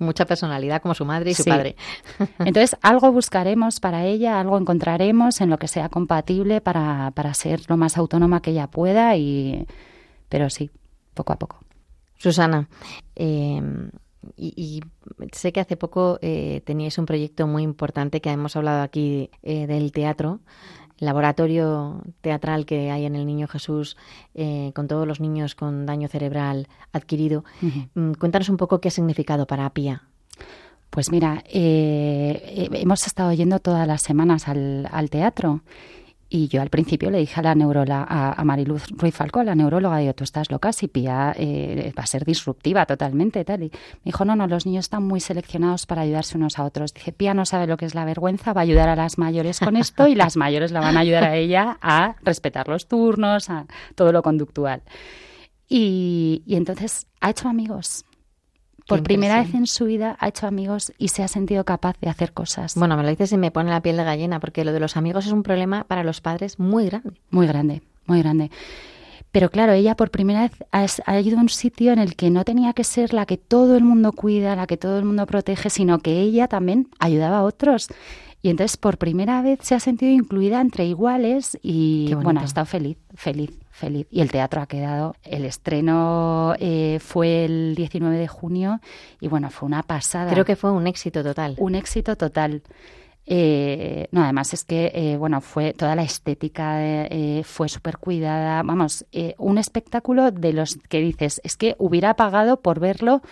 Mucha 0.00 0.26
personalidad 0.26 0.82
como 0.82 0.92
su 0.92 1.04
madre 1.04 1.30
y 1.30 1.34
su 1.34 1.44
padre. 1.44 1.76
Entonces, 2.40 2.76
algo 2.82 3.12
buscaremos 3.12 3.78
para 3.78 4.04
ella, 4.04 4.40
algo 4.40 4.58
encontraremos 4.58 5.40
en 5.40 5.50
lo 5.50 5.58
que 5.58 5.68
sea 5.68 5.88
compatible 5.88 6.60
para, 6.60 7.12
para 7.12 7.32
ser 7.32 7.62
lo 7.68 7.76
más 7.76 7.96
autónoma 7.96 8.42
que 8.42 8.50
ella 8.50 8.66
pueda, 8.66 9.16
y 9.16 9.66
pero 10.28 10.50
sí, 10.50 10.70
poco 11.14 11.32
a 11.32 11.38
poco. 11.38 11.60
Susana, 12.18 12.68
eh, 13.14 13.62
y, 14.36 14.82
sé 15.32 15.52
que 15.52 15.60
hace 15.60 15.76
poco 15.76 16.18
eh, 16.22 16.62
teníais 16.64 16.98
un 16.98 17.06
proyecto 17.06 17.46
muy 17.46 17.62
importante 17.62 18.20
que 18.20 18.30
hemos 18.30 18.56
hablado 18.56 18.82
aquí 18.82 19.30
eh, 19.42 19.66
del 19.66 19.92
teatro 19.92 20.40
laboratorio 20.98 22.02
teatral 22.20 22.66
que 22.66 22.90
hay 22.90 23.04
en 23.04 23.16
el 23.16 23.26
Niño 23.26 23.48
Jesús 23.48 23.96
eh, 24.34 24.70
con 24.74 24.86
todos 24.86 25.06
los 25.06 25.20
niños 25.20 25.54
con 25.54 25.86
daño 25.86 26.08
cerebral 26.08 26.68
adquirido. 26.92 27.44
Mm, 27.94 28.12
cuéntanos 28.12 28.48
un 28.48 28.56
poco 28.56 28.80
qué 28.80 28.88
ha 28.88 28.92
significado 28.92 29.46
para 29.46 29.68
Pía. 29.70 30.04
Pues 30.90 31.10
mira, 31.10 31.42
hemos 31.48 33.06
estado 33.08 33.32
yendo 33.32 33.58
todas 33.58 33.88
las 33.88 34.02
semanas 34.02 34.46
al, 34.46 34.88
al 34.92 35.10
teatro 35.10 35.62
y 36.28 36.48
yo 36.48 36.62
al 36.62 36.70
principio 36.70 37.10
le 37.10 37.18
dije 37.18 37.40
a 37.40 37.42
la 37.42 37.54
neuróloga, 37.54 38.06
a, 38.08 38.44
Mariluz 38.44 38.86
Ruiz 38.90 39.14
Falco, 39.14 39.42
la 39.42 39.54
neuróloga, 39.54 39.98
digo, 39.98 40.14
tú 40.14 40.24
estás 40.24 40.50
loca, 40.50 40.72
si 40.72 40.88
Pía 40.88 41.34
eh, 41.36 41.92
va 41.96 42.02
a 42.02 42.06
ser 42.06 42.24
disruptiva 42.24 42.86
totalmente, 42.86 43.44
tal. 43.44 43.62
Y 43.62 43.70
me 43.70 44.06
dijo, 44.06 44.24
no, 44.24 44.34
no, 44.34 44.46
los 44.46 44.66
niños 44.66 44.86
están 44.86 45.04
muy 45.04 45.20
seleccionados 45.20 45.86
para 45.86 46.02
ayudarse 46.02 46.36
unos 46.36 46.58
a 46.58 46.64
otros. 46.64 46.94
Dije, 46.94 47.12
Pía 47.12 47.34
no 47.34 47.44
sabe 47.44 47.66
lo 47.66 47.76
que 47.76 47.86
es 47.86 47.94
la 47.94 48.04
vergüenza, 48.04 48.52
va 48.52 48.62
a 48.62 48.64
ayudar 48.64 48.88
a 48.88 48.96
las 48.96 49.18
mayores 49.18 49.60
con 49.60 49.76
esto 49.76 50.06
y 50.06 50.14
las 50.14 50.36
mayores 50.36 50.72
la 50.72 50.80
van 50.80 50.96
a 50.96 51.00
ayudar 51.00 51.24
a 51.24 51.36
ella 51.36 51.78
a 51.80 52.16
respetar 52.22 52.68
los 52.68 52.88
turnos, 52.88 53.50
a 53.50 53.66
todo 53.94 54.12
lo 54.12 54.22
conductual. 54.22 54.82
Y, 55.68 56.42
y 56.46 56.56
entonces 56.56 57.06
ha 57.20 57.30
hecho 57.30 57.48
amigos, 57.48 58.04
por 58.86 59.02
primera 59.02 59.40
vez 59.40 59.54
en 59.54 59.66
su 59.66 59.86
vida 59.86 60.16
ha 60.20 60.28
hecho 60.28 60.46
amigos 60.46 60.92
y 60.98 61.08
se 61.08 61.22
ha 61.22 61.28
sentido 61.28 61.64
capaz 61.64 61.98
de 62.00 62.08
hacer 62.08 62.32
cosas. 62.32 62.74
Bueno, 62.76 62.96
me 62.96 63.02
lo 63.02 63.08
dices 63.08 63.32
y 63.32 63.36
me 63.36 63.50
pone 63.50 63.70
la 63.70 63.80
piel 63.80 63.96
de 63.96 64.04
gallina, 64.04 64.40
porque 64.40 64.64
lo 64.64 64.72
de 64.72 64.80
los 64.80 64.96
amigos 64.96 65.26
es 65.26 65.32
un 65.32 65.42
problema 65.42 65.84
para 65.84 66.04
los 66.04 66.20
padres 66.20 66.58
muy 66.58 66.86
grande. 66.86 67.12
Muy 67.30 67.46
grande, 67.46 67.82
muy 68.06 68.20
grande. 68.20 68.50
Pero 69.32 69.50
claro, 69.50 69.72
ella 69.72 69.96
por 69.96 70.10
primera 70.10 70.42
vez 70.42 70.52
ha, 70.70 70.86
ha, 71.06 71.20
ido 71.20 71.38
a 71.38 71.40
un 71.40 71.48
sitio 71.48 71.92
en 71.92 71.98
el 71.98 72.14
que 72.14 72.30
no 72.30 72.44
tenía 72.44 72.72
que 72.72 72.84
ser 72.84 73.12
la 73.12 73.26
que 73.26 73.36
todo 73.36 73.76
el 73.76 73.82
mundo 73.82 74.12
cuida, 74.12 74.54
la 74.54 74.66
que 74.66 74.76
todo 74.76 74.98
el 74.98 75.04
mundo 75.04 75.26
protege, 75.26 75.70
sino 75.70 75.98
que 75.98 76.20
ella 76.20 76.46
también 76.46 76.88
ayudaba 77.00 77.38
a 77.38 77.42
otros. 77.42 77.88
Y 78.42 78.50
entonces 78.50 78.76
por 78.76 78.98
primera 78.98 79.40
vez 79.40 79.60
se 79.62 79.74
ha 79.74 79.80
sentido 79.80 80.12
incluida 80.12 80.60
entre 80.60 80.84
iguales 80.84 81.58
y 81.62 82.12
bueno, 82.22 82.40
ha 82.40 82.44
estado 82.44 82.66
feliz, 82.66 82.98
feliz, 83.14 83.50
feliz. 83.74 84.06
Y 84.10 84.20
el 84.20 84.30
teatro 84.30 84.62
ha 84.62 84.66
quedado, 84.66 85.16
el 85.24 85.44
estreno 85.44 86.54
eh, 86.58 86.98
fue 87.00 87.44
el 87.44 87.74
19 87.74 88.16
de 88.16 88.28
junio 88.28 88.80
y 89.20 89.28
bueno, 89.28 89.50
fue 89.50 89.66
una 89.66 89.82
pasada. 89.82 90.30
Creo 90.30 90.44
que 90.44 90.56
fue 90.56 90.70
un 90.70 90.86
éxito 90.86 91.22
total. 91.22 91.56
Un 91.58 91.74
éxito 91.74 92.16
total. 92.16 92.62
Eh, 93.26 94.06
no, 94.12 94.22
además 94.22 94.52
es 94.52 94.64
que, 94.64 94.92
eh, 94.94 95.16
bueno, 95.16 95.40
fue 95.40 95.72
toda 95.72 95.96
la 95.96 96.02
estética 96.02 97.08
fue 97.42 97.68
súper 97.68 97.98
cuidada. 97.98 98.62
Vamos, 98.62 99.04
un 99.38 99.58
espectáculo 99.58 100.30
de 100.30 100.52
los 100.52 100.76
que 100.88 101.00
dices, 101.00 101.40
es 101.44 101.56
que 101.56 101.74
hubiera 101.78 102.14
pagado 102.14 102.60
por 102.60 102.80
verlo 102.80 103.22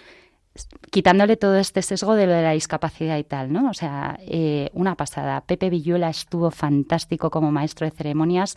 quitándole 0.90 1.36
todo 1.36 1.56
este 1.56 1.82
sesgo 1.82 2.14
de 2.14 2.26
lo 2.26 2.32
de 2.32 2.42
la 2.42 2.52
discapacidad 2.52 3.16
y 3.16 3.24
tal, 3.24 3.52
¿no? 3.52 3.70
O 3.70 3.74
sea, 3.74 4.18
eh, 4.20 4.70
una 4.74 4.94
pasada. 4.96 5.40
Pepe 5.40 5.70
Villuela 5.70 6.10
estuvo 6.10 6.50
fantástico 6.50 7.30
como 7.30 7.50
maestro 7.50 7.86
de 7.86 7.96
ceremonias 7.96 8.56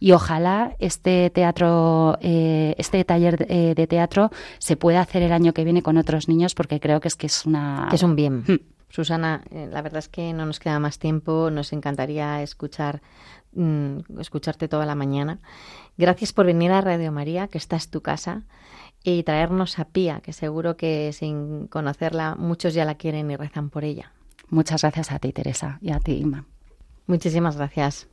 y 0.00 0.12
ojalá 0.12 0.74
este 0.78 1.28
teatro, 1.30 2.18
eh, 2.22 2.74
este 2.78 3.04
taller 3.04 3.46
eh, 3.48 3.74
de, 3.76 3.86
teatro 3.86 4.30
se 4.58 4.76
pueda 4.76 5.02
hacer 5.02 5.22
el 5.22 5.30
año 5.30 5.52
que 5.52 5.62
viene 5.62 5.82
con 5.82 5.98
otros 5.98 6.26
niños 6.26 6.54
porque 6.54 6.80
creo 6.80 7.00
que 7.00 7.08
es 7.08 7.16
que 7.16 7.26
es 7.26 7.44
una... 7.44 7.86
Que 7.90 7.96
es 7.96 8.02
un 8.02 8.16
bien. 8.16 8.44
Hmm. 8.48 8.60
Susana, 8.88 9.44
la 9.52 9.82
verdad 9.82 9.98
es 9.98 10.08
que 10.08 10.32
no 10.32 10.46
nos 10.46 10.58
queda 10.58 10.80
más 10.80 10.98
tiempo, 10.98 11.50
nos 11.50 11.72
encantaría 11.72 12.42
escuchar 12.42 13.02
mm, 13.52 13.98
escucharte 14.18 14.66
toda 14.66 14.84
la 14.84 14.96
mañana. 14.96 15.38
Gracias 15.96 16.32
por 16.32 16.46
venir 16.46 16.72
a 16.72 16.80
Radio 16.80 17.12
María, 17.12 17.46
que 17.46 17.58
esta 17.58 17.76
es 17.76 17.88
tu 17.88 18.00
casa 18.00 18.42
y 19.04 19.22
traernos 19.22 19.78
a 19.78 19.84
Pía, 19.84 20.20
que 20.20 20.32
seguro 20.32 20.76
que 20.76 21.12
sin 21.12 21.68
conocerla 21.68 22.34
muchos 22.34 22.74
ya 22.74 22.84
la 22.84 22.96
quieren 22.96 23.30
y 23.30 23.36
rezan 23.36 23.70
por 23.70 23.84
ella. 23.84 24.12
Muchas 24.48 24.82
gracias 24.82 25.12
a 25.12 25.18
ti, 25.20 25.32
Teresa, 25.32 25.78
y 25.80 25.92
a 25.92 26.00
ti, 26.00 26.14
Ima. 26.14 26.46
Muchísimas 27.06 27.56
gracias. 27.56 28.08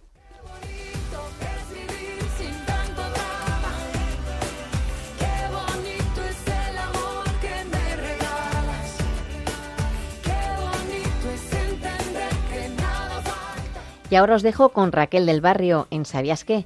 Y 14.10 14.16
ahora 14.16 14.36
os 14.36 14.44
dejo 14.44 14.70
con 14.70 14.92
Raquel 14.92 15.26
del 15.26 15.42
Barrio 15.42 15.88
en 15.92 16.06
¿Sabías 16.06 16.44
qué? 16.44 16.66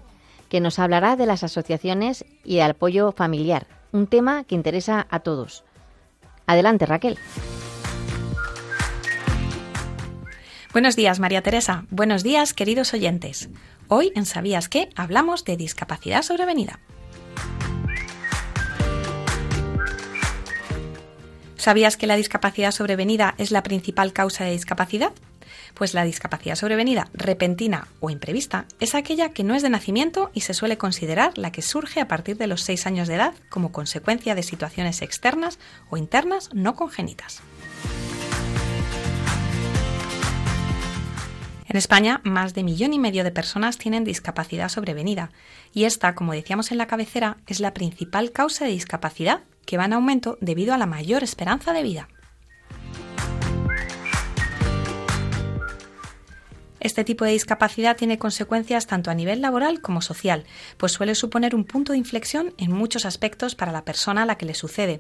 que 0.52 0.60
nos 0.60 0.80
hablará 0.80 1.16
de 1.16 1.26
las 1.26 1.46
asociaciones 1.46 2.26
y 2.44 2.56
de 2.56 2.64
apoyo 2.64 3.14
familiar, 3.14 3.68
un 3.94 4.06
tema 4.06 4.44
que 4.44 4.54
interesa 4.54 5.08
a 5.10 5.22
todos. 5.22 5.64
Adelante, 6.46 6.86
Raquel. 6.86 7.18
Buenos 10.74 10.98
días, 10.98 11.22
María 11.22 11.42
Teresa. 11.42 11.86
Buenos 11.90 12.22
días, 12.22 12.54
queridos 12.54 12.94
oyentes. 12.94 13.50
Hoy 13.88 14.12
en 14.14 14.26
Sabías 14.26 14.68
qué 14.68 14.90
hablamos 14.98 15.46
de 15.46 15.56
discapacidad 15.56 16.22
sobrevenida. 16.22 16.80
¿Sabías 21.56 21.96
que 21.96 22.08
la 22.08 22.18
discapacidad 22.18 22.72
sobrevenida 22.72 23.36
es 23.38 23.52
la 23.52 23.64
principal 23.64 24.12
causa 24.12 24.44
de 24.44 24.52
discapacidad? 24.52 25.14
Pues 25.82 25.96
la 25.96 26.04
discapacidad 26.04 26.54
sobrevenida 26.54 27.08
repentina 27.12 27.88
o 28.02 28.12
imprevista 28.12 28.66
es 28.80 28.94
aquella 28.94 29.30
que 29.30 29.44
no 29.44 29.56
es 29.56 29.64
de 29.64 29.72
nacimiento 29.72 30.30
y 30.32 30.42
se 30.42 30.54
suele 30.54 30.78
considerar 30.78 31.36
la 31.40 31.52
que 31.52 31.64
surge 31.64 32.00
a 32.00 32.08
partir 32.08 32.38
de 32.38 32.46
los 32.46 32.62
6 32.62 32.86
años 32.86 33.08
de 33.08 33.16
edad 33.16 33.34
como 33.50 33.72
consecuencia 33.72 34.36
de 34.36 34.44
situaciones 34.44 35.02
externas 35.02 35.58
o 35.90 35.98
internas 35.98 36.52
no 36.54 36.76
congénitas. 36.76 37.42
En 41.68 41.78
España, 41.78 42.22
más 42.24 42.54
de 42.54 42.62
millón 42.62 42.94
y 42.94 43.00
medio 43.00 43.24
de 43.24 43.32
personas 43.32 43.80
tienen 43.80 44.04
discapacidad 44.04 44.70
sobrevenida, 44.70 45.32
y 45.74 45.86
esta, 45.86 46.14
como 46.14 46.34
decíamos 46.34 46.72
en 46.72 46.78
la 46.78 46.86
cabecera, 46.86 47.38
es 47.48 47.60
la 47.60 47.74
principal 47.74 48.32
causa 48.32 48.66
de 48.66 48.72
discapacidad 48.72 49.42
que 49.66 49.78
va 49.78 49.86
en 49.86 49.94
aumento 49.94 50.38
debido 50.42 50.76
a 50.76 50.78
la 50.78 50.86
mayor 50.86 51.24
esperanza 51.24 51.74
de 51.74 51.82
vida. 51.82 52.08
Este 56.82 57.04
tipo 57.04 57.26
de 57.26 57.32
discapacidad 57.32 57.96
tiene 57.96 58.18
consecuencias 58.18 58.88
tanto 58.88 59.12
a 59.12 59.14
nivel 59.14 59.40
laboral 59.40 59.82
como 59.82 60.02
social, 60.02 60.46
pues 60.78 60.92
suele 60.92 61.14
suponer 61.14 61.54
un 61.54 61.64
punto 61.64 61.92
de 61.92 62.00
inflexión 62.00 62.56
en 62.58 62.72
muchos 62.72 63.06
aspectos 63.06 63.54
para 63.54 63.72
la 63.72 63.86
persona 63.86 64.24
a 64.24 64.26
la 64.26 64.36
que 64.36 64.48
le 64.48 64.56
sucede, 64.56 65.00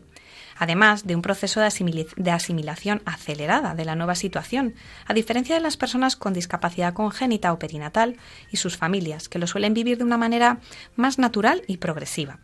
además 0.60 1.08
de 1.08 1.16
un 1.16 1.24
proceso 1.24 1.60
de, 1.60 2.32
asimilación 2.32 3.02
acelerada 3.06 3.74
de 3.74 3.86
la 3.86 3.96
nueva 3.96 4.14
situación, 4.14 4.76
a 5.08 5.16
diferencia 5.16 5.56
de 5.56 5.62
las 5.62 5.76
personas 5.76 6.16
con 6.16 6.34
discapacidad 6.34 6.94
congénita 6.94 7.52
o 7.52 7.58
perinatal 7.58 8.16
y 8.52 8.58
sus 8.58 8.78
familias, 8.78 9.28
que 9.28 9.40
lo 9.40 9.48
suelen 9.48 9.74
vivir 9.74 9.98
de 9.98 10.04
una 10.04 10.20
manera 10.20 10.60
más 10.96 11.18
natural 11.18 11.64
y 11.66 11.78
progresiva. 11.78 12.38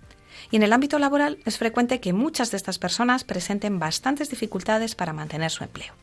Y 0.49 0.55
en 0.55 0.63
el 0.63 0.73
ámbito 0.73 0.97
laboral 0.97 1.37
es 1.45 1.59
frecuente 1.59 1.99
que 1.99 2.11
muchas 2.11 2.49
de 2.49 2.57
estas 2.57 2.79
personas 2.79 3.23
presenten 3.23 3.77
bastantes 3.77 4.31
dificultades 4.31 4.95
para 4.95 5.13
mantener 5.13 5.51
su 5.51 5.63
empleo. 5.63 5.93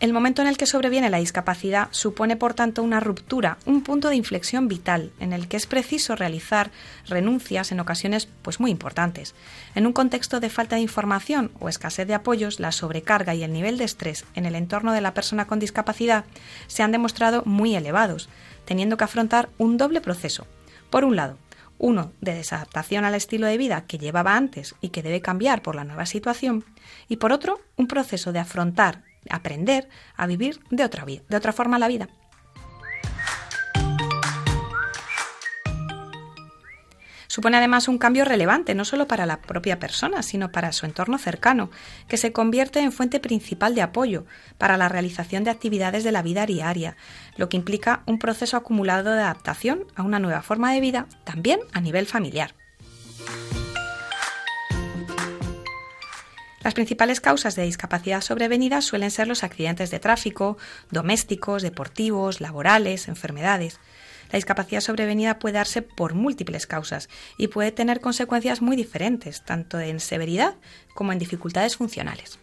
El 0.00 0.12
momento 0.12 0.42
en 0.42 0.48
el 0.48 0.56
que 0.56 0.66
sobreviene 0.66 1.10
la 1.10 1.18
discapacidad 1.18 1.88
supone, 1.90 2.36
por 2.36 2.54
tanto, 2.54 2.84
una 2.84 3.00
ruptura, 3.00 3.58
un 3.66 3.82
punto 3.82 4.08
de 4.08 4.14
inflexión 4.14 4.68
vital, 4.68 5.10
en 5.18 5.32
el 5.32 5.48
que 5.48 5.56
es 5.56 5.66
preciso 5.66 6.14
realizar 6.14 6.70
renuncias 7.08 7.72
en 7.72 7.80
ocasiones 7.80 8.28
pues 8.42 8.60
muy 8.60 8.70
importantes. 8.70 9.34
En 9.74 9.88
un 9.88 9.92
contexto 9.92 10.38
de 10.38 10.50
falta 10.50 10.76
de 10.76 10.82
información 10.82 11.50
o 11.58 11.68
escasez 11.68 12.06
de 12.06 12.14
apoyos, 12.14 12.60
la 12.60 12.70
sobrecarga 12.70 13.34
y 13.34 13.42
el 13.42 13.52
nivel 13.52 13.76
de 13.76 13.84
estrés 13.84 14.24
en 14.36 14.46
el 14.46 14.54
entorno 14.54 14.92
de 14.92 15.00
la 15.00 15.14
persona 15.14 15.48
con 15.48 15.58
discapacidad 15.58 16.26
se 16.68 16.84
han 16.84 16.92
demostrado 16.92 17.42
muy 17.44 17.74
elevados, 17.74 18.28
teniendo 18.66 18.96
que 18.96 19.04
afrontar 19.04 19.48
un 19.58 19.78
doble 19.78 20.00
proceso. 20.00 20.46
Por 20.90 21.04
un 21.04 21.16
lado, 21.16 21.38
uno 21.76 22.12
de 22.20 22.34
desadaptación 22.34 23.04
al 23.04 23.16
estilo 23.16 23.48
de 23.48 23.58
vida 23.58 23.84
que 23.88 23.98
llevaba 23.98 24.36
antes 24.36 24.76
y 24.80 24.90
que 24.90 25.02
debe 25.02 25.22
cambiar 25.22 25.60
por 25.60 25.74
la 25.74 25.82
nueva 25.82 26.06
situación, 26.06 26.64
y 27.08 27.16
por 27.16 27.32
otro, 27.32 27.60
un 27.76 27.88
proceso 27.88 28.32
de 28.32 28.38
afrontar 28.38 29.07
aprender 29.30 29.88
a 30.16 30.26
vivir 30.26 30.60
de 30.70 30.84
otra, 30.84 31.04
de 31.04 31.36
otra 31.36 31.52
forma 31.52 31.78
la 31.78 31.88
vida. 31.88 32.08
Supone 37.38 37.58
además 37.58 37.86
un 37.86 37.98
cambio 37.98 38.24
relevante 38.24 38.74
no 38.74 38.84
solo 38.84 39.06
para 39.06 39.26
la 39.26 39.40
propia 39.42 39.78
persona, 39.78 40.22
sino 40.22 40.50
para 40.50 40.72
su 40.72 40.86
entorno 40.86 41.18
cercano, 41.18 41.70
que 42.08 42.16
se 42.16 42.32
convierte 42.32 42.80
en 42.80 42.90
fuente 42.90 43.20
principal 43.20 43.74
de 43.74 43.82
apoyo 43.82 44.24
para 44.56 44.76
la 44.76 44.88
realización 44.88 45.44
de 45.44 45.50
actividades 45.50 46.02
de 46.02 46.10
la 46.10 46.22
vida 46.22 46.46
diaria, 46.46 46.96
lo 47.36 47.48
que 47.48 47.58
implica 47.58 48.02
un 48.06 48.18
proceso 48.18 48.56
acumulado 48.56 49.12
de 49.12 49.20
adaptación 49.20 49.84
a 49.94 50.02
una 50.02 50.18
nueva 50.18 50.42
forma 50.42 50.72
de 50.72 50.80
vida, 50.80 51.06
también 51.24 51.60
a 51.74 51.80
nivel 51.80 52.06
familiar. 52.06 52.54
Las 56.68 56.74
principales 56.74 57.22
causas 57.22 57.56
de 57.56 57.62
discapacidad 57.62 58.20
sobrevenida 58.20 58.82
suelen 58.82 59.10
ser 59.10 59.26
los 59.26 59.42
accidentes 59.42 59.90
de 59.90 60.00
tráfico, 60.00 60.58
domésticos, 60.90 61.62
deportivos, 61.62 62.42
laborales, 62.42 63.08
enfermedades. 63.08 63.80
La 64.30 64.36
discapacidad 64.36 64.82
sobrevenida 64.82 65.38
puede 65.38 65.54
darse 65.54 65.80
por 65.80 66.12
múltiples 66.12 66.66
causas 66.66 67.08
y 67.38 67.48
puede 67.48 67.72
tener 67.72 68.02
consecuencias 68.02 68.60
muy 68.60 68.76
diferentes, 68.76 69.42
tanto 69.46 69.80
en 69.80 69.98
severidad 69.98 70.56
como 70.94 71.14
en 71.14 71.18
dificultades 71.18 71.78
funcionales. 71.78 72.38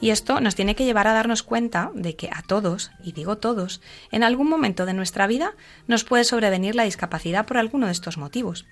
Y 0.00 0.10
esto 0.10 0.40
nos 0.40 0.54
tiene 0.54 0.74
que 0.74 0.84
llevar 0.84 1.08
a 1.08 1.14
darnos 1.14 1.42
cuenta 1.42 1.90
de 1.94 2.16
que 2.16 2.28
a 2.32 2.42
todos, 2.42 2.90
y 3.02 3.12
digo 3.12 3.38
todos, 3.38 3.80
en 4.10 4.22
algún 4.22 4.48
momento 4.48 4.86
de 4.86 4.92
nuestra 4.92 5.26
vida 5.26 5.54
nos 5.86 6.04
puede 6.04 6.24
sobrevenir 6.24 6.74
la 6.74 6.84
discapacidad 6.84 7.46
por 7.46 7.56
alguno 7.56 7.86
de 7.86 7.92
estos 7.92 8.18
motivos. 8.18 8.66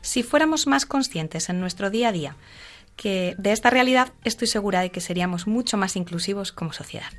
Si 0.00 0.22
fuéramos 0.22 0.66
más 0.66 0.86
conscientes 0.86 1.48
en 1.48 1.60
nuestro 1.60 1.90
día 1.90 2.08
a 2.08 2.12
día 2.12 2.36
que 2.96 3.34
de 3.38 3.52
esta 3.52 3.70
realidad, 3.70 4.12
estoy 4.24 4.46
segura 4.46 4.80
de 4.80 4.90
que 4.90 5.00
seríamos 5.00 5.46
mucho 5.46 5.76
más 5.76 5.96
inclusivos 5.96 6.52
como 6.52 6.72
sociedad. 6.72 7.10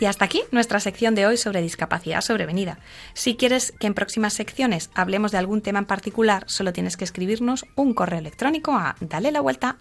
Y 0.00 0.06
hasta 0.06 0.24
aquí 0.24 0.42
nuestra 0.50 0.80
sección 0.80 1.14
de 1.14 1.26
hoy 1.26 1.36
sobre 1.36 1.62
discapacidad 1.62 2.20
sobrevenida. 2.20 2.78
Si 3.14 3.36
quieres 3.36 3.72
que 3.78 3.86
en 3.86 3.94
próximas 3.94 4.34
secciones 4.34 4.90
hablemos 4.94 5.32
de 5.32 5.38
algún 5.38 5.62
tema 5.62 5.78
en 5.78 5.84
particular, 5.86 6.44
solo 6.46 6.72
tienes 6.72 6.96
que 6.96 7.04
escribirnos 7.04 7.64
un 7.76 7.94
correo 7.94 8.18
electrónico 8.18 8.72
a 8.72 8.96
dale 9.00 9.32
la 9.32 9.40
vuelta 9.40 9.78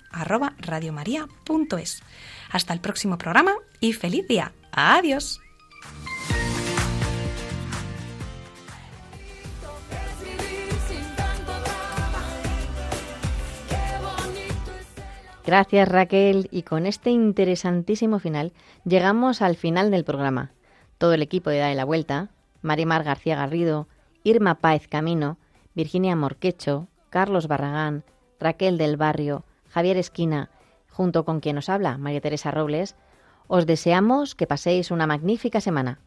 Hasta 2.51 2.73
el 2.73 2.79
próximo 2.79 3.17
programa 3.17 3.53
y 3.79 3.93
feliz 3.93 4.27
día. 4.27 4.53
Adiós. 4.71 5.42
Gracias 15.45 15.89
Raquel 15.89 16.47
y 16.51 16.63
con 16.63 16.85
este 16.85 17.09
interesantísimo 17.09 18.19
final 18.19 18.53
llegamos 18.85 19.41
al 19.41 19.57
final 19.57 19.91
del 19.91 20.05
programa. 20.05 20.53
Todo 20.97 21.13
el 21.13 21.21
equipo 21.21 21.49
de 21.49 21.57
Dale 21.57 21.75
la 21.75 21.83
Vuelta, 21.83 22.29
Marimar 22.61 23.03
García 23.03 23.35
Garrido, 23.35 23.89
Irma 24.23 24.55
Páez 24.55 24.87
Camino, 24.87 25.37
Virginia 25.75 26.15
Morquecho, 26.15 26.87
Carlos 27.09 27.47
Barragán, 27.47 28.05
Raquel 28.39 28.77
del 28.77 28.95
Barrio, 28.95 29.43
Javier 29.69 29.97
Esquina, 29.97 30.49
junto 30.89 31.25
con 31.25 31.41
quien 31.41 31.55
nos 31.55 31.67
habla, 31.67 31.97
María 31.97 32.21
Teresa 32.21 32.51
Robles, 32.51 32.95
os 33.47 33.65
deseamos 33.65 34.35
que 34.35 34.47
paséis 34.47 34.91
una 34.91 35.07
magnífica 35.07 35.59
semana. 35.59 35.99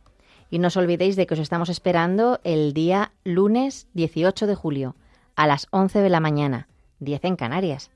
Y 0.49 0.61
no 0.61 0.69
os 0.69 0.79
olvidéis 0.79 1.15
de 1.15 1.27
que 1.27 1.35
os 1.35 1.41
estamos 1.41 1.69
esperando 1.69 2.41
el 2.43 2.73
día 2.73 3.13
lunes 3.23 3.87
18 3.93 4.47
de 4.47 4.55
julio, 4.55 4.97
a 5.35 5.47
las 5.47 5.67
11 5.73 6.01
de 6.01 6.09
la 6.09 6.21
mañana, 6.21 6.69
10 7.01 7.25
en 7.25 7.37
Canarias. 7.37 7.91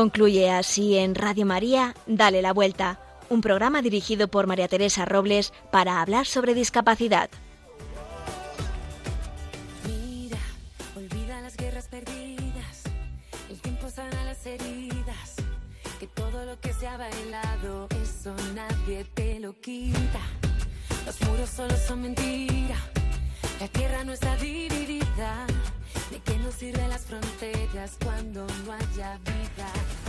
Concluye 0.00 0.50
así 0.50 0.96
en 0.96 1.14
Radio 1.14 1.44
María, 1.44 1.94
Dale 2.06 2.40
la 2.40 2.54
Vuelta, 2.54 2.98
un 3.28 3.42
programa 3.42 3.82
dirigido 3.82 4.28
por 4.28 4.46
María 4.46 4.66
Teresa 4.66 5.04
Robles 5.04 5.52
para 5.70 6.00
hablar 6.00 6.24
sobre 6.24 6.54
discapacidad. 6.54 7.28
Mira, 9.86 10.38
olvida 10.96 11.42
las 11.42 11.54
guerras 11.54 11.88
perdidas, 11.88 12.84
el 13.50 13.60
tiempo 13.60 13.90
sana 13.90 14.24
las 14.24 14.46
heridas, 14.46 15.34
que 15.98 16.06
todo 16.06 16.46
lo 16.46 16.58
que 16.60 16.72
se 16.72 16.88
ha 16.88 16.96
bailado, 16.96 17.86
eso 18.02 18.34
nadie 18.54 19.04
te 19.04 19.38
lo 19.38 19.52
quita. 19.60 20.22
Los 21.04 21.20
muros 21.28 21.50
solo 21.50 21.76
son 21.76 22.00
mentira, 22.00 22.76
la 23.60 23.68
tierra 23.68 24.02
no 24.04 24.14
está 24.14 24.34
dividida. 24.36 25.46
¿De 26.10 26.18
qué 26.24 26.36
nos 26.38 26.54
sirven 26.54 26.88
las 26.88 27.02
fronteras 27.02 27.96
cuando 28.02 28.44
no 28.66 28.72
haya 28.72 29.16
vida? 29.18 29.99